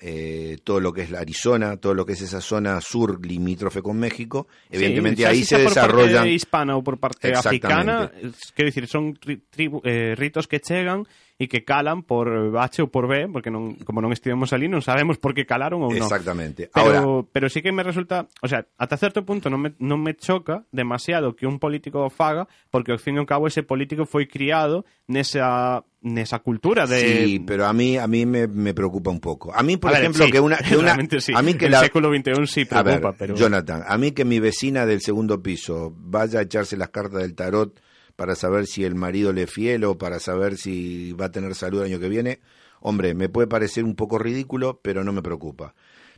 eh, 0.04 0.58
todo 0.64 0.82
lo 0.84 0.92
que 0.92 1.02
es 1.04 1.10
la 1.12 1.20
Arizona, 1.24 1.78
todo 1.78 1.94
lo 1.96 2.06
que 2.06 2.12
es 2.14 2.22
esa 2.22 2.42
zona 2.42 2.82
sur 2.82 3.24
limítrofe 3.26 3.82
con 3.82 3.96
México, 3.98 4.48
evidentemente 4.70 5.22
Sí, 5.24 5.26
ahí 5.26 5.44
se 5.46 5.56
por 5.64 5.72
desarrollan... 5.72 6.28
parte 6.28 6.36
hispana 6.36 6.76
ou 6.76 6.84
por 6.84 7.00
parte 7.00 7.32
africana, 7.32 8.12
es- 8.20 8.52
quero 8.52 8.68
dicir, 8.68 8.84
son 8.92 9.16
ri- 9.24 9.40
tribu- 9.48 9.80
eh, 9.88 10.12
ritos 10.20 10.46
que 10.52 10.60
chegan 10.60 11.08
e 11.42 11.50
que 11.50 11.66
calan 11.66 12.06
por 12.06 12.30
H 12.30 12.86
ou 12.86 12.90
por 12.94 13.10
B, 13.10 13.26
porque 13.28 13.50
non, 13.50 13.74
como 13.82 14.06
non 14.06 14.14
estivemos 14.14 14.54
ali, 14.54 14.70
non 14.70 14.86
sabemos 14.86 15.18
por 15.18 15.34
que 15.34 15.50
calaron 15.50 15.82
ou 15.82 15.90
non. 15.90 15.98
Exactamente. 15.98 16.70
Pero, 16.70 16.78
Ahora, 16.78 17.00
pero 17.34 17.46
sí 17.50 17.66
que 17.66 17.74
me 17.74 17.82
resulta, 17.82 18.30
o 18.42 18.48
sea, 18.48 18.70
ata 18.78 18.96
certo 19.02 19.26
punto 19.26 19.50
non 19.50 19.58
me, 19.58 19.74
non 19.82 19.98
me 20.00 20.14
choca 20.14 20.70
demasiado 20.70 21.34
que 21.34 21.50
un 21.50 21.58
político 21.58 22.06
faga, 22.14 22.46
porque 22.70 22.94
ao 22.94 23.02
fin 23.02 23.18
e 23.18 23.20
ao 23.22 23.30
cabo 23.30 23.50
ese 23.50 23.66
político 23.66 24.06
foi 24.06 24.30
criado 24.30 24.86
nesa 25.10 25.82
nesa 26.04 26.40
cultura 26.40 26.86
de 26.86 27.00
sí, 27.00 27.40
pero 27.48 27.66
a 27.66 27.74
mí, 27.74 27.98
a 27.98 28.08
mí 28.08 28.26
me, 28.26 28.46
me 28.48 28.74
preocupa 28.74 29.10
un 29.10 29.20
poco. 29.20 29.56
A 29.56 29.64
mí, 29.64 29.78
por 29.78 29.90
A 29.90 29.94
ver, 29.94 30.02
ejemplo, 30.02 30.26
sí, 30.26 30.32
que 30.32 30.40
una... 30.40 30.58
Que 30.58 30.76
una 30.76 30.98
sí. 31.20 31.32
A 31.34 31.42
mí 31.42 31.54
que 31.56 31.66
el 31.66 31.72
la, 31.72 31.80
século 31.80 32.12
XXI 32.12 32.46
sí 32.46 32.68
A 32.72 32.84
ver, 32.84 33.00
preocupa, 33.00 33.16
pero 33.18 33.36
Jonathan, 33.36 33.84
a 33.88 33.98
mí 33.98 34.12
que 34.12 34.26
mi 34.26 34.40
vecina 34.40 34.86
del 34.86 35.02
segundo 35.02 35.42
piso 35.42 35.94
vaya 35.96 36.40
a 36.40 36.42
echarse 36.44 36.76
las 36.76 36.90
cartas 36.90 37.22
del 37.22 37.36
tarot 37.36 37.80
para 38.16 38.36
saber 38.36 38.68
si 38.68 38.84
el 38.84 38.96
marido 38.96 39.34
le 39.34 39.44
es 39.44 39.52
fiel 39.52 39.84
o 39.84 39.98
para 39.98 40.20
saber 40.20 40.58
si 40.58 41.14
va 41.14 41.26
a 41.26 41.32
tener 41.32 41.56
salud 41.56 41.80
el 41.80 41.92
año 41.92 42.00
que 42.00 42.10
viene, 42.10 42.40
hombre, 42.80 43.14
me 43.14 43.30
puede 43.30 43.48
parecer 43.48 43.84
un 43.84 43.96
poco 43.96 44.20
ridículo, 44.20 44.80
pero 44.82 45.04
no 45.04 45.14
me 45.14 45.22
preocupa. 45.22 45.74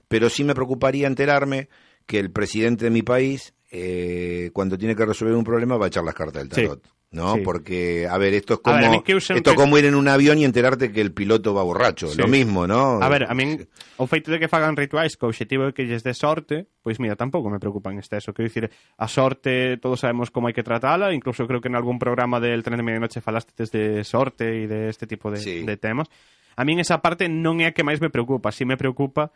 Pero 0.08 0.30
sí 0.30 0.44
me 0.44 0.54
preocuparía 0.54 1.08
enterarme 1.08 1.70
que 2.06 2.20
el 2.20 2.32
presidente 2.32 2.86
de 2.86 2.92
mi 2.92 3.02
país, 3.02 3.54
eh, 3.72 4.52
cuando 4.54 4.78
tiene 4.78 4.96
que 4.96 5.06
resolver 5.06 5.36
un 5.36 5.44
problema, 5.44 5.78
va 5.78 5.86
a 5.86 5.88
echar 5.88 6.04
las 6.04 6.14
cartas 6.14 6.48
del 6.48 6.52
Sí. 6.52 6.68
¿No? 7.16 7.36
Sí. 7.36 7.42
Porque, 7.46 8.08
a 8.12 8.18
ver, 8.18 8.34
esto 8.34 8.56
es 8.56 8.60
como, 8.60 8.76
ver, 8.76 8.90
mí 8.90 9.02
que 9.02 9.16
esto 9.16 9.34
es 9.34 9.56
como 9.56 9.78
ir 9.78 9.86
en 9.86 9.96
un 9.96 10.10
avión 10.10 10.38
y 10.38 10.44
enterarte 10.44 10.92
que 10.92 11.00
el 11.00 11.14
piloto 11.14 11.54
va 11.54 11.64
borracho. 11.64 12.08
Sí. 12.10 12.20
Lo 12.20 12.28
mismo, 12.28 12.68
¿no? 12.68 13.02
A 13.02 13.08
ver, 13.08 13.24
a 13.24 13.34
min 13.34 13.64
o 13.96 14.04
feito 14.04 14.36
de 14.36 14.38
que 14.38 14.52
fagan 14.52 14.76
rituais 14.76 15.16
co 15.16 15.32
obxectivo 15.32 15.64
de 15.64 15.74
que 15.74 15.88
lles 15.88 16.04
dé 16.04 16.12
sorte, 16.12 16.68
pois 16.84 17.00
mira, 17.00 17.16
tampouco 17.16 17.48
me 17.48 17.58
preocupa 17.58 17.88
en 17.90 18.04
exceso. 18.04 18.36
Quero 18.36 18.52
dicir, 18.52 18.68
a 18.68 19.08
sorte 19.08 19.80
todos 19.80 20.04
sabemos 20.04 20.28
como 20.28 20.52
hai 20.52 20.54
que 20.54 20.68
tratala, 20.68 21.16
incluso 21.16 21.48
creo 21.48 21.64
que 21.64 21.72
en 21.72 21.80
algún 21.80 21.96
programa 21.96 22.44
del 22.44 22.60
Tren 22.68 22.76
de 22.76 22.84
Medianoche 22.84 23.24
falaste 23.24 23.56
de 23.64 24.04
sorte 24.04 24.52
e 24.52 24.68
de 24.68 24.92
este 24.92 25.08
tipo 25.08 25.32
de, 25.32 25.40
Sí. 25.40 25.64
de 25.64 25.80
temas. 25.80 26.12
A 26.60 26.68
min 26.68 26.84
esa 26.84 27.00
parte 27.00 27.32
non 27.32 27.64
é 27.64 27.72
a 27.72 27.76
que 27.76 27.88
máis 27.88 28.04
me 28.04 28.12
preocupa, 28.12 28.52
si 28.52 28.68
me 28.68 28.76
preocupa 28.76 29.32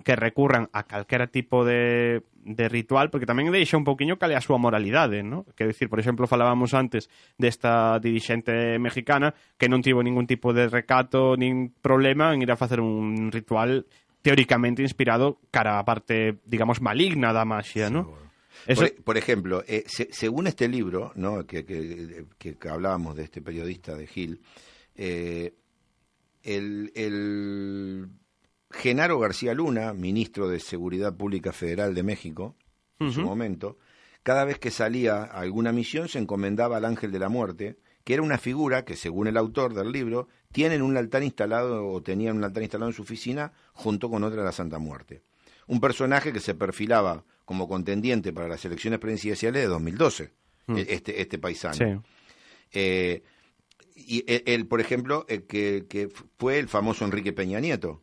que 0.00 0.16
recurran 0.16 0.70
a 0.72 0.88
calquera 0.88 1.28
tipo 1.28 1.64
de, 1.68 2.24
de 2.42 2.64
ritual, 2.72 3.12
porque 3.12 3.28
tamén 3.28 3.52
deixa 3.52 3.76
un 3.76 3.84
pouquiño 3.84 4.16
cale 4.16 4.32
a 4.32 4.40
súa 4.40 4.56
moralidade, 4.56 5.20
¿no? 5.20 5.44
Quero 5.52 5.68
dicir, 5.68 5.92
por 5.92 6.00
exemplo, 6.00 6.24
falábamos 6.24 6.72
antes 6.72 7.12
desta 7.36 8.00
dirixente 8.00 8.80
mexicana 8.80 9.36
que 9.60 9.68
non 9.68 9.84
tivo 9.84 10.00
ningún 10.00 10.24
tipo 10.24 10.56
de 10.56 10.66
recato 10.72 11.36
nin 11.36 11.76
problema 11.76 12.32
en 12.32 12.40
ir 12.40 12.48
a 12.48 12.56
facer 12.56 12.80
un 12.80 13.28
ritual 13.28 13.84
teóricamente 14.24 14.80
inspirado 14.80 15.42
cara 15.52 15.76
a 15.76 15.84
parte, 15.84 16.40
digamos, 16.48 16.80
maligna 16.80 17.36
da 17.36 17.44
maxia, 17.44 17.92
¿no? 17.92 18.16
Eso, 18.64 18.88
Por, 18.88 19.12
por 19.12 19.16
ejemplo, 19.20 19.60
eh, 19.68 19.82
se- 19.90 20.08
según 20.12 20.46
este 20.46 20.68
libro, 20.72 21.10
¿no? 21.20 21.44
que- 21.44 21.64
que 21.66 22.56
hablábamos 22.70 23.16
de 23.16 23.24
este 23.28 23.42
periodista 23.42 23.96
de 23.96 24.06
Gil, 24.06 24.40
eh, 24.94 25.52
el, 26.44 26.92
el 26.94 28.08
Genaro 28.72 29.18
García 29.18 29.54
Luna, 29.54 29.92
ministro 29.92 30.48
de 30.48 30.58
Seguridad 30.60 31.14
Pública 31.16 31.52
Federal 31.52 31.94
de 31.94 32.02
México, 32.02 32.56
en 32.98 33.12
su 33.12 33.22
momento, 33.22 33.78
cada 34.22 34.44
vez 34.44 34.58
que 34.58 34.70
salía 34.70 35.24
a 35.24 35.40
alguna 35.40 35.72
misión 35.72 36.08
se 36.08 36.18
encomendaba 36.20 36.76
al 36.76 36.84
ángel 36.84 37.10
de 37.10 37.18
la 37.18 37.28
muerte, 37.28 37.76
que 38.04 38.14
era 38.14 38.22
una 38.22 38.38
figura 38.38 38.84
que, 38.84 38.94
según 38.96 39.26
el 39.26 39.36
autor 39.36 39.74
del 39.74 39.90
libro, 39.92 40.28
tiene 40.52 40.80
un 40.80 40.96
altar 40.96 41.22
instalado 41.24 41.88
o 41.88 42.02
tenía 42.02 42.32
un 42.32 42.44
altar 42.44 42.62
instalado 42.62 42.90
en 42.90 42.94
su 42.96 43.02
oficina 43.02 43.52
junto 43.72 44.08
con 44.08 44.22
otra 44.24 44.40
de 44.40 44.44
la 44.46 44.52
Santa 44.52 44.78
Muerte. 44.78 45.22
Un 45.66 45.80
personaje 45.80 46.32
que 46.32 46.40
se 46.40 46.54
perfilaba 46.54 47.24
como 47.44 47.68
contendiente 47.68 48.32
para 48.32 48.48
las 48.48 48.64
elecciones 48.64 48.98
presidenciales 49.00 49.62
de 49.62 49.68
2012, 49.68 50.30
Mm. 50.68 50.76
e- 50.78 50.86
este, 50.90 51.20
este 51.20 51.38
paisano. 51.38 51.74
sí. 51.74 51.84
Eh, 52.72 53.22
y 53.96 54.24
él, 54.32 54.42
él, 54.46 54.66
por 54.68 54.80
ejemplo, 54.80 55.26
que, 55.26 55.86
que 55.88 56.08
fue 56.38 56.58
el 56.60 56.68
famoso 56.68 57.04
Enrique 57.04 57.32
Peña 57.32 57.58
Nieto, 57.60 58.02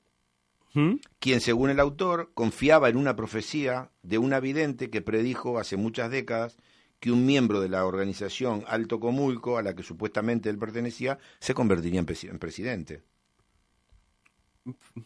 ¿Mm? 0.73 0.95
quien, 1.19 1.41
según 1.41 1.71
el 1.71 1.79
autor, 1.79 2.29
confiaba 2.35 2.89
en 2.89 2.97
una 2.97 3.15
profecía 3.15 3.89
de 4.03 4.17
una 4.19 4.39
vidente 4.39 4.89
que 4.91 5.01
predijo 5.01 5.57
hace 5.57 5.77
muchas 5.77 6.11
décadas 6.11 6.57
que 6.99 7.11
un 7.11 7.25
miembro 7.25 7.59
de 7.61 7.69
la 7.69 7.85
organización 7.85 8.63
Alto 8.67 8.99
Comulco, 8.99 9.57
a 9.57 9.63
la 9.63 9.73
que 9.73 9.83
supuestamente 9.83 10.49
él 10.49 10.57
pertenecía, 10.59 11.17
se 11.39 11.53
convertiría 11.53 11.99
en, 11.99 12.05
presi- 12.05 12.29
en 12.29 12.37
presidente. 12.39 13.01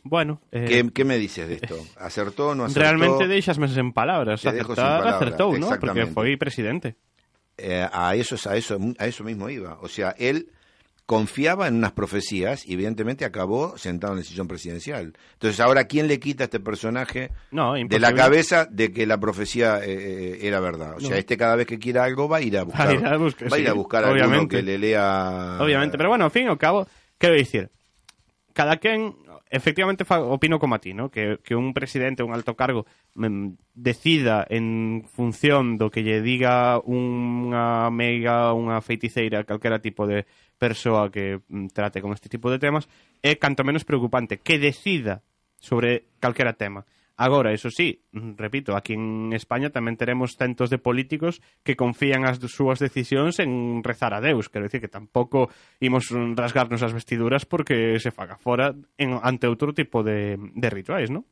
Bueno, 0.03 0.41
eh, 0.51 0.65
¿Qué, 0.67 0.89
qué 0.93 1.05
me 1.05 1.17
dices 1.17 1.47
de 1.47 1.55
esto? 1.55 1.77
¿Acertó 1.97 2.49
o 2.49 2.55
no 2.55 2.65
acertó? 2.65 2.81
realmente 2.81 3.27
en 3.77 3.93
palabras. 3.93 4.41
Te 4.41 4.51
dejo 4.51 4.75
sin 4.75 4.83
Acertar, 4.83 4.99
palabras, 4.99 5.21
acertou, 5.21 5.57
¿no? 5.57 5.69
Porque 5.79 6.05
foi 6.07 6.35
presidente. 6.35 6.97
Eh, 7.57 7.87
a, 7.89 8.15
eso, 8.15 8.35
a, 8.49 8.57
eso, 8.57 8.77
a 8.97 9.05
eso 9.07 9.23
mismo 9.23 9.47
iba. 9.49 9.77
O 9.81 9.87
sea, 9.87 10.15
él 10.17 10.51
confiaba 11.05 11.67
en 11.67 11.75
unas 11.75 11.91
profecías 11.91 12.65
y 12.65 12.73
evidentemente 12.73 13.25
acabó 13.25 13.77
sentado 13.77 14.13
en 14.13 14.19
el 14.19 14.25
sillón 14.25 14.47
presidencial. 14.47 15.13
Entonces, 15.33 15.59
ahora, 15.59 15.83
¿quién 15.85 16.07
le 16.07 16.19
quita 16.19 16.43
a 16.43 16.45
este 16.45 16.59
personaje 16.61 17.29
No, 17.51 17.73
de 17.73 17.99
la 17.99 18.13
cabeza 18.13 18.65
de 18.71 18.91
que 18.93 19.05
la 19.05 19.19
profecía 19.19 19.79
eh, 19.83 20.39
era 20.47 20.59
verdad? 20.61 20.95
O 20.95 20.99
sea, 21.01 21.09
No. 21.11 21.15
este 21.17 21.35
cada 21.37 21.55
vez 21.57 21.67
que 21.67 21.77
quiera 21.77 22.05
algo 22.05 22.29
va 22.29 22.37
a 22.37 22.41
ir 22.41 22.57
a 22.57 22.63
buscar, 22.63 22.87
Va 22.87 22.91
a 22.91 22.95
ir 22.95 23.05
a 23.05 23.17
buscar, 23.17 23.51
va 23.51 23.57
a 23.57 23.59
ir 23.59 23.67
a 23.67 23.71
sí, 23.71 23.77
buscar 23.77 24.03
a 24.03 24.07
alguno 24.07 24.25
obviamente. 24.27 24.55
que 24.57 24.63
le 24.63 24.77
lea... 24.77 25.57
Obviamente, 25.59 25.97
pero 25.97 26.09
bueno, 26.09 26.23
ao 26.25 26.31
fin 26.31 26.47
e 26.47 26.49
ao 26.49 26.57
cabo, 26.57 26.87
quero 27.19 27.35
dicir, 27.35 27.69
cada 28.53 28.77
quen 28.77 29.17
efectivamente 29.49 30.05
fa, 30.05 30.21
opino 30.21 30.57
como 30.57 30.75
a 30.75 30.79
ti, 30.79 30.93
¿no? 30.93 31.09
Que, 31.09 31.39
que 31.43 31.55
un 31.55 31.73
presidente, 31.73 32.23
un 32.23 32.33
alto 32.33 32.55
cargo 32.55 32.85
mm, 33.15 33.49
decida 33.73 34.45
en 34.49 35.05
función 35.05 35.77
do 35.77 35.93
que 35.93 36.01
lle 36.01 36.25
diga 36.25 36.81
unha 36.81 37.89
mega, 37.93 38.53
unha 38.57 38.81
feiticeira, 38.81 39.45
calquera 39.45 39.77
tipo 39.77 40.09
de 40.09 40.25
persoa 40.57 41.13
que 41.13 41.41
mm, 41.45 41.69
trate 41.69 42.01
con 42.01 42.13
este 42.13 42.29
tipo 42.29 42.49
de 42.49 42.57
temas, 42.57 42.89
é 43.21 43.37
canto 43.37 43.61
menos 43.61 43.85
preocupante 43.85 44.41
que 44.41 44.57
decida 44.57 45.21
sobre 45.61 46.09
calquera 46.17 46.57
tema. 46.57 46.85
Agora, 47.15 47.53
eso 47.53 47.69
sí, 47.69 48.01
mm, 48.11 48.33
repito, 48.37 48.75
aquí 48.75 48.93
en 48.97 49.33
España 49.37 49.69
tamén 49.69 49.93
teremos 50.01 50.33
centos 50.33 50.73
de 50.73 50.81
políticos 50.81 51.45
que 51.61 51.77
confían 51.77 52.25
as 52.25 52.41
súas 52.49 52.81
decisións 52.81 53.37
en 53.37 53.85
rezar 53.85 54.17
a 54.17 54.21
Deus. 54.21 54.49
Quero 54.49 54.65
dicir 54.65 54.81
que 54.81 54.89
tampouco 54.89 55.53
imos 55.77 56.09
rasgarnos 56.09 56.81
as 56.81 56.89
vestiduras 56.97 57.45
porque 57.45 58.01
se 58.01 58.09
faga 58.09 58.41
fora 58.41 58.73
en, 58.97 59.13
ante 59.21 59.45
outro 59.45 59.77
tipo 59.77 60.01
de, 60.01 60.41
de 60.41 60.69
rituais, 60.73 61.13
¿no? 61.13 61.29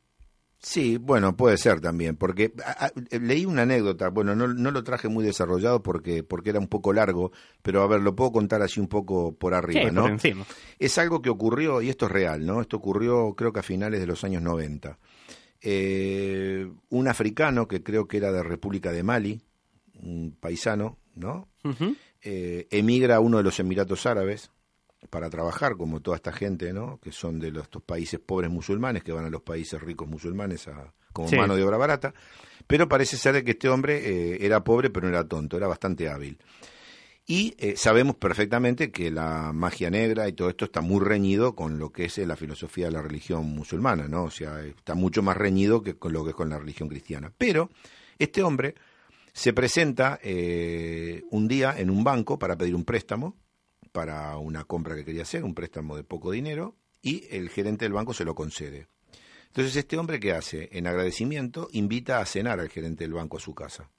Sí, 0.62 0.94
bueno, 0.96 1.34
puede 1.34 1.58
ser 1.58 1.80
también, 1.82 2.14
porque 2.14 2.54
a- 2.64 2.86
a- 2.86 2.92
leí 3.18 3.44
una 3.46 3.62
anécdota, 3.62 4.10
bueno, 4.14 4.36
no, 4.36 4.46
no 4.46 4.70
lo 4.70 4.84
traje 4.84 5.08
muy 5.10 5.24
desarrollado 5.26 5.82
porque, 5.82 6.22
porque 6.22 6.50
era 6.50 6.60
un 6.60 6.68
poco 6.68 6.92
largo, 6.92 7.32
pero 7.66 7.82
a 7.82 7.88
ver, 7.88 8.00
lo 8.00 8.14
puedo 8.14 8.30
contar 8.30 8.62
así 8.62 8.78
un 8.78 8.86
poco 8.86 9.34
por 9.34 9.54
arriba, 9.54 9.90
sí, 9.90 9.90
¿no? 9.90 10.02
por 10.02 10.12
encima. 10.12 10.46
Es 10.78 10.96
algo 10.98 11.20
que 11.20 11.30
ocurrió, 11.30 11.82
y 11.82 11.88
esto 11.90 12.06
es 12.06 12.12
real, 12.12 12.46
¿no? 12.46 12.60
Esto 12.60 12.76
ocurrió 12.76 13.34
creo 13.34 13.52
que 13.52 13.58
a 13.58 13.64
finales 13.64 13.98
de 13.98 14.06
los 14.06 14.22
años 14.22 14.40
90. 14.40 14.96
Eh, 15.62 16.70
un 16.90 17.08
africano 17.08 17.68
que 17.68 17.82
creo 17.82 18.06
que 18.08 18.16
era 18.16 18.32
de 18.32 18.42
República 18.42 18.90
de 18.92 19.02
Mali, 19.02 19.40
un 20.00 20.36
paisano, 20.38 20.98
¿no? 21.14 21.48
Eh, 22.22 22.66
emigra 22.70 23.16
a 23.16 23.20
uno 23.20 23.38
de 23.38 23.44
los 23.44 23.58
Emiratos 23.60 24.06
Árabes 24.06 24.50
para 25.10 25.30
trabajar, 25.30 25.76
como 25.76 26.00
toda 26.00 26.16
esta 26.16 26.32
gente, 26.32 26.72
¿no? 26.72 26.98
Que 27.00 27.12
son 27.12 27.38
de 27.38 27.50
los, 27.50 27.64
estos 27.64 27.82
países 27.82 28.18
pobres 28.20 28.50
musulmanes, 28.50 29.02
que 29.04 29.12
van 29.12 29.24
a 29.24 29.30
los 29.30 29.42
países 29.42 29.80
ricos 29.80 30.08
musulmanes 30.08 30.66
a, 30.68 30.92
como 31.12 31.28
Sí. 31.28 31.36
mano 31.36 31.54
de 31.56 31.62
obra 31.64 31.76
barata. 31.76 32.14
Pero 32.66 32.88
parece 32.88 33.16
ser 33.16 33.42
que 33.44 33.52
este 33.52 33.68
hombre 33.68 33.98
eh, 34.04 34.38
era 34.46 34.62
pobre, 34.64 34.90
pero 34.90 35.06
no 35.08 35.14
era 35.14 35.26
tonto, 35.26 35.56
era 35.56 35.66
bastante 35.66 36.08
hábil. 36.08 36.38
Y 37.24 37.54
eh, 37.58 37.74
sabemos 37.76 38.16
perfectamente 38.16 38.90
que 38.90 39.10
la 39.10 39.52
magia 39.52 39.90
negra 39.90 40.28
y 40.28 40.32
todo 40.32 40.48
esto 40.48 40.64
está 40.64 40.80
muy 40.80 41.04
reñido 41.04 41.54
con 41.54 41.78
lo 41.78 41.92
que 41.92 42.06
es 42.06 42.18
eh, 42.18 42.26
la 42.26 42.36
filosofía 42.36 42.86
de 42.86 42.92
la 42.92 43.02
religión 43.02 43.46
musulmana, 43.46 44.08
¿no? 44.08 44.24
O 44.24 44.30
sea, 44.30 44.60
está 44.64 44.94
mucho 44.94 45.22
más 45.22 45.36
reñido 45.36 45.82
que 45.82 45.94
con 45.94 46.12
lo 46.12 46.24
que 46.24 46.30
es 46.30 46.36
con 46.36 46.50
la 46.50 46.58
religión 46.58 46.88
cristiana. 46.88 47.32
Pero 47.38 47.70
este 48.18 48.42
hombre 48.42 48.74
se 49.32 49.52
presenta 49.52 50.18
eh, 50.22 51.22
un 51.30 51.46
día 51.46 51.74
en 51.78 51.90
un 51.90 52.02
banco 52.02 52.38
para 52.38 52.56
pedir 52.56 52.74
un 52.74 52.84
préstamo 52.84 53.36
para 53.92 54.38
una 54.38 54.64
compra 54.64 54.96
que 54.96 55.04
quería 55.04 55.22
hacer, 55.22 55.44
un 55.44 55.54
préstamo 55.54 55.96
de 55.96 56.02
poco 56.02 56.30
dinero, 56.30 56.76
y 57.02 57.26
el 57.30 57.50
gerente 57.50 57.84
del 57.84 57.92
banco 57.92 58.14
se 58.14 58.24
lo 58.24 58.34
concede. 58.34 58.88
Entonces 59.48 59.76
este 59.76 59.98
hombre 59.98 60.18
que 60.18 60.32
hace, 60.32 60.70
en 60.72 60.86
agradecimiento, 60.86 61.68
invita 61.72 62.18
a 62.18 62.26
cenar 62.26 62.58
al 62.58 62.70
gerente 62.70 63.04
del 63.04 63.12
banco 63.12 63.36
a 63.36 63.40
su 63.40 63.54
casa. 63.54 63.90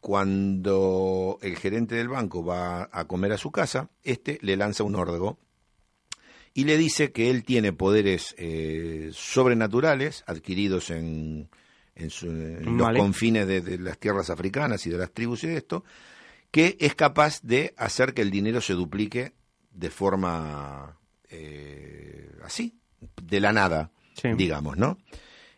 Cuando 0.00 1.38
el 1.42 1.56
gerente 1.56 1.94
del 1.94 2.08
banco 2.08 2.44
va 2.44 2.88
a 2.92 3.04
comer 3.06 3.32
a 3.32 3.38
su 3.38 3.50
casa, 3.50 3.88
este 4.02 4.38
le 4.42 4.56
lanza 4.56 4.84
un 4.84 4.94
órdago 4.96 5.38
y 6.52 6.64
le 6.64 6.76
dice 6.76 7.10
que 7.12 7.30
él 7.30 7.44
tiene 7.44 7.72
poderes 7.72 8.34
eh, 8.38 9.10
sobrenaturales 9.12 10.22
adquiridos 10.26 10.90
en, 10.90 11.48
en, 11.94 12.10
su- 12.10 12.26
en 12.30 12.76
los 12.76 12.86
confines 12.98 13.46
de, 13.46 13.60
de 13.60 13.78
las 13.78 13.98
tierras 13.98 14.30
africanas 14.30 14.86
y 14.86 14.90
de 14.90 14.98
las 14.98 15.10
tribus 15.12 15.44
y 15.44 15.48
de 15.48 15.56
esto, 15.56 15.84
que 16.50 16.76
es 16.80 16.94
capaz 16.94 17.40
de 17.42 17.74
hacer 17.76 18.14
que 18.14 18.22
el 18.22 18.30
dinero 18.30 18.60
se 18.60 18.74
duplique 18.74 19.32
de 19.72 19.90
forma 19.90 20.96
eh, 21.28 22.30
así, 22.44 22.78
de 23.22 23.40
la 23.40 23.52
nada, 23.52 23.90
Sí. 24.20 24.28
digamos, 24.36 24.76
¿no? 24.76 24.96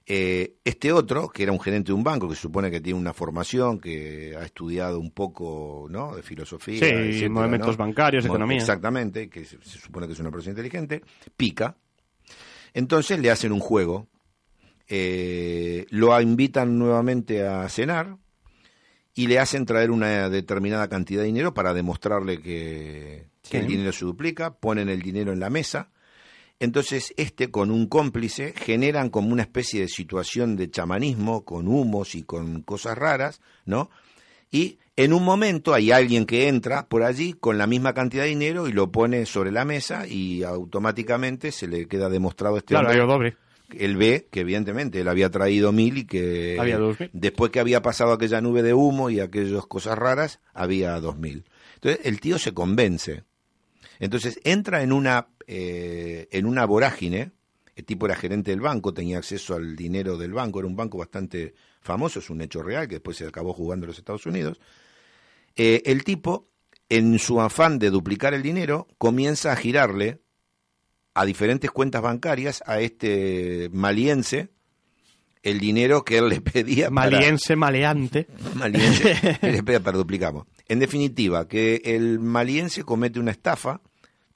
Eh, 0.08 0.58
este 0.62 0.92
otro, 0.92 1.28
que 1.28 1.42
era 1.42 1.50
un 1.50 1.58
gerente 1.58 1.88
de 1.88 1.94
un 1.94 2.04
banco, 2.04 2.28
que 2.28 2.36
se 2.36 2.42
supone 2.42 2.70
que 2.70 2.80
tiene 2.80 2.98
una 2.98 3.12
formación, 3.12 3.80
que 3.80 4.36
ha 4.38 4.44
estudiado 4.44 5.00
un 5.00 5.10
poco, 5.10 5.88
¿no? 5.90 6.14
De 6.14 6.22
filosofía. 6.22 6.78
Sí, 6.78 6.84
etcétera, 6.84 7.30
movimientos 7.30 7.76
¿no? 7.76 7.84
bancarios, 7.84 8.24
Mo- 8.24 8.34
economía. 8.34 8.58
Exactamente, 8.58 9.28
que 9.28 9.44
se, 9.44 9.58
se 9.62 9.78
supone 9.78 10.06
que 10.06 10.12
es 10.12 10.20
una 10.20 10.30
persona 10.30 10.52
inteligente, 10.52 11.02
pica. 11.36 11.76
Entonces 12.72 13.18
le 13.18 13.30
hacen 13.30 13.50
un 13.52 13.58
juego, 13.58 14.06
eh, 14.88 15.86
lo 15.90 16.20
invitan 16.20 16.78
nuevamente 16.78 17.44
a 17.44 17.68
cenar 17.68 18.16
y 19.14 19.26
le 19.26 19.38
hacen 19.38 19.66
traer 19.66 19.90
una 19.90 20.28
determinada 20.28 20.88
cantidad 20.88 21.22
de 21.22 21.26
dinero 21.26 21.54
para 21.54 21.74
demostrarle 21.74 22.40
que, 22.40 23.28
el 23.50 23.66
dinero 23.66 23.92
se 23.92 24.04
duplica, 24.04 24.54
ponen 24.54 24.88
el 24.88 25.00
dinero 25.00 25.32
en 25.32 25.40
la 25.40 25.50
mesa. 25.50 25.90
Entonces, 26.58 27.12
este 27.16 27.50
con 27.50 27.70
un 27.70 27.86
cómplice 27.86 28.54
generan 28.56 29.10
como 29.10 29.28
una 29.32 29.42
especie 29.42 29.80
de 29.82 29.88
situación 29.88 30.56
de 30.56 30.70
chamanismo, 30.70 31.44
con 31.44 31.68
humos 31.68 32.14
y 32.14 32.22
con 32.22 32.62
cosas 32.62 32.96
raras, 32.96 33.40
¿no? 33.66 33.90
Y 34.50 34.78
en 34.96 35.12
un 35.12 35.22
momento 35.24 35.74
hay 35.74 35.90
alguien 35.92 36.24
que 36.24 36.48
entra 36.48 36.86
por 36.88 37.02
allí 37.02 37.34
con 37.34 37.58
la 37.58 37.66
misma 37.66 37.92
cantidad 37.92 38.22
de 38.22 38.30
dinero 38.30 38.68
y 38.68 38.72
lo 38.72 38.90
pone 38.90 39.26
sobre 39.26 39.50
la 39.52 39.64
mesa 39.66 40.06
y 40.06 40.44
automáticamente 40.44 41.52
se 41.52 41.66
le 41.68 41.86
queda 41.88 42.08
demostrado 42.08 42.56
este 42.56 42.68
Claro, 42.74 42.86
hombre 42.88 43.02
hay 43.02 43.06
doble. 43.06 43.36
él 43.78 43.96
ve 43.96 44.28
que 44.30 44.40
evidentemente 44.40 45.00
él 45.00 45.08
había 45.08 45.30
traído 45.30 45.72
mil 45.72 45.98
y 45.98 46.04
que 46.06 46.56
Había 46.58 46.78
dos 46.78 46.98
mil. 46.98 47.10
después 47.12 47.50
que 47.50 47.60
había 47.60 47.82
pasado 47.82 48.12
aquella 48.12 48.40
nube 48.40 48.62
de 48.62 48.72
humo 48.72 49.10
y 49.10 49.20
aquellas 49.20 49.66
cosas 49.66 49.98
raras, 49.98 50.40
había 50.54 50.98
dos 51.00 51.18
mil. 51.18 51.44
Entonces 51.74 52.00
el 52.06 52.20
tío 52.20 52.38
se 52.38 52.54
convence. 52.54 53.24
Entonces 53.98 54.40
entra 54.44 54.82
en 54.82 54.92
una, 54.92 55.26
eh, 55.46 56.28
en 56.30 56.46
una 56.46 56.64
vorágine. 56.64 57.32
El 57.74 57.84
tipo 57.84 58.06
era 58.06 58.14
gerente 58.16 58.50
del 58.52 58.60
banco, 58.62 58.94
tenía 58.94 59.18
acceso 59.18 59.54
al 59.54 59.76
dinero 59.76 60.16
del 60.16 60.32
banco, 60.32 60.60
era 60.60 60.66
un 60.68 60.76
banco 60.76 60.96
bastante 60.96 61.54
famoso, 61.82 62.20
es 62.20 62.30
un 62.30 62.40
hecho 62.40 62.62
real 62.62 62.88
que 62.88 62.94
después 62.94 63.18
se 63.18 63.26
acabó 63.26 63.52
jugando 63.52 63.84
en 63.84 63.88
los 63.88 63.98
Estados 63.98 64.24
Unidos. 64.24 64.58
Eh, 65.56 65.82
el 65.84 66.02
tipo, 66.04 66.48
en 66.88 67.18
su 67.18 67.38
afán 67.40 67.78
de 67.78 67.90
duplicar 67.90 68.32
el 68.32 68.42
dinero, 68.42 68.88
comienza 68.96 69.52
a 69.52 69.56
girarle 69.56 70.20
a 71.12 71.24
diferentes 71.26 71.70
cuentas 71.70 72.00
bancarias 72.02 72.62
a 72.66 72.80
este 72.80 73.68
maliense 73.72 74.48
el 75.42 75.60
dinero 75.60 76.02
que 76.04 76.18
él 76.18 76.28
le 76.28 76.40
pedía 76.40 76.90
para- 76.90 77.10
Maliense, 77.10 77.56
maleante. 77.56 78.26
maliense 78.54 79.38
le 79.42 79.62
pedía 79.62 79.80
para 79.80 79.96
duplicamos. 79.98 80.46
En 80.66 80.78
definitiva, 80.78 81.46
que 81.46 81.82
el 81.84 82.18
maliense 82.20 82.84
comete 82.84 83.20
una 83.20 83.30
estafa 83.32 83.80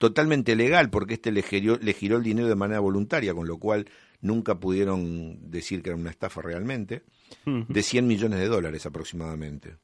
totalmente 0.01 0.57
legal 0.57 0.89
porque 0.89 1.15
este 1.15 1.31
le 1.31 1.43
giró, 1.43 1.77
le 1.77 1.93
giró 1.93 2.17
el 2.17 2.23
dinero 2.23 2.49
de 2.49 2.55
manera 2.57 2.81
voluntaria, 2.81 3.35
con 3.35 3.47
lo 3.47 3.59
cual 3.59 3.87
nunca 4.23 4.59
pudieron 4.59 5.51
decir 5.51 5.83
que 5.83 5.91
era 5.91 5.97
una 5.99 6.09
estafa 6.11 6.41
realmente, 6.41 7.03
de 7.45 7.83
100 7.83 8.07
millones 8.07 8.39
de 8.41 8.49
dólares 8.49 8.87
aproximadamente. 8.87 9.77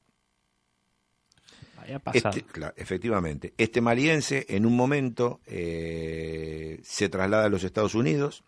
Vaya. 1.77 2.01
Este, 2.31 2.47
cla- 2.47 2.73
efectivamente. 2.77 3.53
Este 3.59 3.83
maliense 3.83 4.47
en 4.49 4.65
un 4.65 4.75
momento 4.75 5.41
eh, 5.47 6.81
se 6.83 7.09
traslada 7.11 7.45
a 7.45 7.49
los 7.51 7.63
Estados 7.63 7.95
Unidos, 7.95 8.43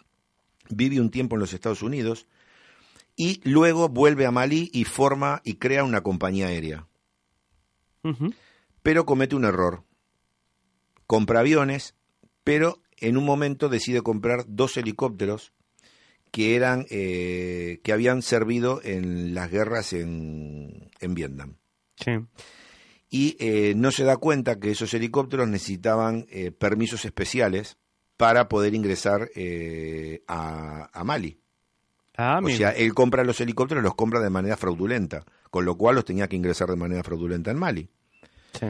vive 0.70 1.00
un 1.00 1.10
tiempo 1.10 1.36
en 1.36 1.40
los 1.40 1.52
Estados 1.52 1.82
Unidos 1.82 2.26
y 3.14 3.42
luego 3.44 3.90
vuelve 3.90 4.24
a 4.24 4.30
Malí 4.30 4.70
y 4.72 4.84
forma 4.84 5.42
y 5.44 5.56
crea 5.56 5.84
una 5.84 6.00
compañía 6.02 6.46
aérea. 6.46 6.86
Pero 8.82 9.04
comete 9.04 9.36
un 9.36 9.44
error. 9.44 9.84
Compra 11.08 11.40
aviones, 11.40 11.94
pero 12.44 12.80
en 12.98 13.16
un 13.16 13.24
momento 13.24 13.68
decide 13.68 14.02
comprar 14.02 14.44
dos 14.46 14.76
helicópteros 14.76 15.52
que 16.30 16.54
eran 16.54 16.86
eh, 16.90 17.80
que 17.82 17.92
habían 17.92 18.20
servido 18.22 18.80
en 18.84 19.34
las 19.34 19.50
guerras 19.50 19.92
en, 19.94 20.90
en 21.00 21.14
Vietnam 21.14 21.54
Sí. 21.96 22.12
y 23.08 23.36
eh, 23.40 23.72
no 23.74 23.90
se 23.90 24.04
da 24.04 24.18
cuenta 24.18 24.60
que 24.60 24.70
esos 24.70 24.92
helicópteros 24.94 25.48
necesitaban 25.48 26.26
eh, 26.28 26.50
permisos 26.52 27.04
especiales 27.06 27.78
para 28.18 28.48
poder 28.48 28.74
ingresar 28.74 29.30
eh, 29.34 30.22
a, 30.28 30.90
a 30.92 31.04
Mali. 31.04 31.40
Ah, 32.16 32.38
o 32.38 32.42
mira. 32.42 32.58
sea, 32.58 32.70
él 32.72 32.92
compra 32.94 33.24
los 33.24 33.40
helicópteros, 33.40 33.82
los 33.82 33.94
compra 33.94 34.20
de 34.20 34.28
manera 34.28 34.56
fraudulenta, 34.56 35.24
con 35.50 35.64
lo 35.64 35.76
cual 35.78 35.94
los 35.94 36.04
tenía 36.04 36.28
que 36.28 36.36
ingresar 36.36 36.68
de 36.68 36.76
manera 36.76 37.02
fraudulenta 37.02 37.50
en 37.52 37.58
Mali. 37.58 37.88
Sí. 38.58 38.66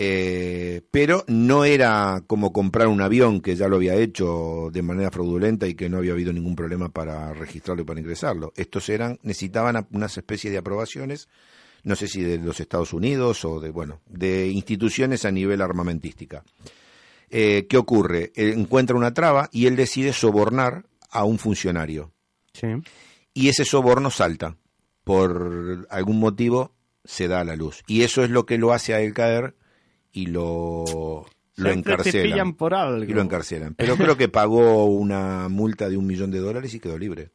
Eh, 0.00 0.82
pero 0.92 1.24
no 1.26 1.64
era 1.64 2.22
como 2.26 2.52
comprar 2.52 2.86
un 2.86 3.00
avión 3.00 3.40
que 3.40 3.56
ya 3.56 3.66
lo 3.66 3.76
había 3.76 3.96
hecho 3.96 4.70
de 4.72 4.82
manera 4.82 5.10
fraudulenta 5.10 5.66
y 5.66 5.74
que 5.74 5.88
no 5.88 5.98
había 5.98 6.12
habido 6.12 6.32
ningún 6.32 6.54
problema 6.54 6.88
para 6.88 7.32
registrarlo 7.34 7.82
y 7.82 7.84
para 7.84 7.98
ingresarlo. 8.00 8.52
Estos 8.56 8.88
eran 8.90 9.18
necesitaban 9.22 9.88
unas 9.90 10.16
especies 10.16 10.52
de 10.52 10.58
aprobaciones, 10.58 11.28
no 11.82 11.96
sé 11.96 12.06
si 12.06 12.22
de 12.22 12.38
los 12.38 12.60
Estados 12.60 12.92
Unidos 12.92 13.44
o 13.44 13.58
de 13.58 13.70
bueno, 13.70 14.00
de 14.06 14.46
instituciones 14.48 15.24
a 15.24 15.32
nivel 15.32 15.60
armamentística. 15.60 16.44
Eh, 17.30 17.66
¿Qué 17.68 17.76
ocurre? 17.76 18.32
Él 18.36 18.52
encuentra 18.52 18.96
una 18.96 19.12
traba 19.12 19.48
y 19.52 19.66
él 19.66 19.74
decide 19.76 20.12
sobornar 20.12 20.86
a 21.10 21.24
un 21.24 21.38
funcionario 21.38 22.12
Sí. 22.52 22.68
y 23.34 23.48
ese 23.48 23.64
soborno 23.64 24.10
salta. 24.10 24.56
Por 25.04 25.86
algún 25.90 26.20
motivo 26.20 26.72
se 27.04 27.28
da 27.28 27.40
a 27.40 27.44
la 27.44 27.56
luz. 27.56 27.82
Y 27.86 28.02
eso 28.02 28.22
es 28.22 28.30
lo 28.30 28.46
que 28.46 28.58
lo 28.58 28.72
hace 28.72 28.94
a 28.94 29.00
él 29.00 29.12
caer 29.14 29.56
y 30.18 30.26
lo, 30.26 31.24
lo 31.54 31.70
encarcelan. 31.70 32.54
por 32.54 32.74
algo. 32.74 33.04
Y 33.04 33.14
lo 33.14 33.22
encarcelan. 33.22 33.74
Pero 33.74 33.96
creo 33.96 34.16
que 34.16 34.28
pagó 34.28 34.86
una 34.86 35.48
multa 35.48 35.88
de 35.88 35.96
un 35.96 36.06
millón 36.06 36.32
de 36.32 36.40
dólares 36.40 36.74
y 36.74 36.80
quedó 36.80 36.98
libre. 36.98 37.30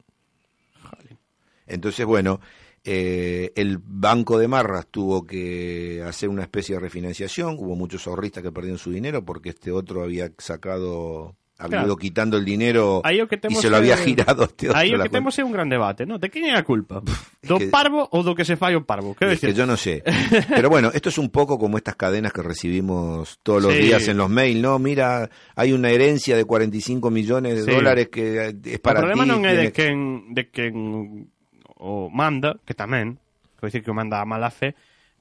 Entonces, 1.66 2.06
bueno, 2.06 2.42
eh, 2.84 3.54
el 3.56 3.78
Banco 3.78 4.38
de 4.38 4.50
Marras 4.50 4.88
tuvo 4.88 5.26
que 5.26 6.04
hacer 6.06 6.28
una 6.28 6.42
especie 6.44 6.76
de 6.76 6.82
refinanciación. 6.82 7.56
Hubo 7.58 7.78
muchos 7.78 8.06
ahorristas 8.06 8.44
que 8.44 8.52
perdieron 8.52 8.78
su 8.78 8.92
dinero 8.92 9.24
porque 9.24 9.50
este 9.50 9.72
otro 9.72 10.04
había 10.04 10.30
sacado, 10.38 11.38
había 11.60 11.70
Claro. 11.80 11.88
ido 11.88 11.98
quitando 11.98 12.36
el 12.38 12.44
dinero 12.46 12.98
o 12.98 13.28
que 13.28 13.40
y 13.50 13.56
se 13.56 13.70
lo 13.70 13.78
había 13.78 13.96
girado 13.96 14.44
a 14.44 14.46
este 14.46 14.70
otro. 14.70 14.80
Aí 14.80 14.92
o 14.94 14.98
la 14.98 15.04
que 15.06 15.10
temos 15.12 15.38
é 15.38 15.44
un 15.46 15.52
gran 15.54 15.70
debate, 15.70 16.06
¿no? 16.06 16.18
De 16.18 16.30
quen 16.30 16.46
é 16.50 16.58
a 16.58 16.64
culpa? 16.66 17.00
Do 17.46 17.58
que- 17.62 17.68
parvo 17.70 18.10
ou 18.12 18.24
do 18.26 18.34
que 18.36 18.44
se 18.44 18.58
fai 18.58 18.74
o 18.76 18.84
parvo? 18.84 19.14
Quero 19.16 19.32
Es 19.32 19.40
que 19.40 19.48
decir, 19.48 19.60
yo 19.62 19.66
no 19.70 19.78
sé. 19.78 20.02
Pero 20.50 20.70
bueno, 20.70 20.90
esto 20.94 21.10
es 21.10 21.18
un 21.18 21.30
poco 21.30 21.58
como 21.60 21.78
estas 21.78 21.96
cadenas 21.96 22.34
que 22.34 22.42
recibimos 22.42 23.40
todos 23.44 23.62
los 23.64 23.74
Sí. 23.74 23.82
días 23.86 24.08
en 24.10 24.18
los 24.18 24.30
mails, 24.30 24.60
¿no? 24.62 24.80
Mira, 24.80 25.30
hay 25.56 25.72
una 25.74 25.90
herencia 25.92 26.36
de 26.36 26.44
45 26.44 27.12
millones 27.12 27.56
de 27.66 27.72
Sí. 27.72 27.72
dólares 27.72 28.10
que 28.10 28.54
es 28.66 28.80
o 28.80 28.82
para 28.82 29.00
problema 29.00 29.24
ti. 29.24 29.30
non 29.30 29.46
é 29.46 29.54
de 29.54 29.70
quen, 29.72 30.34
de 30.34 30.50
quen 30.50 31.30
o 31.78 32.10
manda, 32.10 32.58
que 32.66 32.74
tamén, 32.74 33.20
quero 33.60 33.68
dicir 33.70 33.84
que 33.84 33.92
o 33.92 33.96
manda 33.96 34.20
a 34.20 34.26
mala 34.26 34.50
fe, 34.50 34.74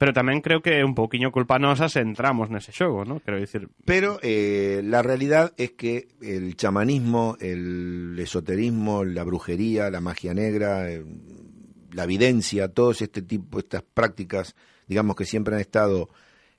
pero 0.02 0.10
tamén 0.10 0.42
creo 0.42 0.58
que 0.66 0.82
un 0.82 0.98
pouquiño 0.98 1.30
culpa 1.30 1.62
nosa 1.62 1.86
se 1.86 2.02
entramos 2.02 2.50
nese 2.50 2.74
xogo, 2.74 3.06
¿no? 3.06 3.22
Quero 3.22 3.38
dicir, 3.38 3.70
Pero 3.86 4.18
eh, 4.26 4.82
la 4.82 4.98
realidad 4.98 5.54
es 5.54 5.78
que 5.78 6.10
el 6.18 6.58
chamanismo, 6.58 7.38
el 7.38 8.18
esoterismo, 8.18 9.06
la 9.06 9.22
brujería, 9.22 9.94
la 9.94 10.02
magia 10.02 10.34
negra, 10.34 10.90
eh, 10.90 11.06
la 11.92 12.02
evidencia, 12.02 12.66
todos 12.66 13.00
este 13.00 13.22
tipo, 13.22 13.60
estas 13.60 13.86
prácticas, 13.86 14.56
digamos 14.88 15.14
que 15.14 15.24
siempre 15.24 15.54
han 15.54 15.60
estado 15.60 16.10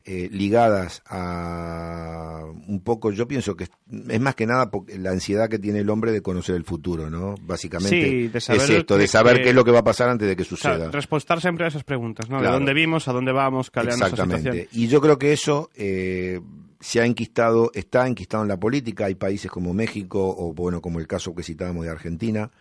eh, 0.05 0.27
ligadas 0.31 1.01
a 1.07 2.43
un 2.67 2.81
poco, 2.83 3.11
yo 3.11 3.27
pienso 3.27 3.55
que 3.55 3.65
es, 4.09 4.19
más 4.19 4.35
que 4.35 4.45
nada 4.45 4.69
la 4.97 5.11
ansiedad 5.11 5.49
que 5.49 5.59
tiene 5.59 5.79
el 5.79 5.89
hombre 5.89 6.11
de 6.11 6.21
conocer 6.21 6.55
el 6.55 6.63
futuro, 6.65 7.09
¿no? 7.09 7.35
Básicamente 7.41 8.09
Sí, 8.09 8.27
de 8.27 8.41
saber 8.41 8.61
es 8.61 8.69
esto, 8.69 8.97
de 8.97 9.07
saber 9.07 9.37
que- 9.37 9.43
qué 9.43 9.49
es 9.49 9.55
lo 9.55 9.63
que 9.63 9.71
va 9.71 9.79
a 9.79 9.83
pasar 9.83 10.09
antes 10.09 10.27
de 10.27 10.35
que 10.35 10.43
suceda. 10.43 10.91
responder 10.91 11.39
siempre 11.41 11.65
a 11.65 11.67
esas 11.69 11.83
preguntas, 11.83 12.29
¿no? 12.29 12.37
Claro. 12.39 12.53
¿De 12.53 12.59
dónde 12.59 12.73
vimos, 12.73 13.07
a 13.07 13.13
dónde 13.13 13.31
vamos, 13.31 13.71
cuál 13.71 13.87
Exactamente. 13.87 14.67
Y 14.73 14.87
yo 14.87 14.99
creo 15.01 15.17
que 15.17 15.31
eso 15.33 15.69
eh, 15.75 16.39
se 16.79 16.99
ha 16.99 17.05
enquistado, 17.05 17.71
está 17.73 18.05
enquistado 18.07 18.43
en 18.43 18.49
la 18.49 18.59
política. 18.59 19.05
Hay 19.05 19.15
países 19.15 19.49
como 19.49 19.73
México 19.73 20.35
o 20.37 20.53
bueno, 20.53 20.81
como 20.81 20.99
el 20.99 21.07
caso 21.07 21.33
que 21.33 21.43
citábamos 21.43 21.85
de 21.85 21.91
Argentina, 21.91 22.51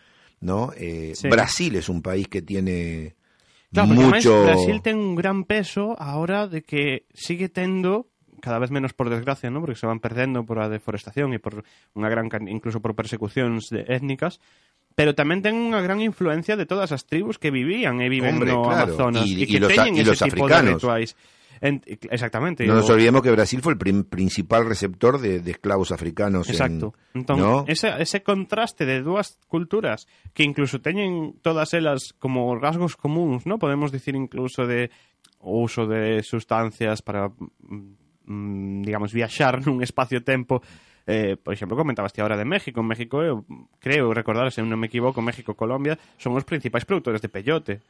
¿no? 0.40 0.72
Eh, 0.76 1.12
Sí. 1.16 1.28
Brasil 1.28 1.74
es 1.76 1.88
un 1.88 2.03
país 2.03 2.28
que 2.28 2.40
tiene 2.43 3.16
Claro, 3.73 3.89
porque 3.89 4.03
además 4.03 4.25
mucho. 4.25 4.45
Brasil 4.45 4.83
ten 4.83 4.97
un 5.01 5.14
gran 5.16 5.45
peso 5.45 5.97
ahora 5.99 6.47
de 6.47 6.62
que 6.62 7.07
sigue 7.14 7.49
tendo 7.49 8.07
cada 8.43 8.59
vez 8.59 8.70
menos 8.70 8.93
por 8.93 9.09
desgracia, 9.09 9.51
¿no? 9.51 9.61
Porque 9.61 9.77
se 9.79 9.87
van 9.87 10.01
perdendo 10.01 10.45
por 10.45 10.59
a 10.61 10.68
deforestación 10.68 11.33
e 11.33 11.39
por 11.41 11.62
unha 11.97 12.11
gran 12.11 12.29
incluso 12.51 12.83
por 12.83 12.93
persecucións 12.99 13.70
de 13.70 13.87
étnicas, 13.89 14.43
pero 14.99 15.14
tamén 15.16 15.41
ten 15.41 15.55
unha 15.57 15.81
gran 15.81 16.03
influencia 16.05 16.59
de 16.59 16.66
todas 16.68 16.91
as 16.93 17.07
tribus 17.09 17.39
que 17.41 17.49
vivían 17.55 18.03
e 18.03 18.11
viven 18.12 18.43
Hombre, 18.43 18.53
no 18.53 18.66
claro. 18.66 18.93
Amazonas 18.93 19.25
Y- 19.25 19.45
y 19.45 19.47
que 19.47 19.62
los 19.62 19.70
teñen 19.73 19.95
y 19.97 20.03
ese 20.05 20.11
los 20.11 20.20
tipo 20.20 20.45
africanos. 20.45 20.66
de 20.66 20.75
rituais. 20.77 21.11
En- 21.63 21.81
exactamente. 21.87 22.67
No 22.67 22.75
nos 22.75 22.91
o- 22.91 22.95
olvidemos 22.95 23.23
que 23.23 23.31
Brasil 23.31 23.63
fue 23.63 23.73
el 23.75 23.79
prim- 23.79 24.03
principal 24.03 24.67
receptor 24.67 25.21
de, 25.23 25.39
de 25.39 25.51
esclavos 25.53 25.93
africanos. 25.95 26.49
en- 26.49 26.55
Exacto. 26.55 26.93
Entón, 27.15 27.39
¿no? 27.39 27.65
ese, 27.69 27.89
ese 28.03 28.21
contraste 28.23 28.85
de 28.85 29.01
dúas 29.01 29.39
culturas 29.47 30.09
que 30.35 30.43
incluso 30.43 30.83
teñen 30.83 31.39
todas 31.41 31.73
elas 31.73 32.13
como 32.19 32.59
rasgos 32.59 32.97
comuns, 32.99 33.47
¿no? 33.47 33.59
Podemos 33.63 33.93
dicir 33.95 34.17
incluso 34.19 34.67
de 34.67 34.91
uso 35.39 35.87
de 35.87 36.23
sustancias 36.23 37.01
para 37.03 37.31
mm, 37.31 38.83
digamos 38.83 39.13
viaxar 39.15 39.63
nun 39.63 39.81
espacio-tempo 39.87 40.61
Eh, 41.03 41.35
por 41.35 41.51
exemplo, 41.51 41.75
comentabas 41.75 42.15
ti 42.15 42.23
ahora 42.23 42.39
de 42.39 42.47
México. 42.47 42.79
En 42.79 42.87
México, 42.87 43.27
eu 43.27 43.43
creo 43.83 44.15
recordar, 44.15 44.47
se 44.55 44.63
non 44.63 44.79
me 44.79 44.87
equivoco, 44.87 45.19
México 45.19 45.51
e 45.51 45.59
Colombia 45.59 45.99
son 46.15 46.39
os 46.39 46.47
principais 46.47 46.87
produtores 46.87 47.19
de 47.19 47.27
peyote. 47.27 47.83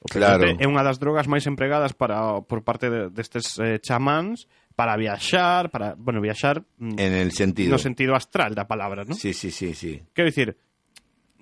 O 0.00 0.08
claro. 0.08 0.56
é 0.56 0.64
unha 0.64 0.80
das 0.80 0.96
drogas 0.96 1.28
máis 1.28 1.44
empregadas 1.44 1.92
para 1.92 2.40
por 2.48 2.64
parte 2.64 2.88
de, 2.88 3.00
destes 3.12 3.60
eh, 3.60 3.76
chamáns 3.84 4.48
para 4.72 4.96
viaxar, 4.96 5.68
para, 5.68 5.92
bueno, 5.92 6.24
viaxar 6.24 6.64
mm, 6.80 6.96
en 6.96 7.12
el 7.12 7.36
sentido 7.36 7.68
no 7.68 7.76
sentido 7.76 8.16
astral 8.16 8.56
da 8.56 8.64
palabra, 8.64 9.04
¿no? 9.04 9.12
Sí, 9.12 9.36
sí, 9.36 9.52
sí, 9.52 9.76
sí. 9.76 10.00
Quero 10.16 10.32
dicir, 10.32 10.56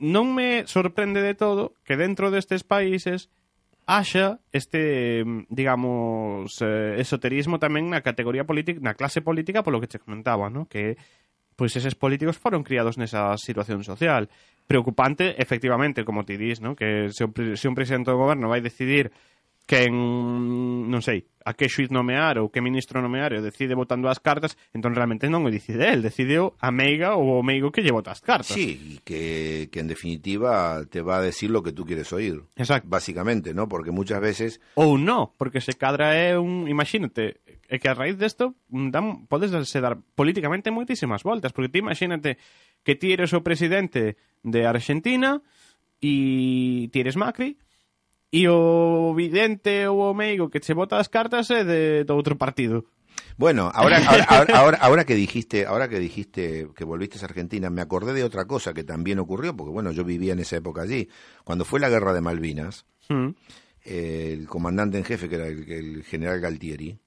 non 0.02 0.34
me 0.34 0.66
sorprende 0.66 1.22
de 1.22 1.38
todo 1.38 1.78
que 1.86 1.94
dentro 1.94 2.34
destes 2.34 2.66
países 2.66 3.30
haxa 3.86 4.42
este, 4.50 5.22
mm, 5.22 5.46
digamos, 5.54 6.50
eh, 6.59 6.98
esoterismo 6.98 7.62
tamén 7.62 7.86
na 7.94 8.02
categoría 8.02 8.42
política, 8.42 8.82
na 8.82 8.98
clase 8.98 9.22
política, 9.22 9.62
polo 9.62 9.78
que 9.78 9.86
che 9.86 10.02
comentaba, 10.02 10.50
¿no? 10.50 10.66
Que 10.66 10.98
pois 11.59 11.74
eses 11.74 11.98
políticos 11.98 12.38
foron 12.38 12.62
criados 12.62 13.02
nesa 13.02 13.34
situación 13.34 13.82
social. 13.82 14.30
Preocupante, 14.70 15.34
efectivamente, 15.42 16.06
como 16.06 16.22
ti 16.22 16.38
dís, 16.38 16.62
¿no? 16.62 16.78
que 16.78 17.11
se 17.11 17.26
un, 17.26 17.34
se 17.34 17.66
un 17.66 17.74
presidente 17.74 18.14
do 18.14 18.20
goberno 18.22 18.46
vai 18.46 18.62
decidir 18.62 19.11
quen, 19.69 19.93
non 20.89 21.05
sei, 21.05 21.29
a 21.45 21.53
que 21.53 21.69
xuiz 21.69 21.93
nomear 21.93 22.41
ou 22.41 22.49
que 22.49 22.64
ministro 22.64 23.05
nomear 23.05 23.37
e 23.37 23.45
decide 23.45 23.77
votando 23.77 24.09
as 24.09 24.16
cartas, 24.16 24.57
entón 24.73 24.97
realmente 24.97 25.29
non 25.29 25.45
o 25.45 25.53
decide 25.53 25.93
el, 25.93 26.01
decide 26.01 26.41
a 26.41 26.71
meiga 26.73 27.21
ou 27.21 27.37
o 27.37 27.45
meigo 27.45 27.69
que 27.69 27.85
lle 27.85 27.93
vota 27.93 28.09
as 28.09 28.25
cartas. 28.25 28.57
Sí, 28.57 28.97
que, 29.05 29.69
que 29.69 29.85
en 29.85 29.93
definitiva 29.93 30.89
te 30.89 31.05
va 31.05 31.21
a 31.21 31.25
decir 31.25 31.53
lo 31.53 31.61
que 31.61 31.77
tú 31.77 31.85
quieres 31.85 32.09
oír. 32.16 32.49
Exacto. 32.57 32.89
Básicamente, 32.89 33.53
¿no? 33.53 33.69
Porque 33.69 33.93
muchas 33.93 34.25
veces... 34.25 34.57
Ou 34.73 34.97
no, 34.97 35.37
porque 35.37 35.61
se 35.61 35.77
cadra 35.77 36.16
é 36.16 36.41
un... 36.41 36.64
Imagínate, 36.64 37.45
é 37.69 37.77
que 37.77 37.93
a 37.93 37.95
raíz 37.95 38.16
desto 38.16 38.57
mm, 38.73 38.89
dan, 38.89 39.29
podes 39.29 39.53
darse 39.53 39.85
dar 39.85 40.01
políticamente 40.16 40.73
moitísimas 40.73 41.21
voltas, 41.21 41.53
porque 41.53 41.69
ti 41.69 41.85
imagínate 41.85 42.41
que 42.81 42.97
ti 42.97 43.12
eres 43.12 43.37
o 43.37 43.45
presidente 43.45 44.16
de 44.41 44.64
Argentina 44.64 45.45
e 46.01 46.89
ti 46.89 47.05
eres 47.05 47.21
Macri, 47.21 47.61
e 48.31 48.49
o 48.49 49.14
vidente 49.14 49.87
ou 49.87 50.11
o 50.11 50.14
meigo 50.14 50.51
que 50.51 50.61
che 50.61 50.74
vota 50.74 50.99
as 50.99 51.09
cartas 51.09 51.51
é 51.51 51.64
de, 51.64 52.05
do 52.05 52.14
outro 52.14 52.37
partido. 52.37 52.85
Bueno, 53.37 53.70
ahora, 53.74 53.99
ahora, 54.51 54.79
ahora, 54.81 55.05
que 55.05 55.14
dijiste, 55.14 55.64
ahora 55.66 55.89
que 55.89 55.99
dijiste 55.99 56.68
que 56.74 56.85
volviste 56.85 57.18
a 57.20 57.24
Argentina, 57.24 57.70
me 57.70 57.81
acordé 57.81 58.12
de 58.12 58.24
otra 58.24 58.47
cosa 58.47 58.74
que 58.74 58.85
también 58.85 59.18
ocurrió, 59.18 59.57
porque 59.57 59.72
bueno, 59.72 59.93
yo 59.93 60.05
vivía 60.05 60.33
en 60.33 60.41
esa 60.41 60.57
época 60.57 60.83
allí. 60.83 61.09
Cuando 61.45 61.64
fue 61.64 61.81
la 61.81 61.89
guerra 61.89 62.12
de 62.12 62.20
Malvinas, 62.20 62.85
Mm. 63.09 63.31
el 63.85 64.47
comandante 64.49 64.99
en 64.99 65.05
jefe, 65.05 65.31
que 65.31 65.37
era 65.37 65.47
el, 65.47 65.64
el 65.72 66.05
general 66.05 66.41
Galtieri, 66.41 66.99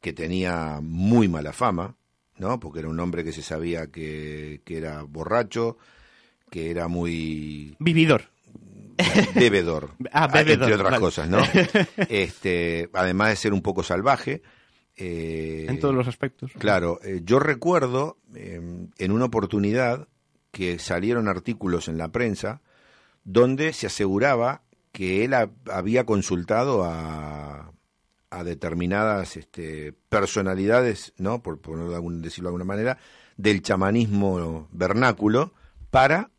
que 0.00 0.12
tenía 0.12 0.80
muy 0.82 1.28
mala 1.28 1.52
fama, 1.52 1.94
¿no? 2.36 2.58
Porque 2.58 2.80
era 2.80 2.88
un 2.88 2.98
hombre 2.98 3.22
que 3.22 3.30
se 3.30 3.42
sabía 3.42 3.92
que, 3.92 4.60
que 4.64 4.76
era 4.76 5.02
borracho, 5.04 5.76
que 6.50 6.70
era 6.70 6.88
muy 6.88 7.76
Vividor. 7.78 8.33
bebedor, 9.34 9.90
Ah, 10.12 10.26
bebedor, 10.28 10.62
entre 10.62 10.74
otras 10.74 10.90
vale. 10.92 11.00
cosas, 11.00 11.28
¿no? 11.28 11.38
Este, 12.08 12.88
además 12.92 13.30
de 13.30 13.36
ser 13.36 13.52
un 13.52 13.62
poco 13.62 13.82
salvaje. 13.82 14.42
eh, 14.96 15.66
En 15.68 15.78
todos 15.80 15.94
los 15.94 16.06
aspectos. 16.08 16.52
Claro, 16.58 17.00
eh, 17.02 17.20
yo 17.24 17.38
recuerdo 17.38 18.18
eh, 18.34 18.60
en 18.98 19.12
una 19.12 19.24
oportunidad 19.24 20.08
que 20.50 20.78
salieron 20.78 21.28
artículos 21.28 21.88
en 21.88 21.98
la 21.98 22.08
prensa 22.12 22.62
donde 23.24 23.72
se 23.72 23.86
aseguraba 23.88 24.62
que 24.92 25.24
él 25.24 25.34
ha- 25.34 25.50
había 25.72 26.04
consultado 26.06 26.84
a, 26.84 27.72
a 28.30 28.44
determinadas 28.44 29.36
este, 29.36 29.94
personalidades, 30.08 31.12
¿no? 31.18 31.42
por, 31.42 31.60
por 31.60 31.76
decirlo 32.20 32.48
de 32.48 32.50
alguna 32.50 32.64
manera, 32.64 32.98
del 33.36 33.62
chamanismo 33.62 34.68
vernáculo 34.70 35.52
para 35.90 36.30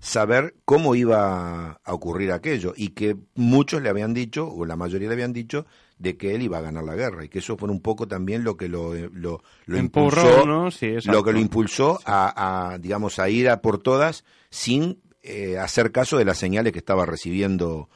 saber 0.00 0.54
cómo 0.64 0.94
iba 0.94 1.80
a 1.84 1.94
ocurrir 1.94 2.32
aquello 2.32 2.72
y 2.76 2.88
que 2.88 3.16
muchos 3.34 3.82
le 3.82 3.90
habían 3.90 4.14
dicho, 4.14 4.48
o 4.48 4.64
la 4.64 4.76
mayoría 4.76 5.08
le 5.08 5.14
habían 5.14 5.32
dicho, 5.32 5.66
de 5.98 6.16
que 6.16 6.34
él 6.34 6.42
iba 6.42 6.58
a 6.58 6.62
ganar 6.62 6.82
la 6.84 6.96
guerra 6.96 7.24
y 7.24 7.28
que 7.28 7.40
eso 7.40 7.58
fue 7.58 7.68
un 7.68 7.80
poco 7.80 8.08
también 8.08 8.42
lo 8.42 8.56
que 8.56 8.68
lo, 8.68 8.94
lo, 8.94 9.42
lo 9.66 9.76
Empurró, 9.76 10.22
impulsó, 10.22 10.46
¿no? 10.46 10.70
Sí, 10.70 10.94
lo 11.04 11.22
que 11.22 11.32
lo 11.32 11.38
impulsó 11.38 12.00
a, 12.06 12.72
a, 12.72 12.78
digamos, 12.78 13.18
a 13.18 13.28
ir 13.28 13.50
a 13.50 13.60
por 13.60 13.78
todas 13.82 14.24
sin 14.48 15.02
eh, 15.22 15.58
hacer 15.58 15.92
caso 15.92 16.16
de 16.16 16.24
las 16.24 16.38
señales 16.38 16.72
que 16.72 16.78
estaba 16.78 17.04
recibiendo, 17.04 17.90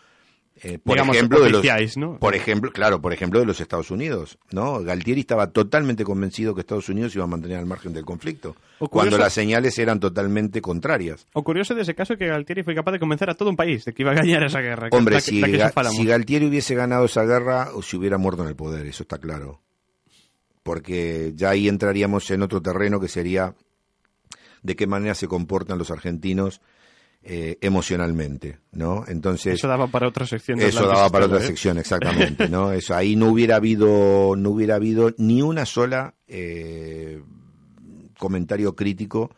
eh, 0.62 0.78
por 0.78 0.94
Digamos, 0.94 1.16
ejemplo, 1.16 1.40
de 1.40 1.50
los, 1.50 1.62
por 2.20 2.34
ejemplo, 2.34 2.70
claro, 2.70 3.00
por 3.00 3.12
ejemplo, 3.12 3.40
de 3.40 3.44
los 3.46 3.61
Estados 3.61 3.90
Unidos, 3.90 4.38
¿no? 4.52 4.80
Galtieri 4.82 5.20
estaba 5.22 5.48
totalmente 5.48 6.05
convencido 6.05 6.55
que 6.55 6.61
Estados 6.61 6.88
Unidos 6.88 7.14
iba 7.16 7.24
a 7.24 7.26
mantener 7.26 7.59
al 7.59 7.66
margen 7.66 7.92
del 7.92 8.05
conflicto, 8.05 8.55
cuando 8.90 9.18
las 9.18 9.32
señales 9.32 9.76
eran 9.78 9.98
totalmente 9.98 10.62
contrarias. 10.62 11.26
O 11.34 11.42
curioso 11.42 11.74
dese 11.74 11.94
caso 11.94 12.16
que 12.16 12.26
Galtieri 12.28 12.62
foi 12.62 12.74
capaz 12.74 12.92
de 12.92 13.00
convencer 13.02 13.28
a 13.28 13.34
todo 13.34 13.50
un 13.50 13.57
país 13.59 13.84
de 13.84 13.92
que 13.92 14.02
iba 14.07 14.12
a 14.12 14.14
gañar 14.14 14.44
esa 14.46 14.61
guerra. 14.62 14.88
Hombre, 14.92 15.16
que- 15.16 15.20
si, 15.22 15.42
que 15.42 15.59
si 15.90 16.05
Galtieri 16.07 16.46
hubiese 16.46 16.74
ganado 16.74 17.05
esa 17.07 17.24
guerra, 17.26 17.70
o 17.74 17.82
se 17.82 17.96
hubiera 17.98 18.16
muerto 18.16 18.42
en 18.42 18.48
el 18.48 18.57
poder, 18.57 18.86
eso 18.86 19.02
está 19.02 19.18
claro. 19.18 19.61
Porque 20.62 21.32
ya 21.34 21.50
ahí 21.50 21.68
entraríamos 21.68 22.30
en 22.30 22.42
otro 22.42 22.62
terreno 22.62 23.00
que 23.00 23.09
sería 23.09 23.55
de 24.62 24.76
qué 24.76 24.86
manera 24.86 25.14
se 25.14 25.28
comportan 25.28 25.76
los 25.78 25.90
argentinos 25.90 26.62
eh, 27.26 27.56
emocionalmente, 27.62 28.58
¿no? 28.72 29.04
Entonces 29.08 29.54
Eso 29.54 29.66
daba 29.66 29.86
para 29.86 30.06
otra 30.08 30.26
sección. 30.26 30.58
de 30.58 30.68
eso 30.68 30.80
Atlantis 30.80 30.98
daba 30.98 31.10
para 31.10 31.26
otra 31.26 31.38
¿eh? 31.38 31.46
sección, 31.46 31.78
exactamente, 31.84 32.48
¿no? 32.48 32.70
Eso 32.72 32.94
ahí 32.94 33.16
no 33.16 33.28
hubiera 33.28 33.56
habido, 33.56 34.34
no 34.36 34.50
hubiera 34.50 34.74
habido 34.74 35.12
ni 35.16 35.40
una 35.40 35.64
sola 35.64 36.14
eh, 36.28 37.22
comentario 38.18 38.74
crítico 38.76 39.30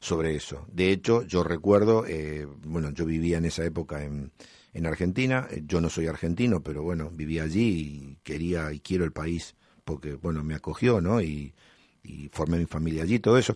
sobre 0.00 0.34
eso. 0.34 0.66
De 0.72 0.90
hecho, 0.90 1.22
yo 1.22 1.42
recuerdo, 1.44 2.04
eh, 2.06 2.46
bueno, 2.64 2.90
yo 2.90 3.04
vivía 3.04 3.38
en 3.38 3.44
esa 3.44 3.64
época 3.64 4.04
en, 4.04 4.32
en 4.72 4.86
Argentina, 4.86 5.46
eh, 5.50 5.62
yo 5.66 5.80
no 5.80 5.90
soy 5.90 6.06
argentino, 6.06 6.62
pero 6.62 6.82
bueno, 6.82 7.10
vivía 7.10 7.44
allí 7.44 7.68
y 7.68 8.18
quería 8.22 8.72
y 8.72 8.80
quiero 8.80 9.04
el 9.04 9.12
país 9.12 9.54
porque, 9.84 10.14
bueno, 10.14 10.44
me 10.44 10.54
acogió, 10.54 11.00
¿no? 11.00 11.20
Y, 11.22 11.54
y 12.02 12.28
formé 12.32 12.58
mi 12.58 12.66
familia 12.66 13.02
allí, 13.04 13.18
todo 13.18 13.38
eso. 13.38 13.54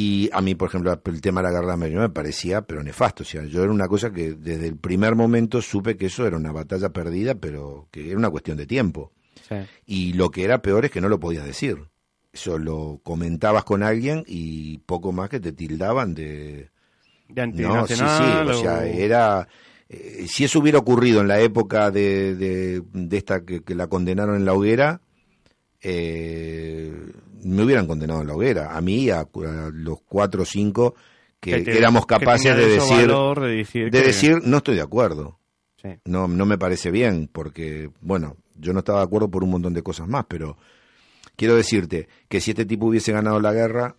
Y 0.00 0.30
a 0.32 0.40
mí, 0.40 0.54
por 0.54 0.68
ejemplo, 0.68 0.92
el 1.04 1.20
tema 1.20 1.42
de 1.42 1.48
la 1.48 1.60
guerra 1.60 1.76
de 1.76 1.90
me 1.90 2.08
parecía, 2.08 2.62
pero 2.62 2.84
nefasto. 2.84 3.24
O 3.24 3.26
sea, 3.26 3.44
yo 3.44 3.64
era 3.64 3.72
una 3.72 3.88
cosa 3.88 4.12
que 4.12 4.32
desde 4.34 4.68
el 4.68 4.76
primer 4.76 5.16
momento 5.16 5.60
supe 5.60 5.96
que 5.96 6.06
eso 6.06 6.24
era 6.24 6.36
una 6.36 6.52
batalla 6.52 6.90
perdida, 6.90 7.34
pero 7.34 7.88
que 7.90 8.08
era 8.08 8.16
una 8.16 8.30
cuestión 8.30 8.56
de 8.56 8.66
tiempo. 8.66 9.10
Sí. 9.48 9.56
Y 9.86 10.12
lo 10.12 10.30
que 10.30 10.44
era 10.44 10.62
peor 10.62 10.84
es 10.84 10.92
que 10.92 11.00
no 11.00 11.08
lo 11.08 11.18
podías 11.18 11.44
decir. 11.44 11.78
Eso 12.32 12.58
lo 12.58 13.00
comentabas 13.02 13.64
con 13.64 13.82
alguien 13.82 14.22
y 14.28 14.78
poco 14.78 15.10
más 15.10 15.30
que 15.30 15.40
te 15.40 15.50
tildaban 15.50 16.14
de... 16.14 16.70
De 17.28 17.48
No, 17.48 17.84
sí, 17.88 17.94
sí, 17.96 18.02
o 18.02 18.54
sea, 18.54 18.86
era... 18.86 19.48
eh, 19.88 20.26
si 20.28 20.44
eso 20.44 20.60
hubiera 20.60 20.78
ocurrido 20.78 21.22
en 21.22 21.26
la 21.26 21.40
época 21.40 21.90
de, 21.90 22.36
de, 22.36 22.82
de 22.92 23.16
esta 23.16 23.44
que, 23.44 23.64
que 23.64 23.74
la 23.74 23.88
condenaron 23.88 24.36
en 24.36 24.44
la 24.44 24.52
hoguera, 24.52 25.00
eh, 25.82 26.92
me 27.44 27.62
hubieran 27.62 27.86
condenado 27.86 28.20
en 28.20 28.26
la 28.26 28.34
hoguera. 28.34 28.76
A 28.76 28.80
mí 28.80 29.10
a, 29.10 29.20
a 29.20 29.70
los 29.72 29.98
cuatro 30.06 30.42
o 30.42 30.46
cinco 30.46 30.94
que, 31.40 31.58
te- 31.60 31.64
que 31.72 31.78
éramos 31.78 32.04
capaces 32.06 32.56
de 32.56 32.66
decir, 32.68 32.96
valor 33.08 33.40
de 33.42 33.48
decir, 33.56 33.90
de 33.90 34.00
que- 34.00 34.06
decir, 34.06 34.38
no 34.44 34.56
estoy 34.58 34.74
de 34.76 34.82
acuerdo. 34.82 35.38
Sí. 35.80 35.88
No, 36.04 36.26
no 36.26 36.44
me 36.46 36.58
parece 36.58 36.90
bien, 36.90 37.28
porque, 37.32 37.90
bueno, 38.00 38.36
Yo 38.60 38.72
no 38.72 38.80
estaba 38.80 38.98
de 38.98 39.04
acuerdo 39.04 39.30
por 39.30 39.44
un 39.44 39.50
montón 39.50 39.72
de 39.72 39.84
cosas 39.84 40.08
más, 40.08 40.24
pero 40.28 40.56
quiero 41.36 41.54
decirte 41.54 42.08
que 42.28 42.40
si 42.40 42.50
este 42.50 42.64
tipo 42.66 42.86
hubiese 42.86 43.12
ganado 43.12 43.38
la 43.40 43.52
guerra, 43.52 43.94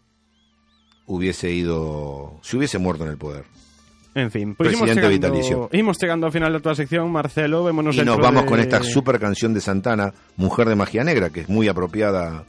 hubiese 1.05 1.51
ido, 1.51 2.37
se 2.41 2.57
hubiese 2.57 2.77
muerto 2.77 3.05
en 3.05 3.11
el 3.11 3.17
poder. 3.17 3.45
En 4.15 4.31
fin, 4.31 4.55
pues 4.55 4.69
Presidente 4.69 5.01
chegando, 5.01 5.09
vitalicio. 5.29 5.69
imos 5.71 5.97
chegando 5.97 6.25
ao 6.25 6.33
final 6.33 6.49
da 6.51 6.59
tua 6.59 6.73
sección, 6.73 7.05
Marcelo, 7.13 7.63
vémonos 7.63 7.93
Y 7.95 8.01
nos 8.01 8.17
vamos 8.17 8.43
de- 8.43 8.49
con 8.49 8.59
esta 8.59 8.81
super 8.81 9.19
canción 9.19 9.53
de 9.53 9.61
Santana, 9.61 10.11
Mujer 10.35 10.67
de 10.67 10.75
Magia 10.75 11.03
Negra, 11.03 11.29
que 11.29 11.41
es 11.41 11.49
muy 11.49 11.67
apropiada. 11.69 12.43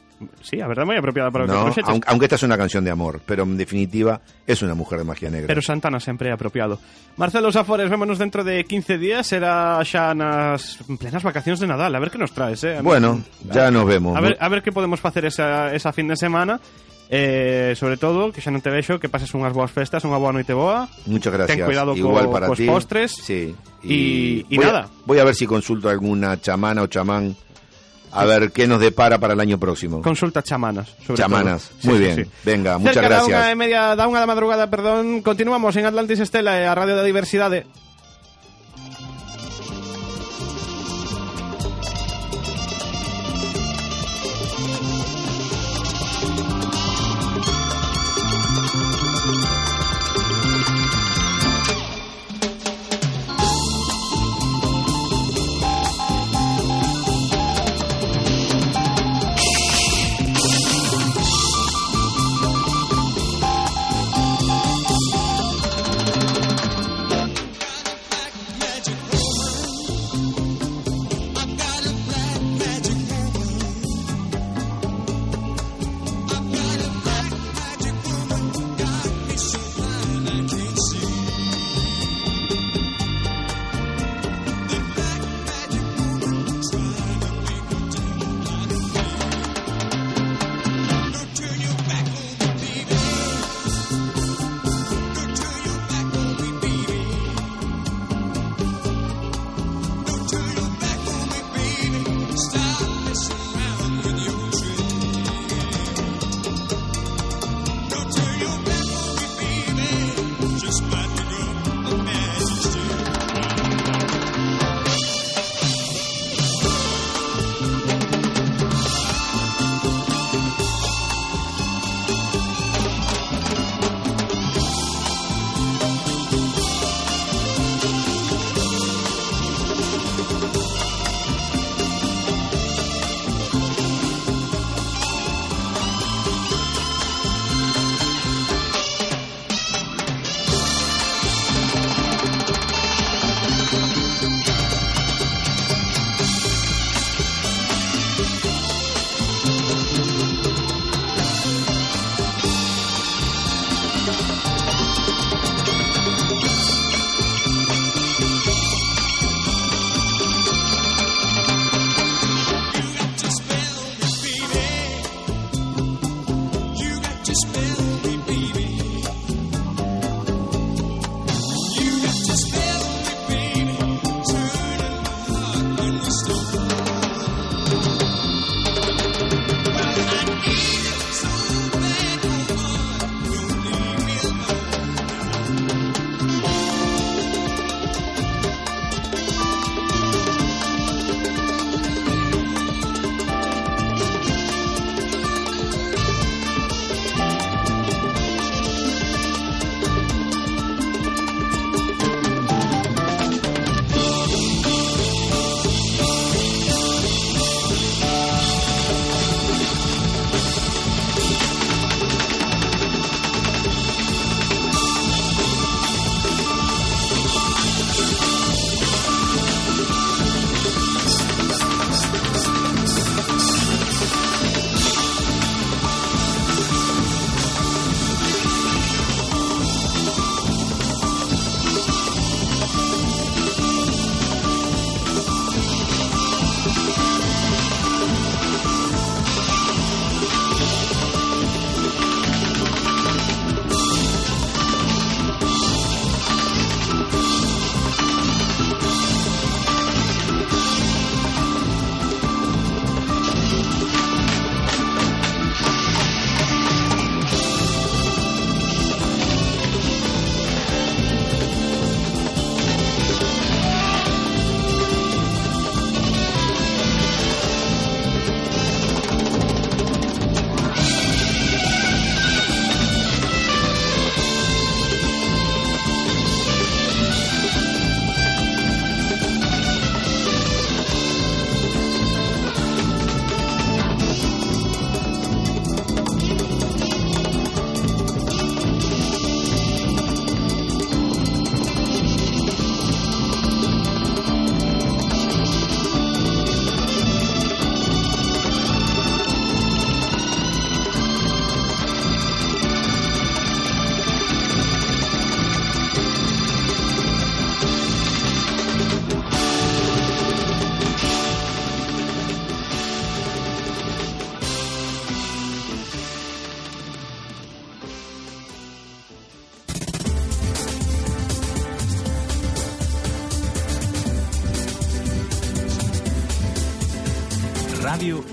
Sí, 0.44 0.60
a 0.60 0.68
verdade, 0.68 0.84
moi 0.84 0.96
apropiada 1.00 1.32
para 1.32 1.48
que 1.48 1.52
¿no? 1.52 1.64
proxetes. 1.64 1.88
aunque, 1.88 2.04
aunque 2.08 2.24
esta 2.28 2.36
es 2.36 2.44
una 2.44 2.56
canción 2.60 2.84
de 2.84 2.92
amor, 2.92 3.20
pero 3.24 3.44
en 3.44 3.56
definitiva 3.56 4.20
es 4.44 4.60
una 4.60 4.76
mujer 4.76 5.00
de 5.00 5.04
magia 5.08 5.28
negra. 5.32 5.48
Pero 5.48 5.64
Santana 5.64 5.96
sempre 5.96 6.28
é 6.28 6.32
apropiado. 6.36 6.76
Marcelo 7.16 7.48
Safores, 7.52 7.88
vémonos 7.88 8.20
dentro 8.20 8.44
de 8.44 8.64
15 8.68 9.00
días, 9.00 9.24
será 9.28 9.80
xa 9.80 10.12
nas 10.12 10.76
plenas 11.00 11.24
vacacións 11.24 11.56
de 11.60 11.64
Nadal, 11.68 11.96
a 11.96 12.00
ver 12.00 12.12
que 12.12 12.20
nos 12.20 12.32
traes, 12.36 12.60
eh? 12.68 12.84
Bueno, 12.84 13.24
ya 13.48 13.72
nos 13.72 13.88
vemos. 13.88 14.12
A 14.12 14.20
ver, 14.20 14.36
a 14.36 14.48
ver 14.52 14.60
que 14.60 14.72
podemos 14.72 15.00
facer 15.00 15.24
esa, 15.24 15.72
esa 15.72 15.88
fin 15.92 16.08
de 16.08 16.16
semana 16.20 16.60
eh, 17.10 17.74
sobre 17.74 17.96
todo, 17.98 18.30
que 18.30 18.38
xa 18.40 18.54
non 18.54 18.62
te 18.62 18.70
vexo 18.70 19.02
que 19.02 19.10
pases 19.10 19.34
unhas 19.34 19.50
boas 19.50 19.74
festas, 19.74 20.06
unha 20.06 20.14
boa 20.16 20.30
noite 20.30 20.54
boa 20.54 20.86
Muchas 21.10 21.34
gracias. 21.34 21.58
Ten 21.58 21.66
cuidado 21.66 21.92
Igual 21.98 22.30
co- 22.30 22.32
para 22.32 22.46
cos 22.46 22.58
ti. 22.62 22.70
postres. 22.70 23.10
Sí. 23.18 23.50
Y- 23.82 24.46
y 24.48 24.56
voy 24.56 24.66
nada. 24.66 24.86
A, 24.86 24.90
voy 25.04 25.18
a 25.18 25.24
ver 25.26 25.34
si 25.34 25.44
consulto 25.46 25.90
a 25.90 25.92
alguna 25.92 26.38
chamana 26.40 26.82
o 26.82 26.86
chamán 26.86 27.34
a 28.12 28.24
ver 28.26 28.50
qué 28.50 28.66
nos 28.66 28.78
depara 28.80 29.18
para 29.18 29.34
el 29.34 29.40
año 29.40 29.58
próximo. 29.58 30.02
consulta 30.02 30.42
chamanas 30.42 30.90
sobre 31.06 31.18
Chamanas. 31.22 31.70
todo. 31.82 31.90
Muy 31.94 31.98
Sí, 31.98 32.04
bien. 32.04 32.16
sí. 32.16 32.30
Venga, 32.46 32.78
muchas 32.78 32.94
Cerca 32.94 33.08
da 33.10 33.22
unha 33.26 33.38
gracias. 33.42 33.50
e 33.50 33.54
media, 33.58 33.80
da 33.98 34.04
unha 34.06 34.18
da 34.22 34.26
madrugada, 34.30 34.70
perdón 34.70 35.22
Continuamos 35.26 35.74
en 35.78 35.86
Atlantis 35.86 36.18
Estela 36.22 36.58
e 36.58 36.66
a 36.66 36.74
Radio 36.78 36.94
da 36.94 37.02
Diversidade 37.06 37.66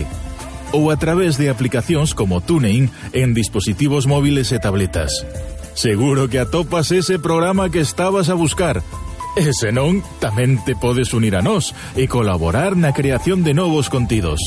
ou 0.70 0.94
a 0.94 0.96
través 0.96 1.42
de 1.42 1.50
aplicacións 1.50 2.14
como 2.14 2.38
TuneIn 2.38 2.86
en 3.10 3.34
dispositivos 3.34 4.06
móviles 4.06 4.54
e 4.54 4.62
tabletas. 4.62 5.26
Seguro 5.74 6.30
que 6.30 6.38
atopas 6.38 6.94
ese 6.94 7.18
programa 7.18 7.66
que 7.66 7.82
estabas 7.82 8.30
a 8.30 8.38
buscar. 8.38 8.78
E 9.34 9.50
senón, 9.50 10.06
tamén 10.22 10.62
te 10.62 10.78
podes 10.78 11.10
unir 11.10 11.34
a 11.34 11.42
nós 11.42 11.74
e 11.98 12.06
colaborar 12.06 12.78
na 12.78 12.94
creación 12.94 13.42
de 13.42 13.58
novos 13.58 13.90
contidos. 13.90 14.38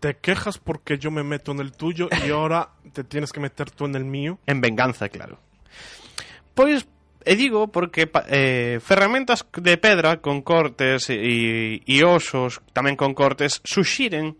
Te 0.01 0.17
quejas 0.17 0.57
porque 0.57 0.97
yo 0.97 1.13
me 1.13 1.21
meto 1.21 1.53
en 1.53 1.61
el 1.61 1.69
tuyo 1.69 2.09
y 2.09 2.33
ahora 2.33 2.73
te 2.97 3.05
tienes 3.05 3.29
que 3.29 3.37
meter 3.37 3.69
tú 3.69 3.85
en 3.85 3.93
el 3.93 4.09
mío. 4.09 4.41
En 4.49 4.57
venganza, 4.57 5.05
claro. 5.13 5.37
Pois, 6.57 6.89
e 7.25 7.33
digo 7.35 7.71
porque 7.71 8.11
eh, 8.27 8.79
ferramentas 8.83 9.47
de 9.55 9.75
pedra 9.79 10.19
con 10.19 10.43
cortes 10.43 11.09
e, 11.09 11.81
e 11.83 11.97
osos 12.03 12.59
tamén 12.75 12.99
con 12.99 13.15
cortes 13.15 13.63
suxiren 13.63 14.35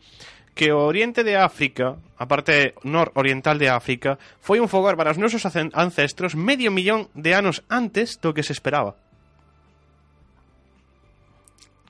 que 0.53 0.71
oriente 0.71 1.23
de 1.23 1.36
África, 1.36 1.97
a 2.17 2.27
parte 2.27 2.75
nororiental 2.84 3.57
de 3.57 3.69
África, 3.73 4.21
foi 4.38 4.61
un 4.61 4.69
fogar 4.69 4.93
para 4.93 5.11
os 5.11 5.17
nosos 5.17 5.41
ancestros 5.73 6.38
medio 6.38 6.69
millón 6.69 7.09
de 7.17 7.34
anos 7.34 7.65
antes 7.73 8.21
do 8.21 8.38
que 8.38 8.45
se 8.45 8.53
esperaba. 8.53 8.93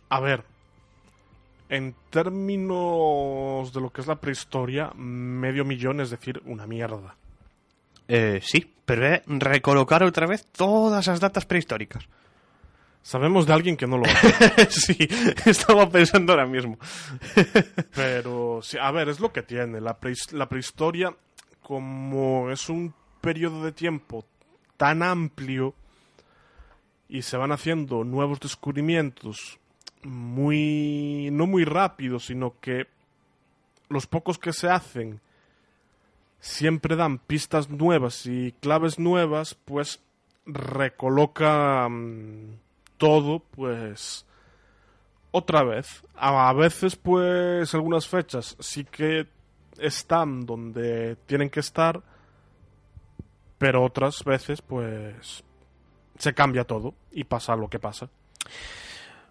A 0.08 0.20
ver, 0.22 0.48
en 1.68 1.96
términos 2.10 3.74
de 3.74 3.82
lo 3.82 3.91
que 3.91 4.02
es 4.02 4.08
la 4.08 4.22
prehistoria, 4.22 4.94
medio 4.96 5.66
millón 5.66 6.00
es 6.00 6.10
decir, 6.10 6.41
una 6.46 6.68
mierda. 6.68 7.18
Eh, 8.08 8.39
sí, 8.43 8.66
pero 8.86 9.06
é 9.06 9.22
recolocar 9.28 10.04
outra 10.04 10.28
vez 10.28 10.43
todas 10.51 11.08
as 11.08 11.20
datas 11.20 11.45
prehistóricas. 11.45 12.04
Sabemos 13.04 13.45
de 13.45 13.51
alguien 13.54 13.76
que 13.76 13.88
no 13.88 13.97
lo 13.97 14.06
hace, 14.08 14.72
sí, 14.72 14.95
estaba 15.45 15.89
pensando 15.89 16.32
ahora 16.32 16.45
mismo. 16.47 16.78
pero 17.95 18.62
sí, 18.62 18.78
a 18.80 18.91
ver, 18.91 19.10
es 19.10 19.20
lo 19.20 19.32
que 19.34 19.43
tiene. 19.43 19.82
La, 19.82 19.99
prehis- 19.99 20.32
la 20.32 20.47
prehistoria, 20.47 21.14
como 21.62 22.49
es 22.51 22.70
un 22.70 22.93
periodo 23.22 23.64
de 23.64 23.72
tiempo 23.72 24.26
tan 24.78 25.04
amplio 25.04 25.76
y 27.10 27.22
se 27.22 27.38
van 27.38 27.51
haciendo 27.51 28.04
nuevos 28.04 28.39
descubrimientos 28.39 29.60
muy 30.04 31.30
no 31.32 31.45
muy 31.47 31.64
rápido, 31.64 32.20
sino 32.20 32.60
que 32.60 32.88
los 33.89 34.08
pocos 34.08 34.38
que 34.39 34.51
se 34.51 34.70
hacen 34.70 35.22
siempre 36.44 36.98
dan 36.98 37.20
pistas 37.20 37.70
nuevas 37.70 38.26
y 38.26 38.52
claves 38.60 39.00
nuevas, 39.00 39.56
pues 39.56 40.02
recoloca 40.46 41.88
mm, 41.89 42.58
todo, 42.98 43.39
pues 43.39 44.26
otra 45.32 45.64
vez. 45.64 46.04
A, 46.16 46.50
a 46.50 46.54
veces, 46.54 46.98
pues 46.98 47.74
algunas 47.74 48.10
fechas 48.10 48.58
sí 48.60 48.84
que 48.84 49.26
están 49.78 50.46
donde 50.46 51.16
tienen 51.28 51.50
que 51.50 51.62
estar, 51.62 52.02
pero 53.58 53.82
otras 53.82 54.22
veces, 54.26 54.62
pues 54.62 55.46
se 56.18 56.34
cambia 56.34 56.66
todo 56.66 56.94
y 57.14 57.24
pasa 57.24 57.56
lo 57.56 57.70
que 57.70 57.80
pasa. 57.80 58.10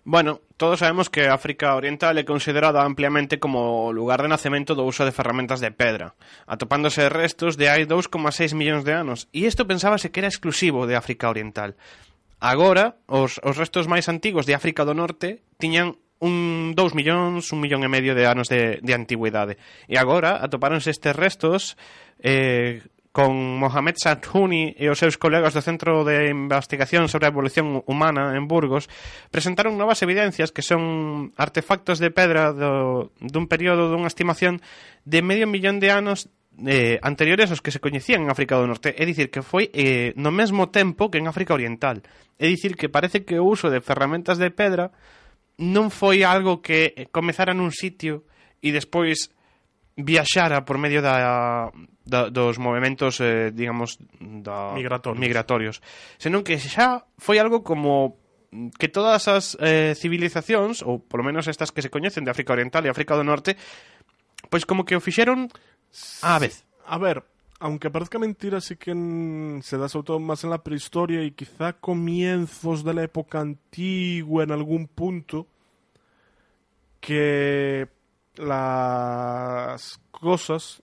Bueno, 0.04 0.40
todos 0.56 0.80
sabemos 0.80 1.10
que 1.10 1.28
África 1.28 1.76
Oriental 1.78 2.18
é 2.18 2.26
considerada 2.26 2.82
ampliamente 2.82 3.38
como 3.38 3.86
o 3.86 3.94
lugar 3.94 4.18
de 4.18 4.26
nacemento 4.26 4.74
do 4.74 4.82
uso 4.82 5.06
de 5.06 5.14
ferramentas 5.14 5.62
de 5.62 5.70
pedra, 5.70 6.18
atopándose 6.42 7.06
restos 7.06 7.54
de 7.54 7.70
hai 7.70 7.86
2,6 7.86 8.58
millóns 8.58 8.82
de 8.82 8.98
anos, 8.98 9.30
e 9.30 9.46
isto 9.46 9.62
pensábase 9.62 10.10
que 10.10 10.18
era 10.18 10.26
exclusivo 10.26 10.90
de 10.90 10.98
África 10.98 11.30
Oriental. 11.30 11.78
Agora, 12.42 12.98
os, 13.06 13.38
os 13.46 13.54
restos 13.54 13.86
máis 13.86 14.10
antigos 14.10 14.42
de 14.42 14.58
África 14.58 14.82
do 14.82 14.90
Norte 14.90 15.46
tiñan 15.62 15.94
un 16.18 16.74
2 16.74 16.98
millóns, 16.98 17.54
un 17.54 17.62
millón 17.62 17.86
e 17.86 17.90
medio 17.90 18.18
de 18.18 18.26
anos 18.26 18.50
de, 18.50 18.82
de 18.82 18.92
antigüidade. 18.98 19.58
E 19.86 19.98
agora 19.98 20.42
atopáronse 20.42 20.90
estes 20.90 21.14
restos 21.14 21.78
eh, 22.18 22.82
con 23.12 23.60
Mohamed 23.60 24.00
Sathouni 24.00 24.72
e 24.80 24.88
os 24.88 24.96
seus 24.96 25.20
colegas 25.20 25.52
do 25.52 25.60
Centro 25.60 26.00
de 26.00 26.32
Investigación 26.32 27.12
sobre 27.12 27.28
a 27.28 27.32
Evolución 27.32 27.84
Humana 27.84 28.32
en 28.32 28.48
Burgos, 28.48 28.88
presentaron 29.28 29.76
novas 29.76 30.00
evidencias 30.00 30.48
que 30.48 30.64
son 30.64 31.36
artefactos 31.36 32.00
de 32.00 32.08
pedra 32.08 32.56
do, 32.56 33.12
dun 33.20 33.52
período 33.52 33.92
dunha 33.92 34.08
estimación 34.08 34.64
de 35.04 35.20
medio 35.20 35.44
millón 35.44 35.76
de 35.76 35.92
anos 35.92 36.32
eh, 36.64 36.96
anteriores 37.04 37.52
aos 37.52 37.60
que 37.60 37.70
se 37.70 37.84
coñecían 37.84 38.24
en 38.24 38.32
África 38.32 38.56
do 38.56 38.64
Norte, 38.64 38.96
é 38.96 39.04
dicir, 39.04 39.28
que 39.28 39.44
foi 39.44 39.68
eh, 39.76 40.16
no 40.16 40.32
mesmo 40.32 40.72
tempo 40.72 41.12
que 41.12 41.20
en 41.20 41.28
África 41.28 41.52
Oriental. 41.52 42.00
É 42.40 42.48
dicir, 42.48 42.80
que 42.80 42.88
parece 42.88 43.28
que 43.28 43.36
o 43.36 43.44
uso 43.44 43.68
de 43.68 43.84
ferramentas 43.84 44.40
de 44.40 44.48
pedra 44.48 44.88
non 45.60 45.92
foi 45.92 46.24
algo 46.24 46.64
que 46.64 47.12
comezara 47.12 47.52
nun 47.52 47.76
sitio 47.76 48.24
e 48.64 48.72
despois 48.72 49.28
viaxara 49.96 50.64
por 50.64 50.78
medio 50.78 51.02
da, 51.02 51.70
da 52.04 52.30
dos 52.30 52.58
movimentos, 52.58 53.20
eh, 53.20 53.50
digamos, 53.52 53.98
da 54.20 54.72
migratorios. 54.72 55.20
migratorios, 55.20 55.76
senón 56.16 56.42
que 56.44 56.56
xa 56.56 57.04
foi 57.18 57.38
algo 57.38 57.60
como 57.62 58.16
que 58.78 58.88
todas 58.88 59.28
as 59.28 59.56
eh, 59.60 59.96
civilizacións, 59.96 60.84
ou 60.84 61.00
polo 61.00 61.24
menos 61.24 61.48
estas 61.48 61.72
que 61.72 61.80
se 61.80 61.88
coñecen 61.88 62.24
de 62.24 62.32
África 62.32 62.52
Oriental 62.52 62.84
e 62.84 62.92
África 62.92 63.16
do 63.16 63.24
Norte, 63.24 63.56
pois 64.52 64.68
como 64.68 64.84
que 64.84 64.96
o 64.96 65.00
fixeron 65.00 65.48
á 66.20 66.36
vez. 66.36 66.64
A 66.84 67.00
ver, 67.00 67.24
aunque 67.60 67.90
parezca 67.90 68.18
mentira, 68.18 68.60
sí 68.60 68.76
que 68.76 68.90
en, 68.90 69.60
se 69.62 69.78
da 69.78 69.88
sobre 69.88 70.06
todo 70.12 70.18
más 70.18 70.44
en 70.44 70.50
la 70.50 70.60
prehistoria 70.60 71.22
y 71.22 71.32
quizá 71.32 71.72
comienzos 71.72 72.84
de 72.84 72.92
la 72.92 73.04
época 73.04 73.40
antigua 73.40 74.44
en 74.44 74.52
algún 74.52 74.88
punto 74.88 75.46
que 77.00 77.88
las 78.36 80.00
cosas, 80.10 80.82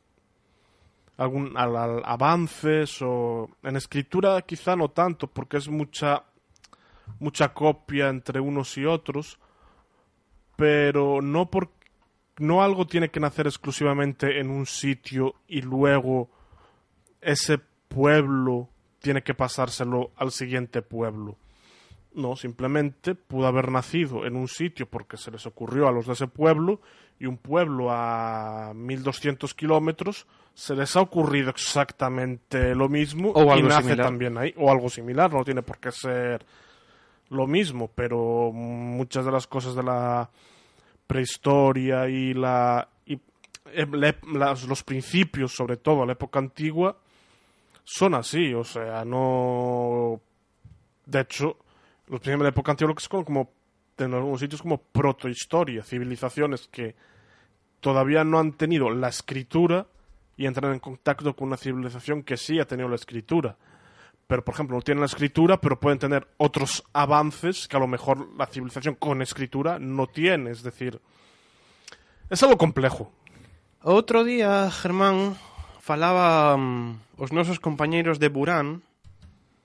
algún 1.17 1.57
al- 1.57 2.01
avances 2.05 3.01
o 3.01 3.49
en 3.63 3.75
escritura 3.75 4.41
quizá 4.43 4.75
no 4.75 4.89
tanto, 4.89 5.27
porque 5.27 5.57
es 5.57 5.67
mucha 5.69 6.23
mucha 7.19 7.53
copia 7.53 8.07
entre 8.09 8.39
unos 8.39 8.77
y 8.77 8.85
otros, 8.85 9.39
pero 10.55 11.21
no 11.21 11.49
por 11.49 11.71
no 12.37 12.61
algo 12.63 12.85
tiene 12.87 13.09
que 13.09 13.19
nacer 13.19 13.47
exclusivamente 13.47 14.39
en 14.39 14.49
un 14.49 14.65
sitio 14.65 15.35
y 15.47 15.61
luego 15.61 16.29
ese 17.19 17.57
pueblo 17.89 18.69
tiene 18.99 19.23
que 19.23 19.33
pasárselo 19.33 20.11
al 20.15 20.31
siguiente 20.31 20.81
pueblo. 20.81 21.35
No, 22.14 22.36
simplemente 22.36 23.14
pudo 23.16 23.47
haber 23.47 23.72
nacido 23.72 24.26
en 24.26 24.36
un 24.36 24.47
sitio 24.47 24.88
porque 24.89 25.16
se 25.18 25.30
les 25.32 25.45
ocurrió 25.45 25.88
a 25.88 25.91
los 25.91 26.07
de 26.07 26.14
ese 26.14 26.28
pueblo 26.28 26.82
y 27.20 27.26
un 27.28 27.38
pueblo 27.38 27.89
a 27.91 28.72
1200 28.76 29.53
kilómetros 29.53 30.26
se 30.53 30.76
les 30.76 30.95
ha 30.95 31.01
ocurrido 31.01 31.49
exactamente 31.51 32.74
lo 32.76 32.89
mismo 32.89 33.32
O 33.32 33.55
y 33.55 33.62
nace 33.62 33.84
similar. 33.84 34.05
también 34.05 34.38
ahí. 34.38 34.53
O 34.57 34.72
algo 34.72 34.89
similar, 34.89 35.32
no 35.32 35.43
tiene 35.43 35.62
por 35.62 35.78
qué 35.78 35.91
ser 35.91 36.45
lo 37.30 37.45
mismo, 37.45 37.89
pero 37.93 38.51
muchas 38.51 39.24
de 39.24 39.32
las 39.32 39.45
cosas 39.47 39.76
de 39.76 39.84
la 39.84 40.30
prehistoria 41.07 42.07
y 42.10 42.34
la 42.34 42.88
y 43.05 43.14
eh, 43.74 43.86
la- 43.91 44.16
las- 44.34 44.64
los 44.68 44.84
principios, 44.84 45.53
sobre 45.55 45.78
todo 45.78 46.05
la 46.05 46.14
época 46.14 46.39
antigua, 46.39 46.97
son 47.84 48.16
así, 48.16 48.53
o 48.53 48.64
sea, 48.64 49.05
no 49.05 50.20
de 51.05 51.22
hecho, 51.22 51.57
los 52.10 52.20
principios 52.20 52.39
de 52.39 52.43
la 52.43 52.49
época 52.49 52.72
antigua 52.72 52.89
lo 52.89 52.95
que 52.95 53.26
como, 53.26 53.53
en 53.97 54.14
algunos 54.14 54.39
sitios 54.39 54.62
como 54.62 54.80
protohistoria, 54.80 55.84
civilizaciones 55.84 56.68
que 56.68 56.95
todavía 57.80 58.24
no 58.24 58.39
han 58.39 58.53
tenido 58.53 58.89
la 58.89 59.10
escritura 59.10 59.88
y 60.36 60.45
entran 60.45 60.74
en 60.74 60.80
contacto 60.80 61.36
con 61.36 61.49
una 61.49 61.57
civilización 61.57 62.24
que 62.24 62.38
sí 62.38 62.60
ha 62.60 62.66
tenido 62.66 62.89
la 62.89 62.95
escritura. 62.95 63.57
Pero, 64.26 64.43
por 64.43 64.53
ejemplo, 64.53 64.76
no 64.76 64.82
tienen 64.82 65.01
la 65.01 65.07
escritura, 65.07 65.60
pero 65.60 65.80
pueden 65.80 65.99
tener 65.99 66.28
otros 66.38 66.84
avances 66.93 67.68
que 67.68 67.78
a 67.78 67.80
lo 67.80 67.88
mejor 67.88 68.28
la 68.38 68.45
civilización 68.45 68.95
con 68.95 69.22
escritura 69.22 69.80
no 69.80 70.07
tiene. 70.07 70.51
Es 70.51 70.64
decir, 70.64 71.01
es 72.30 72.41
algo 72.43 72.57
complejo. 72.57 73.12
Outro 73.82 74.24
día, 74.24 74.70
Germán, 74.70 75.36
falaba 75.80 76.55
mm, 76.57 77.18
os 77.18 77.32
nosos 77.32 77.60
compañeiros 77.60 78.20
de 78.20 78.30
Burán 78.30 78.84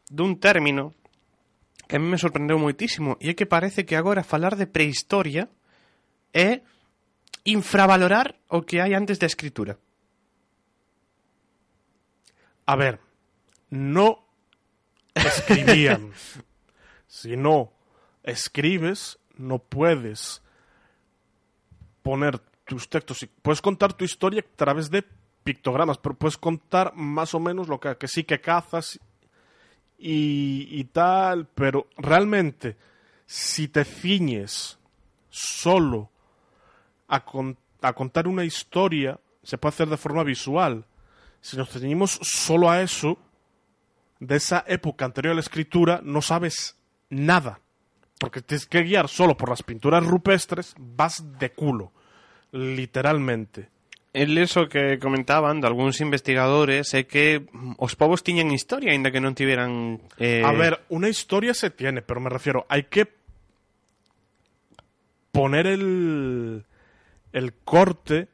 dun 0.09 0.41
término 0.41 0.95
que 1.89 1.97
a 1.97 1.99
mí 1.99 2.07
me 2.07 2.19
sorprendeu 2.19 2.59
moitísimo 2.59 3.17
e 3.21 3.31
é 3.31 3.35
que 3.35 3.47
parece 3.47 3.85
que 3.85 3.97
agora 3.97 4.25
falar 4.25 4.57
de 4.57 4.67
prehistoria 4.67 5.49
é 6.33 6.63
infravalorar 7.45 8.35
o 8.49 8.63
que 8.63 8.81
hai 8.81 8.95
antes 8.95 9.19
da 9.19 9.29
escritura. 9.29 9.79
A 12.67 12.75
ver, 12.77 12.99
no 13.71 14.25
escribían. 15.15 16.13
si 17.07 17.37
no 17.37 17.73
escribes, 18.25 19.19
no 19.37 19.59
puedes 19.59 20.43
poner 22.03 22.41
tus 22.65 22.89
textos. 22.89 23.27
Puedes 23.43 23.61
contar 23.61 23.93
tu 23.93 24.05
historia 24.05 24.41
a 24.41 24.57
través 24.57 24.91
de 24.91 25.05
pictogramas, 25.45 25.99
pero 25.99 26.17
puedes 26.17 26.39
contar 26.39 26.95
más 26.97 27.35
o 27.35 27.41
menos 27.41 27.69
lo 27.69 27.79
que 27.79 28.09
sí 28.09 28.25
que 28.25 28.41
cazas 28.41 28.99
y, 30.07 30.85
tal, 30.93 31.47
pero 31.47 31.89
realmente, 31.97 32.77
si 33.25 33.69
te 33.69 33.85
ciñes 33.85 34.79
solo 35.31 36.11
a, 37.09 37.25
a 37.81 37.93
contar 37.95 38.29
una 38.29 38.45
historia, 38.45 39.19
se 39.43 39.57
puede 39.57 39.71
hacer 39.71 39.89
de 39.89 39.97
forma 39.97 40.23
visual. 40.23 40.85
Si 41.41 41.57
nos 41.57 41.71
ceñimos 41.71 42.19
solo 42.23 42.71
a 42.71 42.83
eso, 42.83 43.19
de 44.21 44.37
esa 44.37 44.63
época 44.67 45.07
anterior 45.07 45.33
a 45.33 45.37
la 45.37 45.41
escritura, 45.41 46.01
no 46.03 46.21
sabes 46.21 46.77
nada. 47.09 47.61
Porque 48.19 48.43
tienes 48.43 48.67
que 48.67 48.83
guiar 48.83 49.09
solo 49.09 49.37
por 49.37 49.49
las 49.49 49.63
pinturas 49.63 50.05
rupestres, 50.05 50.75
vas 50.79 51.39
de 51.39 51.53
culo. 51.53 51.93
Literalmente. 52.53 53.71
El 54.15 54.39
eso 54.39 54.71
que 54.71 55.03
comentaban 55.03 55.59
de 55.59 55.67
algúns 55.67 55.99
investigadores 55.99 56.95
é 56.95 57.03
que 57.03 57.51
os 57.83 57.99
povos 57.99 58.23
tiñan 58.23 58.55
historia, 58.55 58.95
aínda 58.95 59.11
que 59.11 59.19
non 59.19 59.35
tiveran... 59.35 59.99
Eh, 60.23 60.39
A 60.47 60.55
ver, 60.55 60.87
una 60.95 61.11
historia 61.11 61.51
se 61.51 61.75
tiene, 61.75 61.99
pero 61.99 62.23
me 62.23 62.31
refiero, 62.31 62.63
hay 62.71 62.87
que 62.87 63.11
poner 65.35 65.67
el, 65.67 66.63
el 67.35 67.49
corte 67.67 68.29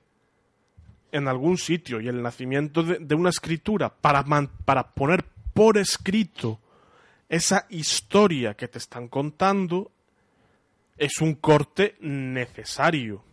en 1.13 1.29
algún 1.29 1.57
sitio 1.57 2.01
y 2.01 2.09
el 2.09 2.23
nacimiento 2.23 2.83
de, 2.83 3.15
una 3.15 3.31
escritura 3.31 3.89
para, 3.89 4.23
para 4.65 4.93
poner 4.93 5.25
por 5.55 5.79
escrito 5.79 6.61
esa 7.29 7.67
historia 7.71 8.53
que 8.53 8.69
te 8.69 8.79
están 8.79 9.09
contando 9.09 9.91
es 10.97 11.21
un 11.21 11.37
corte 11.37 11.97
necesario. 12.01 13.25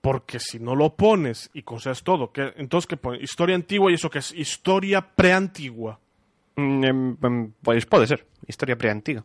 Porque 0.00 0.40
si 0.40 0.58
no 0.58 0.74
lo 0.74 0.96
pones 0.96 1.50
y 1.52 1.62
consideras 1.62 2.02
todo, 2.02 2.32
entonces 2.56 2.86
que 2.86 2.96
pone 2.96 3.18
historia 3.22 3.54
antigua 3.54 3.90
y 3.90 3.94
eso 3.94 4.10
que 4.10 4.20
es 4.20 4.32
historia 4.32 5.02
preantigua. 5.02 6.00
Mm, 6.56 6.84
em, 6.84 7.16
em, 7.22 7.52
Pois 7.62 7.86
pode 7.86 8.06
ser, 8.06 8.26
historia 8.46 8.76
preantiga. 8.76 9.24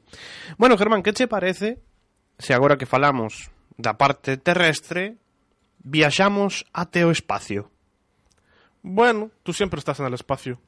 Bueno, 0.57 0.77
Germán, 0.77 1.01
que 1.01 1.13
che 1.13 1.27
parece 1.27 1.79
se 2.37 2.53
agora 2.53 2.77
que 2.77 2.85
falamos 2.85 3.49
da 3.77 3.95
parte 3.95 4.37
terrestre 4.37 5.15
viaxamos 5.79 6.65
até 6.73 7.05
o 7.05 7.11
espacio? 7.11 7.71
Bueno, 8.81 9.31
tú 9.43 9.53
siempre 9.53 9.79
estás 9.79 9.99
en 9.99 10.07
el 10.07 10.13
espacio. 10.13 10.59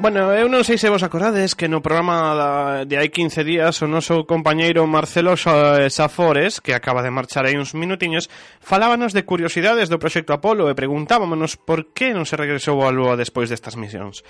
Bueno, 0.00 0.30
eu 0.30 0.46
non 0.46 0.62
sei 0.62 0.78
se 0.78 0.86
vos 0.86 1.02
acordades 1.02 1.58
que 1.58 1.66
no 1.66 1.82
programa 1.82 2.30
da, 2.30 2.50
de 2.86 3.02
hai 3.02 3.10
15 3.10 3.42
días 3.42 3.82
o 3.82 3.90
noso 3.90 4.30
compañeiro 4.30 4.86
Marcelo 4.86 5.34
eh, 5.34 5.90
Safores, 5.90 6.62
que 6.62 6.70
acaba 6.70 7.02
de 7.02 7.10
marchar 7.10 7.50
aí 7.50 7.58
uns 7.58 7.74
minutiños, 7.74 8.30
falábanos 8.62 9.10
de 9.10 9.26
curiosidades 9.26 9.90
do 9.90 9.98
proxecto 9.98 10.30
Apolo 10.30 10.70
e 10.70 10.78
preguntábamonos 10.78 11.58
por 11.58 11.90
que 11.90 12.14
non 12.14 12.30
se 12.30 12.38
regresou 12.38 12.78
á 12.86 12.94
Lúa 12.94 13.18
despois 13.18 13.50
destas 13.50 13.74
misións. 13.74 14.22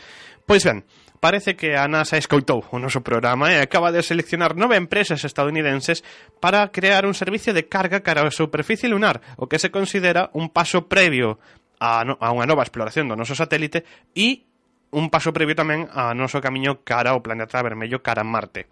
Pois 0.49 0.65
ben, 0.65 0.89
parece 1.20 1.53
que 1.53 1.77
a 1.77 1.85
NASA 1.85 2.16
escoitou 2.16 2.65
o 2.73 2.81
noso 2.81 3.05
programa 3.05 3.53
e 3.53 3.61
acaba 3.61 3.93
de 3.93 4.01
seleccionar 4.01 4.57
nove 4.57 4.81
empresas 4.81 5.20
estadounidenses 5.20 6.01
para 6.40 6.73
crear 6.73 7.05
un 7.05 7.12
servicio 7.12 7.53
de 7.53 7.69
carga 7.69 8.01
cara 8.01 8.24
á 8.24 8.32
superficie 8.32 8.89
lunar, 8.89 9.20
o 9.36 9.53
que 9.53 9.61
se 9.61 9.69
considera 9.69 10.32
un 10.32 10.49
paso 10.49 10.89
previo 10.89 11.36
a, 11.77 12.09
no, 12.09 12.16
a 12.24 12.32
unha 12.32 12.49
nova 12.49 12.65
exploración 12.65 13.05
do 13.05 13.20
noso 13.20 13.36
satélite 13.36 13.85
e 14.16 14.48
un 14.90 15.10
paso 15.12 15.32
previo 15.32 15.55
tamén 15.59 15.89
a 15.93 16.15
noso 16.16 16.40
camiño 16.40 16.81
cara 16.85 17.12
ao 17.12 17.20
planeta 17.24 17.60
vermello 17.60 18.01
cara 18.01 18.23
a 18.23 18.28
Marte. 18.28 18.66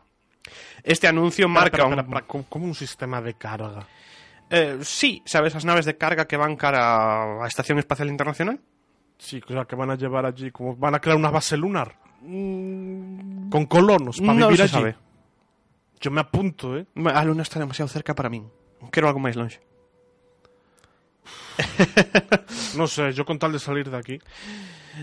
Este 0.86 1.09
anuncio 1.10 1.48
marca 1.51 1.82
espera, 1.82 1.90
un... 1.90 1.98
espera, 1.98 2.22
¿cómo- 2.24 2.47
¿Cómo 2.48 2.64
un 2.66 2.74
sistema 2.74 3.20
de 3.20 3.34
carga? 3.34 3.84
Eh, 4.48 4.78
sí, 4.86 5.22
¿sabes 5.26 5.55
as 5.59 5.66
naves 5.66 5.84
de 5.84 5.98
carga 5.98 6.24
que 6.30 6.38
van 6.38 6.55
cara 6.55 7.43
á 7.43 7.47
Estación 7.51 7.78
Espacial 7.82 8.09
Internacional? 8.09 8.60
Sí, 9.18 9.43
o 9.43 9.51
sea, 9.52 9.64
que 9.66 9.74
van 9.74 9.90
a 9.90 9.97
llevar 9.98 10.24
allí, 10.24 10.51
como 10.55 10.76
van 10.76 10.94
a 10.94 11.01
crear 11.01 11.16
una 11.18 11.30
base 11.34 11.56
lunar. 11.56 11.98
Con 12.22 13.66
colonos 13.66 14.20
para 14.22 14.32
Mm. 14.34 14.38
non 14.38 14.48
vivir 14.52 14.62
allí. 14.62 14.72
sabe. 14.72 14.93
Yo 15.98 16.10
me 16.14 16.20
apunto, 16.20 16.76
¿eh? 16.76 16.84
A 17.10 17.24
Luna 17.24 17.43
está 17.43 17.59
demasiado 17.59 17.88
cerca 17.88 18.14
para 18.14 18.28
min. 18.30 18.47
Quero 18.93 19.09
algo 19.09 19.18
máis 19.18 19.34
longe. 19.34 19.59
No 22.76 22.86
sé, 22.86 23.12
yo 23.12 23.24
con 23.24 23.38
tal 23.38 23.52
de 23.52 23.59
salir 23.59 23.88
de 23.90 23.97
aquí. 23.97 24.18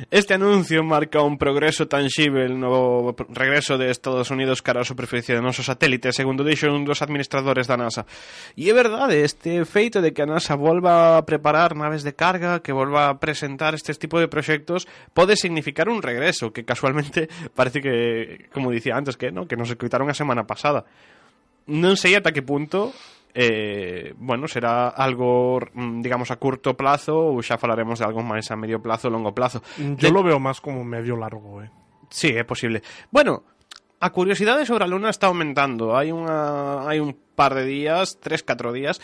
Este 0.10 0.34
anuncio 0.34 0.84
marca 0.84 1.22
un 1.22 1.38
progreso 1.38 1.88
tangible 1.88 2.50
no 2.50 3.16
regreso 3.30 3.78
de 3.78 3.92
Estados 3.92 4.32
Unidos 4.32 4.66
cara 4.66 4.82
á 4.82 4.86
superficie 4.90 5.38
do 5.38 5.46
noso 5.46 5.62
satélite, 5.62 6.10
segundo 6.10 6.42
dixo 6.42 6.74
un 6.74 6.82
dos 6.82 7.06
administradores 7.06 7.70
da 7.70 7.78
NASA. 7.78 8.10
E 8.58 8.66
é 8.66 8.74
verdade, 8.74 9.22
este 9.22 9.62
feito 9.70 10.02
de 10.02 10.10
que 10.10 10.26
a 10.26 10.30
NASA 10.30 10.58
volva 10.58 11.22
a 11.22 11.26
preparar 11.30 11.78
naves 11.78 12.02
de 12.02 12.18
carga, 12.18 12.66
que 12.66 12.74
volva 12.74 13.14
a 13.14 13.22
presentar 13.22 13.78
este 13.78 13.94
tipo 13.94 14.18
de 14.18 14.26
proxectos, 14.26 14.90
pode 15.14 15.38
significar 15.38 15.86
un 15.86 16.02
regreso, 16.02 16.50
que 16.50 16.66
casualmente 16.66 17.30
parece 17.54 17.78
que, 17.78 18.50
como 18.50 18.74
dicía 18.74 18.98
antes, 18.98 19.14
que, 19.14 19.30
no, 19.30 19.46
que 19.46 19.58
nos 19.58 19.70
escuitaron 19.70 20.10
a 20.10 20.18
semana 20.18 20.50
pasada. 20.50 20.90
Non 21.70 22.02
sei 22.02 22.18
ata 22.18 22.34
que 22.34 22.42
punto 22.42 22.98
eh, 23.34 24.14
bueno, 24.18 24.48
será 24.48 24.90
algo, 24.90 25.60
mm, 25.74 26.02
digamos, 26.02 26.30
a 26.32 26.38
curto 26.38 26.78
plazo 26.78 27.18
ou 27.34 27.42
xa 27.42 27.58
falaremos 27.58 27.98
de 28.00 28.06
algo 28.06 28.22
máis 28.22 28.46
a 28.54 28.56
medio 28.56 28.78
plazo, 28.82 29.10
longo 29.10 29.34
plazo. 29.34 29.62
Yo 29.78 29.98
De- 29.98 30.14
lo 30.14 30.22
veo 30.22 30.38
más 30.40 30.62
como 30.62 30.84
medio 30.86 31.18
largo, 31.18 31.62
¿eh? 31.62 31.70
Sí, 32.14 32.30
é 32.38 32.46
posible. 32.46 32.86
Bueno, 33.10 33.42
a 34.00 34.10
curiosidade 34.14 34.66
sobre 34.70 34.86
a 34.86 34.88
Luna 34.88 35.10
está 35.10 35.28
aumentando. 35.34 35.98
Hai 35.98 36.14
unha 36.14 36.86
hai 36.86 37.02
un 37.02 37.18
par 37.34 37.58
de 37.58 37.66
días, 37.66 38.22
tres, 38.22 38.46
catro 38.46 38.70
días, 38.70 39.02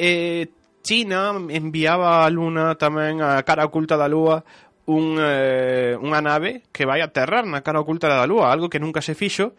eh, 0.00 0.48
China 0.80 1.36
enviaba 1.52 2.24
a 2.24 2.30
Luna 2.32 2.72
tamén 2.80 3.20
a 3.20 3.42
cara 3.44 3.68
oculta 3.68 4.00
da 4.00 4.08
Lúa 4.08 4.40
un, 4.88 5.20
eh, 5.20 5.92
unha 6.00 6.24
nave 6.24 6.64
que 6.72 6.88
vai 6.88 7.04
a 7.04 7.12
aterrar 7.12 7.44
na 7.44 7.60
cara 7.60 7.84
oculta 7.84 8.08
da 8.08 8.24
Lúa, 8.24 8.48
algo 8.48 8.72
que 8.72 8.80
nunca 8.80 9.04
se 9.04 9.12
fixo 9.12 9.52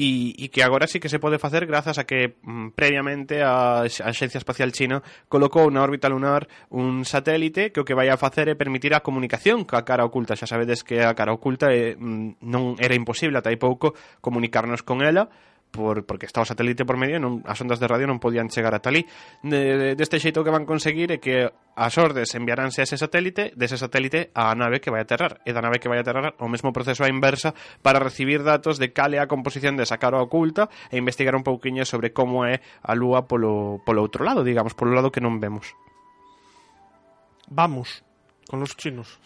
e, 0.00 0.32
e 0.40 0.48
que 0.48 0.64
agora 0.64 0.88
sí 0.88 0.96
que 0.96 1.12
se 1.12 1.20
pode 1.20 1.36
facer 1.36 1.68
grazas 1.68 2.00
a 2.00 2.08
que 2.08 2.40
mm, 2.40 2.72
previamente 2.72 3.44
a, 3.44 3.84
a 3.84 4.12
Xencia 4.16 4.40
Espacial 4.40 4.72
China 4.72 5.04
colocou 5.28 5.68
na 5.68 5.84
órbita 5.84 6.08
lunar 6.08 6.48
un 6.72 7.04
satélite 7.04 7.68
que 7.68 7.84
o 7.84 7.86
que 7.86 7.92
vai 7.92 8.08
a 8.08 8.16
facer 8.16 8.48
é 8.48 8.56
permitir 8.56 8.96
a 8.96 9.04
comunicación 9.04 9.68
ca 9.68 9.84
cara 9.84 10.08
oculta. 10.08 10.40
Xa 10.40 10.48
sabedes 10.48 10.80
que 10.80 11.04
a 11.04 11.12
cara 11.12 11.36
oculta 11.36 11.68
é, 11.68 12.00
mm, 12.00 12.40
non 12.48 12.80
era 12.80 12.96
imposible 12.96 13.36
ata 13.36 13.52
aí 13.52 13.60
pouco 13.60 13.92
comunicarnos 14.24 14.80
con 14.80 15.04
ela, 15.04 15.28
por, 15.70 16.04
porque 16.04 16.26
está 16.26 16.42
o 16.42 16.48
satélite 16.48 16.84
por 16.84 16.98
medio 16.98 17.22
non, 17.22 17.40
as 17.46 17.58
ondas 17.62 17.78
de 17.78 17.86
radio 17.86 18.10
non 18.10 18.18
podían 18.18 18.50
chegar 18.50 18.74
ata 18.74 18.90
ali 18.90 19.06
de, 19.46 19.60
de, 19.78 19.88
deste 19.94 20.18
xeito 20.18 20.42
que 20.42 20.50
van 20.50 20.66
conseguir 20.66 21.14
é 21.14 21.22
que 21.22 21.48
as 21.78 21.96
ordes 21.96 22.34
enviaránse 22.34 22.82
a 22.82 22.86
ese 22.86 22.98
satélite 22.98 23.54
dese 23.56 23.78
satélite 23.78 24.34
á 24.36 24.52
nave 24.58 24.82
que 24.82 24.92
vai 24.92 25.00
aterrar. 25.00 25.40
E 25.46 25.54
da 25.54 25.64
nave 25.64 25.80
que 25.80 25.88
vai 25.88 26.02
aterrar 26.02 26.36
o 26.36 26.50
mesmo 26.50 26.74
proceso 26.74 27.06
a 27.06 27.08
inversa 27.08 27.56
para 27.80 28.02
recibir 28.02 28.42
datos 28.44 28.76
de 28.76 28.92
cale 28.92 29.16
a 29.16 29.30
composición 29.30 29.78
desa 29.78 29.96
cara 29.96 30.20
oculta 30.20 30.68
e 30.92 30.98
investigar 30.98 31.32
un 31.32 31.46
pouquiño 31.46 31.86
sobre 31.88 32.12
como 32.12 32.44
é 32.44 32.60
a 32.84 32.92
lúa 32.92 33.24
polo, 33.24 33.80
polo 33.86 34.04
outro 34.04 34.26
lado 34.26 34.44
digamos, 34.44 34.76
polo 34.76 34.92
lado 34.92 35.14
que 35.14 35.22
non 35.24 35.40
vemos. 35.40 35.72
Vamos 37.48 38.04
con 38.44 38.60
los 38.60 38.76
chinos. 38.76 39.16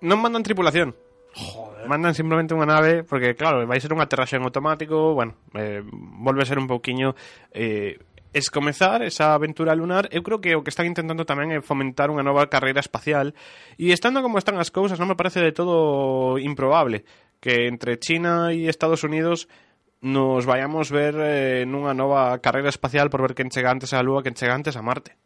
Non 0.00 0.22
mandan 0.22 0.46
tripulación. 0.46 0.96
Joder 1.36 1.69
mandan 1.90 2.14
simplemente 2.14 2.54
unha 2.54 2.70
nave, 2.70 3.02
porque 3.02 3.34
claro, 3.34 3.66
vai 3.66 3.82
ser 3.82 3.90
un 3.90 3.98
aterraxe 3.98 4.38
en 4.38 4.46
automático, 4.46 5.18
bueno, 5.18 5.34
eh, 5.58 5.82
volve 5.90 6.46
a 6.46 6.48
ser 6.48 6.62
un 6.62 6.70
pouquiño... 6.70 7.18
Eh, 7.50 7.98
es 8.32 8.50
comezar 8.50 9.02
esa 9.02 9.34
aventura 9.34 9.74
lunar, 9.74 10.06
eu 10.14 10.22
creo 10.22 10.38
que 10.38 10.54
o 10.54 10.62
que 10.62 10.70
están 10.70 10.86
intentando 10.86 11.26
tamén 11.26 11.50
é 11.50 11.58
fomentar 11.58 12.14
unha 12.14 12.22
nova 12.22 12.46
carreira 12.46 12.78
espacial 12.78 13.34
e 13.74 13.90
estando 13.90 14.22
como 14.22 14.38
están 14.38 14.54
as 14.62 14.70
cousas 14.70 15.02
non 15.02 15.10
me 15.10 15.18
parece 15.18 15.42
de 15.42 15.50
todo 15.50 16.38
improbable 16.38 17.02
que 17.42 17.66
entre 17.66 17.98
China 17.98 18.54
e 18.54 18.70
Estados 18.70 19.02
Unidos 19.02 19.50
nos 20.00 20.46
vayamos 20.46 20.94
ver 20.94 21.18
eh, 21.18 21.66
nunha 21.66 21.90
nova 21.90 22.38
carreira 22.38 22.70
espacial 22.70 23.10
por 23.10 23.20
ver 23.26 23.34
quen 23.34 23.50
chega 23.50 23.74
antes 23.74 23.90
á 23.90 23.98
Lúa, 23.98 24.22
quen 24.22 24.38
chega 24.38 24.54
antes 24.54 24.78
a 24.78 24.82
Marte. 24.86 25.18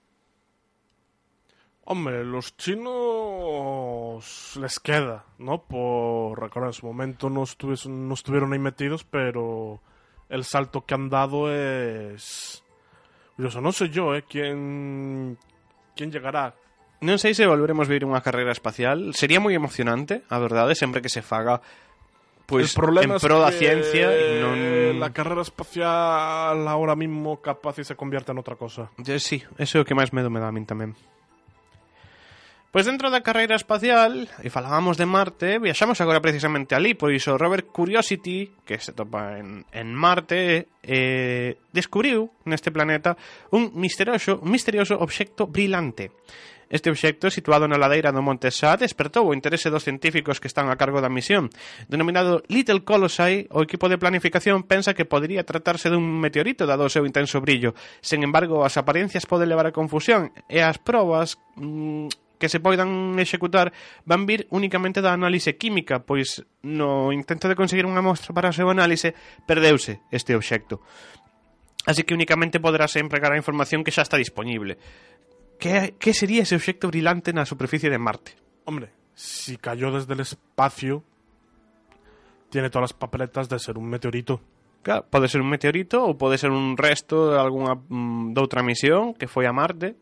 Hombre, 1.86 2.24
los 2.24 2.56
chinos 2.56 4.56
les 4.61 4.81
queda, 4.81 5.24
¿no? 5.39 5.62
Por 5.62 6.40
recordar, 6.40 6.70
en 6.70 6.73
su 6.73 6.86
momento 6.86 7.28
no, 7.28 7.43
estuvies- 7.43 7.86
no 7.86 8.15
estuvieron 8.15 8.52
ahí 8.52 8.59
metidos, 8.59 9.05
pero 9.05 9.81
el 10.28 10.44
salto 10.44 10.85
que 10.86 10.94
han 10.94 11.11
dado 11.11 11.52
es... 11.52 12.62
Curioso, 13.36 13.61
no 13.61 13.73
sé 13.73 13.89
yo, 13.90 14.15
¿eh? 14.15 14.24
¿Quién, 14.28 15.36
quién 15.97 16.11
llegará? 16.12 16.55
Non 17.05 17.19
sei 17.20 17.36
se 17.36 17.44
volveremos 17.44 17.85
ver 17.90 18.06
unha 18.06 18.23
carreira 18.24 18.55
espacial. 18.55 19.12
Sería 19.12 19.36
moi 19.43 19.52
emocionante, 19.52 20.24
a 20.32 20.39
verdade, 20.40 20.73
sempre 20.78 21.02
que 21.05 21.12
se 21.12 21.20
faga 21.20 21.61
pois 22.48 22.73
el 22.73 22.81
problema 22.81 23.16
en 23.16 23.20
pro 23.20 23.40
da 23.44 23.52
es 23.52 23.61
que 23.61 23.66
ciencia 23.69 24.09
e 24.09 24.40
non 24.40 24.56
la 25.02 25.12
carrera 25.12 25.44
espacial 25.44 26.65
ahora 26.65 26.97
mismo 26.97 27.43
capaz 27.44 27.77
y 27.82 27.85
se 27.85 27.93
convierte 27.98 28.32
en 28.32 28.39
otra 28.40 28.56
cosa. 28.56 28.89
Eh, 29.05 29.20
Sí, 29.20 29.43
eso 29.61 29.77
é 29.77 29.81
o 29.82 29.85
que 29.85 29.93
máis 29.98 30.15
medo 30.16 30.32
me 30.32 30.40
dá 30.40 30.48
a 30.48 30.55
min 30.55 30.65
tamén. 30.65 30.97
Pois 32.74 32.90
dentro 32.90 33.06
da 33.06 33.22
carreira 33.22 33.55
espacial, 33.55 34.26
e 34.42 34.51
falábamos 34.51 34.98
de 34.98 35.06
Marte, 35.06 35.62
viaxamos 35.62 36.02
agora 36.02 36.18
precisamente 36.18 36.74
ali, 36.74 36.98
pois 36.98 37.22
o 37.30 37.38
rover 37.38 37.70
Curiosity, 37.70 38.66
que 38.66 38.82
se 38.82 38.90
topa 38.90 39.38
en, 39.38 39.62
en 39.70 39.94
Marte, 39.94 40.74
eh, 40.82 41.55
descubriu 41.70 42.34
neste 42.42 42.74
planeta 42.74 43.14
un 43.55 43.70
misterioso, 43.78 44.42
un 44.42 44.51
misterioso 44.51 44.98
obxecto 44.98 45.46
brilante. 45.46 46.18
Este 46.66 46.90
obxecto, 46.90 47.30
situado 47.30 47.70
na 47.70 47.78
ladeira 47.78 48.10
do 48.10 48.26
Monte 48.26 48.51
Sa, 48.51 48.74
despertou 48.74 49.30
o 49.30 49.36
interese 49.38 49.70
dos 49.70 49.86
científicos 49.86 50.42
que 50.42 50.51
están 50.51 50.66
a 50.66 50.74
cargo 50.74 50.98
da 50.98 51.06
misión. 51.06 51.55
Denominado 51.86 52.42
Little 52.51 52.82
Colossae, 52.82 53.46
o 53.55 53.62
equipo 53.62 53.86
de 53.86 54.02
planificación 54.02 54.66
pensa 54.66 54.98
que 54.98 55.06
podría 55.06 55.46
tratarse 55.46 55.94
dun 55.94 56.02
meteorito 56.02 56.66
dado 56.66 56.82
o 56.82 56.90
seu 56.90 57.06
intenso 57.06 57.38
brillo. 57.38 57.78
Sen 58.02 58.26
embargo, 58.26 58.66
as 58.66 58.74
aparencias 58.74 59.30
poden 59.30 59.46
levar 59.46 59.70
a 59.70 59.76
confusión 59.76 60.34
e 60.51 60.59
as 60.59 60.82
probas 60.82 61.38
mm, 61.55 62.23
que 62.39 62.48
se 62.48 62.61
poidan 62.61 63.19
executar 63.19 63.73
van 64.05 64.27
vir 64.27 64.47
únicamente 64.51 65.01
da 65.01 65.15
análise 65.15 65.56
química, 65.56 66.02
pois 66.02 66.43
no 66.62 67.15
intento 67.15 67.47
de 67.47 67.59
conseguir 67.59 67.86
unha 67.86 68.02
mostra 68.02 68.35
para 68.35 68.51
o 68.51 68.56
seu 68.56 68.69
análise 68.69 69.15
perdeuse 69.47 70.02
este 70.11 70.35
obxecto. 70.35 70.82
Así 71.86 72.02
que 72.02 72.15
únicamente 72.15 72.61
poderase 72.61 72.98
empregar 72.98 73.32
a 73.32 73.40
información 73.40 73.85
que 73.85 73.93
xa 73.93 74.02
está 74.02 74.16
disponible. 74.16 74.81
Que, 75.61 75.94
que 76.01 76.16
sería 76.16 76.43
ese 76.43 76.56
obxecto 76.56 76.89
brilante 76.89 77.31
na 77.31 77.47
superficie 77.47 77.93
de 77.93 78.01
Marte? 78.01 78.35
Hombre, 78.65 78.90
si 79.15 79.56
cayó 79.56 79.93
desde 79.93 80.15
el 80.15 80.20
espacio, 80.20 81.05
tiene 82.51 82.70
todas 82.70 82.90
las 82.90 82.97
papeletas 82.97 83.48
de 83.48 83.59
ser 83.59 83.78
un 83.78 83.86
meteorito. 83.86 84.40
Claro, 84.82 85.06
pode 85.09 85.28
ser 85.28 85.40
un 85.40 85.48
meteorito 85.48 86.05
ou 86.05 86.12
pode 86.12 86.36
ser 86.36 86.52
un 86.52 86.77
resto 86.77 87.32
de 87.32 87.40
algunha 87.40 87.73
mm, 87.77 88.36
doutra 88.36 88.61
misión 88.61 89.16
que 89.16 89.24
foi 89.24 89.48
a 89.48 89.55
Marte. 89.56 89.97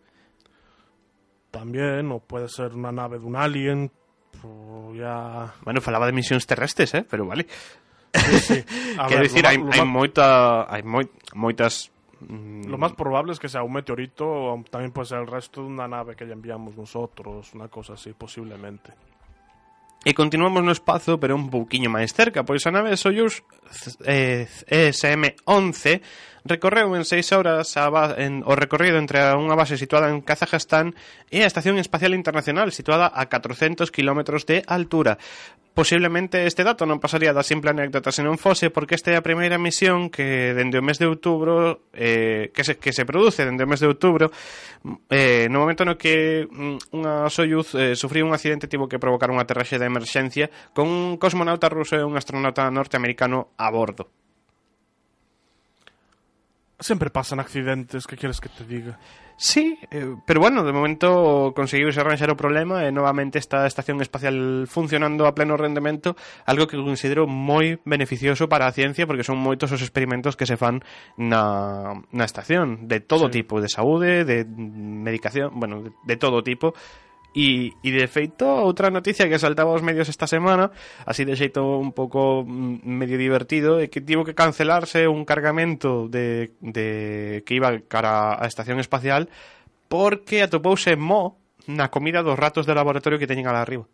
También, 1.52 2.10
o 2.10 2.18
puede 2.18 2.48
ser 2.48 2.72
una 2.72 2.90
nave 2.90 3.20
de 3.20 3.24
un 3.24 3.36
alien. 3.36 3.92
pues 4.40 4.98
ya. 4.98 5.52
Bueno, 5.62 5.80
falaba 5.80 6.06
de 6.06 6.12
misións 6.12 6.46
terrestres, 6.46 6.94
eh, 6.94 7.04
pero 7.08 7.26
vale. 7.26 7.46
Sí, 8.14 8.38
sí. 8.38 8.64
A 8.98 9.06
Quero 9.06 9.20
ver, 9.20 9.28
dicir, 9.28 9.46
hai, 9.46 9.56
hai 9.56 9.86
moita 9.86 10.66
hai 10.68 10.82
moi, 10.82 11.04
moitas 11.32 11.92
mm, 12.20 12.68
lo 12.68 12.76
más 12.76 12.92
probable 12.92 13.32
es 13.32 13.38
que 13.38 13.48
sea 13.48 13.62
un 13.62 13.72
meteorito, 13.72 14.24
o 14.24 14.64
también 14.68 14.92
puede 14.92 15.08
ser 15.08 15.20
el 15.20 15.28
resto 15.28 15.60
de 15.60 15.68
una 15.68 15.86
nave 15.88 16.16
que 16.16 16.26
ya 16.26 16.32
enviamos 16.32 16.76
nosotros, 16.76 17.54
una 17.54 17.68
cosa 17.68 17.94
así, 17.94 18.12
posiblemente. 18.12 18.92
E 20.04 20.12
continuamos 20.18 20.64
no 20.64 20.72
espazo, 20.72 21.20
pero 21.20 21.38
un 21.38 21.46
pouquiño 21.46 21.86
máis 21.86 22.10
cerca, 22.10 22.42
pois 22.42 22.66
a 22.66 22.74
nave 22.74 22.96
Soyuz 22.98 23.44
eh, 24.02 24.50
ESM-11 24.66 26.02
recorreu 26.44 26.94
en 26.98 27.04
seis 27.04 27.30
horas 27.32 27.76
a 27.76 27.88
en, 28.18 28.42
o 28.46 28.54
recorrido 28.58 28.98
entre 28.98 29.22
unha 29.38 29.54
base 29.54 29.78
situada 29.78 30.10
en 30.10 30.22
Kazajstán 30.22 30.94
e 31.30 31.42
a 31.42 31.50
Estación 31.50 31.78
Espacial 31.78 32.14
Internacional, 32.14 32.74
situada 32.74 33.10
a 33.10 33.30
400 33.30 33.90
km 33.94 34.42
de 34.46 34.62
altura. 34.66 35.18
Posiblemente 35.72 36.44
este 36.44 36.68
dato 36.68 36.84
non 36.84 37.00
pasaría 37.00 37.32
da 37.32 37.40
simple 37.40 37.72
anécdota 37.72 38.12
se 38.12 38.20
non 38.20 38.36
fose 38.36 38.68
porque 38.68 38.92
esta 38.92 39.08
é 39.08 39.16
a 39.16 39.24
primeira 39.24 39.56
misión 39.56 40.12
que 40.12 40.52
dende 40.52 40.76
o 40.76 40.84
mes 40.84 41.00
de 41.00 41.08
outubro 41.08 41.88
eh, 41.96 42.52
que, 42.52 42.60
se, 42.60 42.76
que 42.76 42.92
se 42.92 43.08
produce 43.08 43.48
dende 43.48 43.64
o 43.64 43.70
mes 43.70 43.80
de 43.80 43.88
outubro 43.88 44.28
eh, 45.08 45.48
no 45.48 45.64
momento 45.64 45.88
no 45.88 45.96
que 45.96 46.44
mm, 46.44 46.92
unha 46.92 47.24
Soyuz 47.32 47.72
eh, 47.72 47.96
sufriu 47.96 48.28
un 48.28 48.36
accidente 48.36 48.68
tivo 48.68 48.84
que 48.84 49.00
provocar 49.00 49.32
unha 49.32 49.48
aterraxe 49.48 49.80
de 49.80 49.88
emerxencia 49.88 50.52
con 50.76 50.92
un 50.92 51.16
cosmonauta 51.16 51.72
ruso 51.72 51.96
e 51.96 52.04
un 52.04 52.20
astronauta 52.20 52.68
norteamericano 52.68 53.56
a 53.56 53.72
bordo. 53.72 54.21
Sempre 56.82 57.10
pasan 57.10 57.38
accidentes, 57.38 58.10
que 58.10 58.16
queres 58.16 58.40
que 58.40 58.50
te 58.50 58.64
diga? 58.66 58.98
Sí, 59.36 59.78
eh, 59.90 60.16
pero 60.26 60.40
bueno, 60.40 60.64
de 60.64 60.72
momento 60.72 61.52
conseguimos 61.54 61.96
arranxar 61.96 62.30
o 62.30 62.36
problema 62.36 62.82
e 62.82 62.90
novamente 62.90 63.38
está 63.38 63.62
a 63.62 63.70
estación 63.70 64.02
espacial 64.02 64.66
funcionando 64.66 65.30
a 65.30 65.34
pleno 65.34 65.54
rendemento, 65.54 66.18
algo 66.42 66.66
que 66.66 66.74
considero 66.74 67.30
moi 67.30 67.78
beneficioso 67.86 68.50
para 68.50 68.66
a 68.66 68.74
ciencia 68.74 69.06
porque 69.06 69.22
son 69.22 69.38
moitos 69.38 69.70
os 69.70 69.82
experimentos 69.82 70.34
que 70.34 70.46
se 70.46 70.58
fan 70.58 70.82
na, 71.14 72.02
na 72.10 72.26
estación, 72.26 72.90
de 72.90 72.98
todo 72.98 73.30
sí. 73.30 73.42
tipo, 73.42 73.62
de 73.62 73.70
saúde, 73.70 74.26
de 74.26 74.42
medicación, 74.42 75.54
bueno, 75.54 75.86
de, 75.86 75.90
de 76.02 76.16
todo 76.18 76.42
tipo, 76.42 76.74
E, 77.32 77.72
e 77.80 77.88
de 77.88 78.04
feito, 78.12 78.44
outra 78.44 78.92
noticia 78.92 79.24
que 79.24 79.40
saltaba 79.40 79.72
aos 79.72 79.80
medios 79.80 80.12
esta 80.12 80.28
semana, 80.28 80.68
así 81.08 81.24
de 81.24 81.32
xeito 81.32 81.80
un 81.80 81.96
pouco 81.96 82.44
mm, 82.44 82.84
medio 82.84 83.16
divertido, 83.16 83.80
é 83.80 83.88
que 83.88 84.04
tivo 84.04 84.20
que 84.20 84.36
cancelarse 84.36 85.08
un 85.08 85.24
cargamento 85.24 86.12
de, 86.12 86.52
de 86.60 87.40
que 87.48 87.56
iba 87.56 87.72
cara 87.88 88.36
a 88.36 88.44
estación 88.44 88.76
espacial 88.84 89.32
porque 89.88 90.44
atopouse 90.44 90.92
mo 91.00 91.40
na 91.68 91.88
comida 91.88 92.20
dos 92.20 92.36
ratos 92.36 92.68
de 92.68 92.76
laboratorio 92.76 93.16
que 93.16 93.28
teñen 93.28 93.48
alá 93.48 93.64
arriba. 93.64 93.88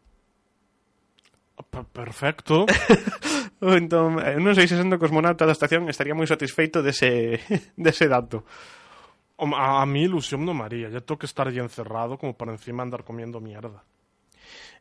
Perfecto. 1.93 2.67
entón, 3.61 4.23
eh, 4.23 4.39
non 4.39 4.55
sei 4.55 4.71
se 4.71 4.79
sendo 4.79 4.99
cosmonauta 4.99 5.43
da 5.43 5.55
estación 5.55 5.91
estaría 5.91 6.15
moi 6.15 6.27
satisfeito 6.27 6.83
dese, 6.83 7.43
dese 7.75 8.07
dato. 8.07 8.47
A, 9.39 9.83
a 9.83 9.87
mí 9.87 10.03
ilusión 10.03 10.45
no 10.45 10.55
María. 10.55 10.91
Ya 10.91 11.01
tengo 11.01 11.19
que 11.19 11.27
estar 11.27 11.49
allí 11.49 11.59
encerrado 11.59 12.19
como 12.19 12.37
para 12.37 12.53
encima 12.53 12.83
andar 12.83 13.05
comiendo 13.05 13.41
mierda. 13.41 13.85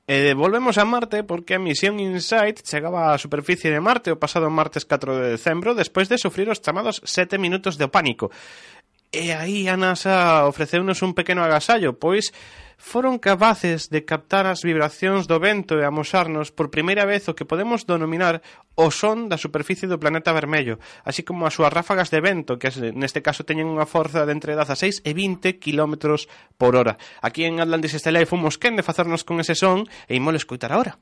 E 0.08 0.34
volvemos 0.34 0.78
a 0.80 0.86
Marte 0.88 1.28
porque 1.28 1.56
a 1.56 1.60
misión 1.60 2.00
InSight 2.00 2.64
chegaba 2.64 3.12
á 3.12 3.20
superficie 3.20 3.68
de 3.68 3.84
Marte 3.84 4.08
o 4.08 4.16
pasado 4.16 4.48
martes 4.48 4.88
4 4.88 5.20
de 5.20 5.36
decembro 5.36 5.76
despois 5.76 6.08
de 6.08 6.16
sufrir 6.16 6.48
os 6.48 6.64
chamados 6.64 7.04
7 7.04 7.36
minutos 7.36 7.76
de 7.76 7.92
pánico. 7.92 8.32
E 9.12 9.36
aí 9.36 9.68
a 9.68 9.76
NASA 9.76 10.48
ofreceunos 10.48 11.04
un 11.04 11.12
pequeno 11.12 11.44
agasallo, 11.44 12.00
pois 12.00 12.32
foron 12.78 13.18
capaces 13.18 13.90
de 13.90 14.06
captar 14.06 14.46
as 14.46 14.62
vibracións 14.62 15.26
do 15.26 15.42
vento 15.42 15.82
e 15.82 15.84
amosarnos 15.84 16.54
por 16.54 16.70
primeira 16.70 17.10
vez 17.10 17.26
o 17.26 17.36
que 17.36 17.50
podemos 17.50 17.90
denominar 17.90 18.46
o 18.78 18.94
son 18.94 19.28
da 19.28 19.42
superficie 19.42 19.90
do 19.90 19.98
planeta 19.98 20.30
vermello, 20.30 20.78
así 21.02 21.26
como 21.26 21.50
as 21.50 21.58
súas 21.58 21.74
ráfagas 21.74 22.14
de 22.14 22.22
vento, 22.22 22.62
que 22.62 22.70
neste 22.94 23.26
caso 23.26 23.42
teñen 23.44 23.68
unha 23.68 23.90
forza 23.90 24.30
de 24.30 24.32
entre 24.38 24.54
16 24.54 25.02
e 25.02 25.12
20 25.12 25.58
km 25.58 26.22
por 26.62 26.78
hora. 26.78 27.02
Aquí 27.26 27.50
en 27.50 27.58
Atlantis 27.58 27.98
Estelar 27.98 28.30
fomos 28.30 28.62
quen 28.62 28.78
de 28.78 28.86
facernos 28.86 29.26
con 29.26 29.42
ese 29.42 29.58
son 29.58 29.90
e 30.06 30.14
imolo 30.14 30.38
escoitar 30.38 30.70
agora. 30.70 31.02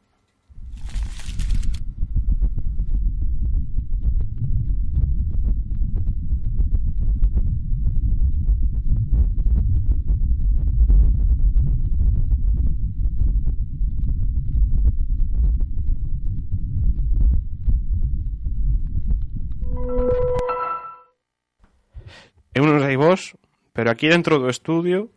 Eu 22.56 22.64
non 22.64 22.80
sei 22.80 22.96
vos, 22.96 23.36
pero 23.76 23.92
aquí 23.92 24.08
dentro 24.08 24.40
do 24.40 24.48
estudio 24.48 25.12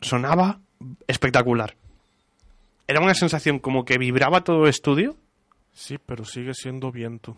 sonaba 0.00 0.62
espectacular. 1.10 1.74
Era 2.86 3.02
unha 3.02 3.14
sensación 3.18 3.58
como 3.58 3.82
que 3.82 3.98
vibraba 3.98 4.46
todo 4.46 4.64
o 4.66 4.70
estudio. 4.70 5.18
Sí, 5.74 5.98
pero 5.98 6.22
sigue 6.26 6.54
siendo 6.54 6.90
viento. 6.94 7.34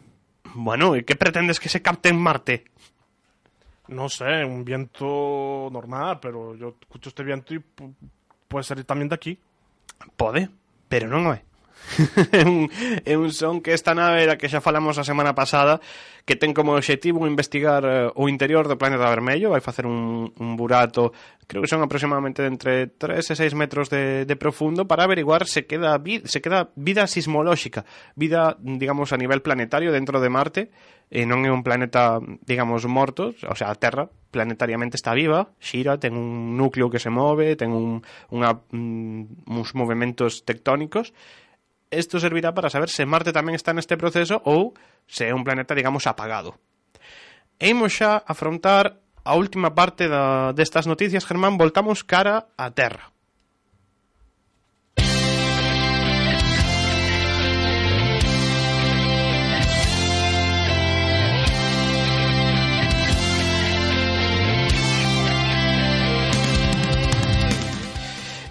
Bueno, 0.53 0.93
e 0.97 1.05
que 1.09 1.17
pretendes 1.17 1.57
que 1.61 1.73
se 1.73 1.81
capte 1.81 2.13
en 2.13 2.21
Marte? 2.21 2.69
No 3.89 4.09
sé, 4.09 4.45
un 4.45 4.65
viento 4.65 5.69
normal, 5.73 6.21
pero 6.21 6.55
yo 6.55 6.77
escucho 6.81 7.09
este 7.09 7.25
viento 7.25 7.53
y 7.53 7.59
pu- 7.61 7.93
puede 8.49 8.65
ser 8.65 8.85
también 8.85 9.09
de 9.09 9.17
aquí. 9.17 9.33
Pode, 10.17 10.49
pero 10.89 11.09
non 11.09 11.25
o 11.29 11.33
é. 11.37 11.41
é, 12.33 12.43
un, 12.45 12.71
é 13.05 13.15
un 13.17 13.31
son 13.33 13.61
que 13.61 13.73
esta 13.73 13.95
nave 13.95 14.25
da 14.25 14.39
que 14.41 14.49
xa 14.49 14.65
falamos 14.65 14.97
a 14.97 15.05
semana 15.05 15.35
pasada 15.35 15.83
que 16.23 16.39
ten 16.39 16.55
como 16.55 16.79
obxectivo 16.79 17.27
investigar 17.27 17.83
eh, 17.85 18.09
o 18.15 18.31
interior 18.31 18.71
do 18.71 18.79
planeta 18.79 19.11
vermello. 19.11 19.51
Vai 19.51 19.61
facer 19.61 19.85
un, 19.85 20.31
un 20.39 20.51
burato 20.55 21.13
creo 21.47 21.61
que 21.61 21.69
son 21.69 21.83
aproximadamente 21.83 22.47
entre 22.47 22.87
3 22.87 23.31
e 23.31 23.35
6 23.37 23.55
metros 23.55 23.91
de, 23.91 24.25
de 24.25 24.37
profundo 24.37 24.87
para 24.87 25.05
averiguar 25.05 25.47
se 25.47 25.67
queda, 25.67 25.99
vi, 25.99 26.23
se 26.25 26.41
queda 26.41 26.71
vida 26.77 27.07
sismolóxica 27.07 27.85
vida, 28.15 28.57
digamos, 28.61 29.13
a 29.13 29.19
nivel 29.19 29.43
planetario 29.43 29.93
dentro 29.93 30.21
de 30.21 30.31
Marte 30.31 30.71
e 31.13 31.29
non 31.29 31.45
é 31.45 31.53
un 31.53 31.61
planeta, 31.61 32.25
digamos, 32.49 32.89
morto, 32.89 33.37
o 33.37 33.57
sea, 33.59 33.69
a 33.69 33.77
Terra 33.77 34.09
planetariamente 34.33 34.97
está 34.97 35.13
viva, 35.13 35.53
xira, 35.61 36.01
ten 36.01 36.17
un 36.17 36.57
núcleo 36.57 36.89
que 36.89 36.97
se 36.97 37.13
move, 37.13 37.53
ten 37.53 37.77
un, 37.77 38.01
unha, 38.33 38.65
mm, 38.73 39.45
uns 39.53 39.77
movimentos 39.77 40.49
tectónicos, 40.49 41.13
isto 41.93 42.19
servirá 42.19 42.57
para 42.57 42.73
saber 42.73 42.89
se 42.89 43.05
Marte 43.05 43.37
tamén 43.37 43.55
está 43.55 43.77
neste 43.77 44.01
proceso 44.01 44.41
ou 44.49 44.73
se 45.05 45.29
é 45.29 45.37
un 45.37 45.45
planeta, 45.45 45.77
digamos, 45.77 46.09
apagado. 46.09 46.57
E 47.61 47.71
imos 47.71 48.01
afrontar 48.03 48.99
a 49.23 49.39
última 49.39 49.71
parte 49.77 50.09
da, 50.09 50.51
destas 50.57 50.89
noticias, 50.89 51.29
Germán, 51.29 51.61
voltamos 51.61 52.03
cara 52.03 52.51
á 52.59 52.73
Terra. 52.73 53.12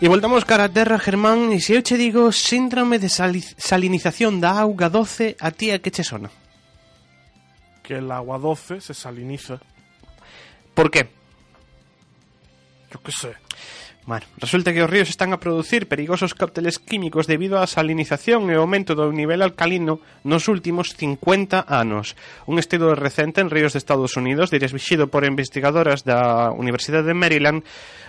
E 0.02 0.10
voltamos 0.10 0.44
cara 0.50 0.66
a 0.66 0.74
terra, 0.74 0.98
Germán, 0.98 1.54
e 1.54 1.62
se 1.62 1.78
eu 1.78 1.86
che 1.86 1.94
digo 1.94 2.34
síndrome 2.34 2.98
de 2.98 3.06
sali- 3.10 3.46
salinización 3.58 4.42
da 4.42 4.58
auga 4.58 4.90
doce, 4.90 5.38
a 5.38 5.54
ti 5.54 5.70
a 5.70 5.78
que 5.78 5.94
che 5.94 6.02
sona? 6.02 6.34
Que 7.86 8.02
el 8.02 8.10
agua 8.10 8.42
doce 8.42 8.82
se 8.82 8.94
saliniza. 8.98 9.62
Por 10.74 10.90
que? 10.90 11.06
Yo 12.90 12.98
qué 13.06 13.12
sé. 13.14 13.32
Bueno, 14.04 14.26
resulta 14.38 14.74
que 14.74 14.82
os 14.82 14.90
ríos 14.90 15.10
están 15.14 15.32
a 15.32 15.40
producir 15.40 15.86
perigosos 15.86 16.34
cócteles 16.34 16.82
químicos 16.82 17.30
debido 17.30 17.62
á 17.62 17.70
salinización 17.70 18.50
e 18.50 18.58
ao 18.58 18.66
aumento 18.66 18.98
do 18.98 19.14
nivel 19.14 19.46
alcalino 19.46 20.02
nos 20.26 20.50
últimos 20.50 20.98
50 20.98 21.70
anos. 21.70 22.18
Un 22.50 22.58
estudo 22.58 22.98
recente 22.98 23.46
en 23.46 23.54
ríos 23.54 23.78
de 23.78 23.82
Estados 23.86 24.18
Unidos, 24.18 24.50
dirixido 24.50 25.06
por 25.06 25.22
investigadoras 25.22 26.02
da 26.02 26.50
Universidade 26.50 27.14
de 27.14 27.14
Maryland, 27.14 27.62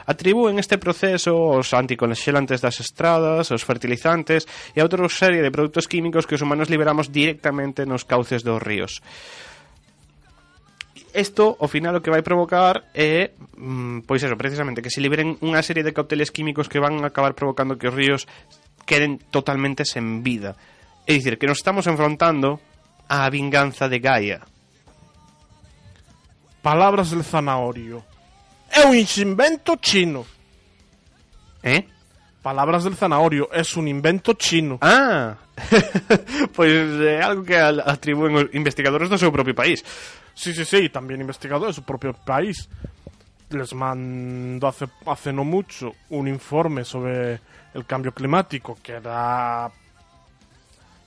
atribúen 0.09 0.57
este 0.57 0.81
proceso 0.81 1.61
aos 1.61 1.77
anticonxelantes 1.77 2.65
das 2.65 2.81
estradas, 2.81 3.53
aos 3.53 3.61
fertilizantes 3.61 4.49
e 4.73 4.81
a 4.81 4.89
outra 4.89 5.05
serie 5.13 5.45
de 5.45 5.53
produtos 5.53 5.93
químicos 5.93 6.25
que 6.25 6.41
os 6.41 6.43
humanos 6.43 6.73
liberamos 6.73 7.13
directamente 7.13 7.85
nos 7.85 8.09
cauces 8.09 8.41
dos 8.41 8.65
ríos. 8.65 9.05
Isto, 11.13 11.61
ao 11.61 11.69
final, 11.69 11.97
o 11.97 12.01
que 12.01 12.09
vai 12.09 12.25
provocar 12.25 12.89
é, 12.97 13.37
mm, 13.37 14.09
pois 14.09 14.25
eso, 14.25 14.37
precisamente, 14.37 14.81
que 14.81 14.89
se 14.89 15.05
liberen 15.05 15.37
unha 15.45 15.61
serie 15.61 15.85
de 15.85 15.93
cócteles 15.93 16.33
químicos 16.33 16.73
que 16.73 16.81
van 16.81 17.05
a 17.05 17.13
acabar 17.13 17.37
provocando 17.37 17.77
que 17.77 17.89
os 17.89 17.97
ríos 17.97 18.25
queden 18.89 19.21
totalmente 19.29 19.85
sen 19.85 20.25
vida. 20.25 20.57
É 21.05 21.13
dicir, 21.13 21.37
que 21.37 21.45
nos 21.45 21.61
estamos 21.61 21.85
enfrontando 21.85 22.65
á 23.13 23.29
vinganza 23.29 23.93
de 23.93 24.01
Gaia. 24.01 24.41
Palabras 26.65 27.11
del 27.13 27.27
zanahorio. 27.27 28.01
É 28.73 28.89
un 28.89 28.97
invento 28.97 29.77
chino. 29.77 30.25
Eh? 31.63 31.85
Palabras 32.43 32.83
del 32.83 32.97
zanahorio. 32.97 33.49
Es 33.53 33.77
un 33.77 33.87
invento 33.87 34.35
chino. 34.35 34.79
Ah! 34.83 35.37
pois 36.55 36.73
é 37.01 37.23
algo 37.23 37.45
que 37.45 37.55
os 37.55 38.55
investigadores 38.55 39.09
do 39.09 39.17
seu 39.17 39.31
propio 39.31 39.55
país. 39.55 39.85
Sí, 40.35 40.53
sí, 40.53 40.65
sí. 40.65 40.89
También 40.89 41.21
investigado 41.21 41.67
de 41.67 41.73
su 41.73 41.83
propio 41.83 42.13
país. 42.13 42.69
Les 43.51 43.73
mandó 43.75 44.67
hace, 44.67 44.89
hace 45.07 45.33
no 45.33 45.45
mucho 45.45 45.95
un 46.11 46.27
informe 46.27 46.85
sobre 46.85 47.39
el 47.75 47.87
cambio 47.87 48.13
climático 48.13 48.77
que 48.83 48.93
era 48.93 49.71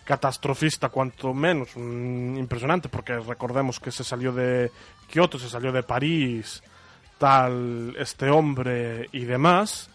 catastrofista 0.06 0.90
cuanto 0.90 1.34
menos, 1.34 1.76
impresionante, 1.76 2.88
porque 2.88 3.18
recordemos 3.20 3.80
que 3.80 3.92
se 3.92 4.04
salió 4.04 4.32
de 4.32 4.72
Kioto, 5.10 5.40
se 5.40 5.50
salió 5.50 5.72
de 5.72 5.82
París, 5.82 6.62
tal, 7.18 7.96
este 7.98 8.30
hombre 8.30 9.10
y 9.12 9.26
demás, 9.26 9.90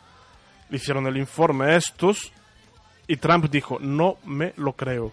le 0.71 0.77
hicieron 0.77 1.07
el 1.07 1.17
informe 1.17 1.67
a 1.67 1.77
estos 1.77 2.33
y 3.07 3.17
Trump 3.17 3.51
dijo, 3.51 3.79
no 3.81 4.17
me 4.25 4.53
lo 4.57 4.73
creo. 4.73 5.13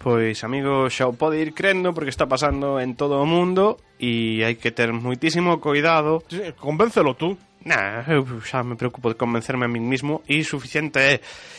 Pois, 0.00 0.42
amigo, 0.44 0.88
xa 0.88 1.12
o 1.12 1.12
pode 1.12 1.44
ir 1.44 1.52
crendo 1.52 1.92
porque 1.92 2.08
está 2.08 2.24
pasando 2.24 2.80
en 2.80 2.96
todo 2.96 3.20
o 3.20 3.28
mundo 3.28 3.76
e 4.00 4.40
hai 4.40 4.56
que 4.56 4.72
ter 4.72 4.96
moitísimo 4.96 5.60
cuidado 5.60 6.24
Sí, 6.24 6.40
convéncelo 6.56 7.12
tú. 7.20 7.36
Nah, 7.68 8.08
eu 8.08 8.24
xa 8.40 8.64
me 8.64 8.80
preocupo 8.80 9.12
de 9.12 9.20
convencerme 9.20 9.68
a 9.68 9.72
min 9.72 9.84
mismo 9.84 10.24
e 10.24 10.40
suficiente 10.40 10.96
é. 11.04 11.14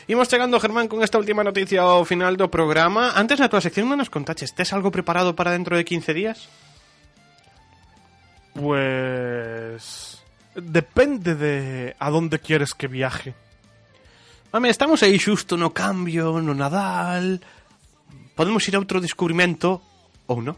Imos 0.10 0.26
chegando, 0.26 0.58
Germán, 0.58 0.90
con 0.90 1.06
esta 1.06 1.22
última 1.22 1.45
noticia 1.45 1.86
ao 1.86 2.02
final 2.02 2.34
do 2.34 2.49
programa. 2.49 3.14
Antes 3.14 3.38
na 3.38 3.45
tua 3.45 3.62
sección 3.62 3.86
non 3.86 4.02
nos 4.02 4.10
contaches, 4.10 4.58
tes 4.58 4.74
algo 4.74 4.90
preparado 4.90 5.38
para 5.38 5.53
dentro 5.53 5.78
de 5.78 5.86
15 5.86 6.18
días? 6.18 6.49
Pues... 8.58 10.11
Depende 10.56 11.36
de 11.36 11.95
a 11.99 12.10
dónde 12.10 12.40
quieres 12.40 12.73
que 12.73 12.88
viaje. 12.88 13.34
Home, 14.52 14.68
estamos 14.68 14.99
aí 15.03 15.15
xusto 15.15 15.56
no 15.56 15.72
cambio, 15.72 16.40
no 16.44 16.52
Nadal... 16.53 17.40
Podemos 18.32 18.64
ir 18.68 18.76
a 18.76 18.82
outro 18.82 19.03
descubrimento 19.03 19.84
ou 20.26 20.40
non? 20.41 20.56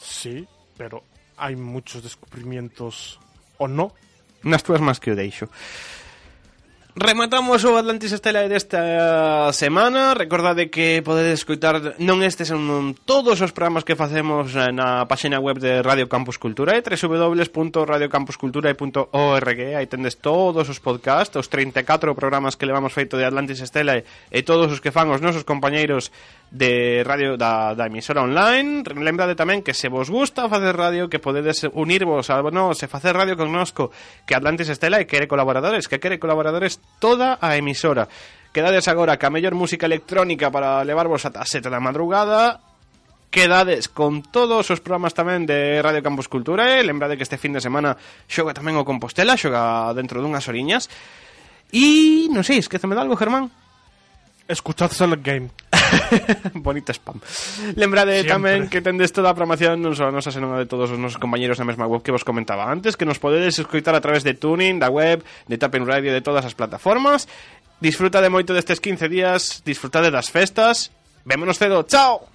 Sí, 0.00 0.48
pero 0.74 1.04
hay 1.36 1.54
muchos 1.54 2.02
descubrimientos 2.02 3.20
o 3.60 3.68
no. 3.68 3.92
Nas 4.42 4.64
túas 4.64 4.80
máis 4.80 4.98
que 4.98 5.12
o 5.12 5.18
deixo. 5.18 5.46
Rematamos 6.98 7.62
o 7.62 7.78
Atlantis 7.78 8.10
Estela 8.10 8.50
desta 8.50 9.52
semana. 9.52 10.14
Recordade 10.18 10.66
que 10.66 11.00
podedes 11.06 11.46
escoitar 11.46 11.94
Non 12.02 12.26
estes 12.26 12.50
son 12.50 12.98
todos 13.06 13.38
os 13.38 13.54
programas 13.54 13.86
que 13.86 13.94
facemos 13.94 14.50
eh, 14.58 14.74
Na 14.74 15.06
páxina 15.06 15.38
web 15.38 15.62
de 15.62 15.78
Radio 15.78 16.10
Campus 16.10 16.42
Cultura 16.42 16.74
eh, 16.74 16.82
www.radiocampusculturae.org 16.82 19.60
Aí 19.78 19.86
tendes 19.86 20.18
todos 20.18 20.66
os 20.66 20.82
podcasts 20.82 21.38
Os 21.38 21.46
34 21.46 22.18
programas 22.18 22.58
que 22.58 22.66
levamos 22.66 22.90
feito 22.90 23.14
de 23.14 23.30
Atlantis 23.30 23.62
Estela 23.62 24.02
E 24.02 24.42
todos 24.42 24.74
os 24.74 24.82
que 24.82 24.90
fan 24.90 25.06
os 25.14 25.22
nosos 25.22 25.46
compañeiros 25.46 26.10
de 26.50 27.04
radio 27.04 27.36
da, 27.36 27.74
da 27.74 27.86
emisora 27.86 28.24
online. 28.24 28.82
Lembrade 28.96 29.36
tamén 29.36 29.60
que 29.60 29.76
se 29.76 29.92
vos 29.92 30.08
gusta 30.08 30.48
facer 30.48 30.72
radio 30.72 31.12
Que 31.12 31.20
podedes 31.20 31.68
unirvos 31.76 32.32
a 32.32 32.40
nos 32.40 32.80
e 32.80 32.88
facer 32.88 33.12
radio 33.12 33.36
connosco 33.36 33.92
Que 34.24 34.32
Atlantis 34.32 34.72
Estela 34.72 34.96
e 35.00 35.04
quere 35.04 35.28
colaboradores 35.28 35.88
Que 35.88 36.00
quere 36.00 36.16
colaboradores 36.16 36.80
toda 36.96 37.36
a 37.36 37.56
emisora. 37.60 38.08
Quedades 38.48 38.88
agora 38.88 39.20
ca 39.20 39.28
mellor 39.28 39.52
música 39.52 39.84
electrónica 39.84 40.48
Para 40.48 40.80
levarvos 40.88 41.28
ata 41.28 41.44
a 41.44 41.46
seta 41.46 41.68
da 41.68 41.84
madrugada. 41.84 42.64
Quedades 43.28 43.92
con 43.92 44.24
todos 44.24 44.72
os 44.72 44.80
programas 44.80 45.12
tamén 45.12 45.44
de 45.44 45.84
Radio 45.84 46.00
Campus 46.00 46.32
Cultura 46.32 46.80
E 46.80 46.80
lembrade 46.80 47.20
que 47.20 47.28
este 47.28 47.36
fin 47.36 47.52
de 47.52 47.60
semana 47.60 47.92
xoga 48.24 48.56
tamén 48.56 48.80
o 48.80 48.88
Compostela 48.88 49.36
Xoga 49.36 49.92
dentro 49.92 50.24
dunhas 50.24 50.48
oriñas. 50.48 50.88
E 51.68 52.32
non 52.32 52.40
sei, 52.40 52.64
esqueceme 52.64 52.96
de 52.96 53.04
algo, 53.04 53.20
Germán? 53.20 53.52
Escuchad 54.48 54.90
Select 54.90 55.22
Game. 55.22 55.48
Bonito 56.54 56.90
spam. 56.92 57.20
Lembrade 57.76 58.24
tamén 58.24 58.66
que 58.72 58.80
tendes 58.80 59.12
toda 59.12 59.30
a 59.30 59.36
programación 59.36 59.78
non 59.78 59.92
só 59.92 60.08
a 60.08 60.12
nosa, 60.12 60.32
senón 60.32 60.56
a 60.56 60.64
de 60.64 60.68
todos 60.68 60.88
os 60.88 60.98
nosos 60.98 61.20
compañeros 61.20 61.60
na 61.60 61.68
mesma 61.68 61.84
web 61.84 62.00
que 62.00 62.10
vos 62.10 62.24
comentaba 62.24 62.66
antes, 62.66 62.96
que 62.96 63.04
nos 63.04 63.20
podedes 63.20 63.60
escoitar 63.60 63.92
a 63.92 64.00
través 64.00 64.24
de 64.24 64.32
Tuning, 64.32 64.80
da 64.80 64.88
web, 64.88 65.20
de 65.46 65.56
Tapen 65.60 65.84
Radio, 65.84 66.10
de 66.10 66.24
todas 66.24 66.48
as 66.48 66.56
plataformas. 66.56 67.28
Disfruta 67.78 68.18
de 68.24 68.32
moito 68.32 68.56
destes 68.56 68.80
15 68.80 69.06
días, 69.06 69.62
disfrutade 69.62 70.10
das 70.10 70.32
festas. 70.32 70.90
Vémonos 71.28 71.60
cedo. 71.60 71.84
Chao! 71.84 72.26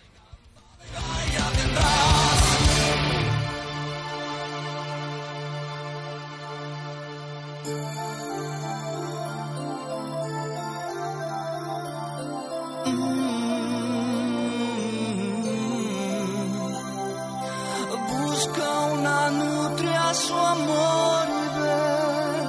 su 20.14 20.38
amor 20.38 21.27
y 21.27 21.60
ver 21.60 22.45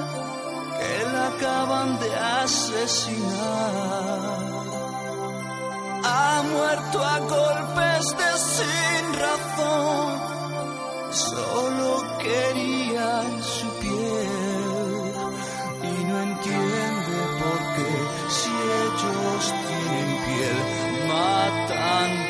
que 0.77 1.05
la 1.11 1.27
acaban 1.27 1.99
de 1.99 2.15
asesinar. 2.15 3.25
Ha 6.03 6.43
muerto 6.43 7.03
a 7.03 7.19
golpes 7.19 8.15
de 8.19 8.31
sin 8.53 9.13
razón, 9.25 10.09
solo 11.11 12.03
quería 12.19 13.23
su 13.41 13.67
piel 13.79 15.13
y 15.81 16.03
no 16.05 16.21
entiende 16.21 17.19
por 17.41 17.59
qué 17.75 17.91
si 18.29 18.51
ellos 18.83 19.53
tienen 19.67 20.09
piel 20.25 21.07
matan. 21.07 22.24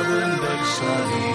Shabbat 0.00 0.64
Shalom. 0.64 1.29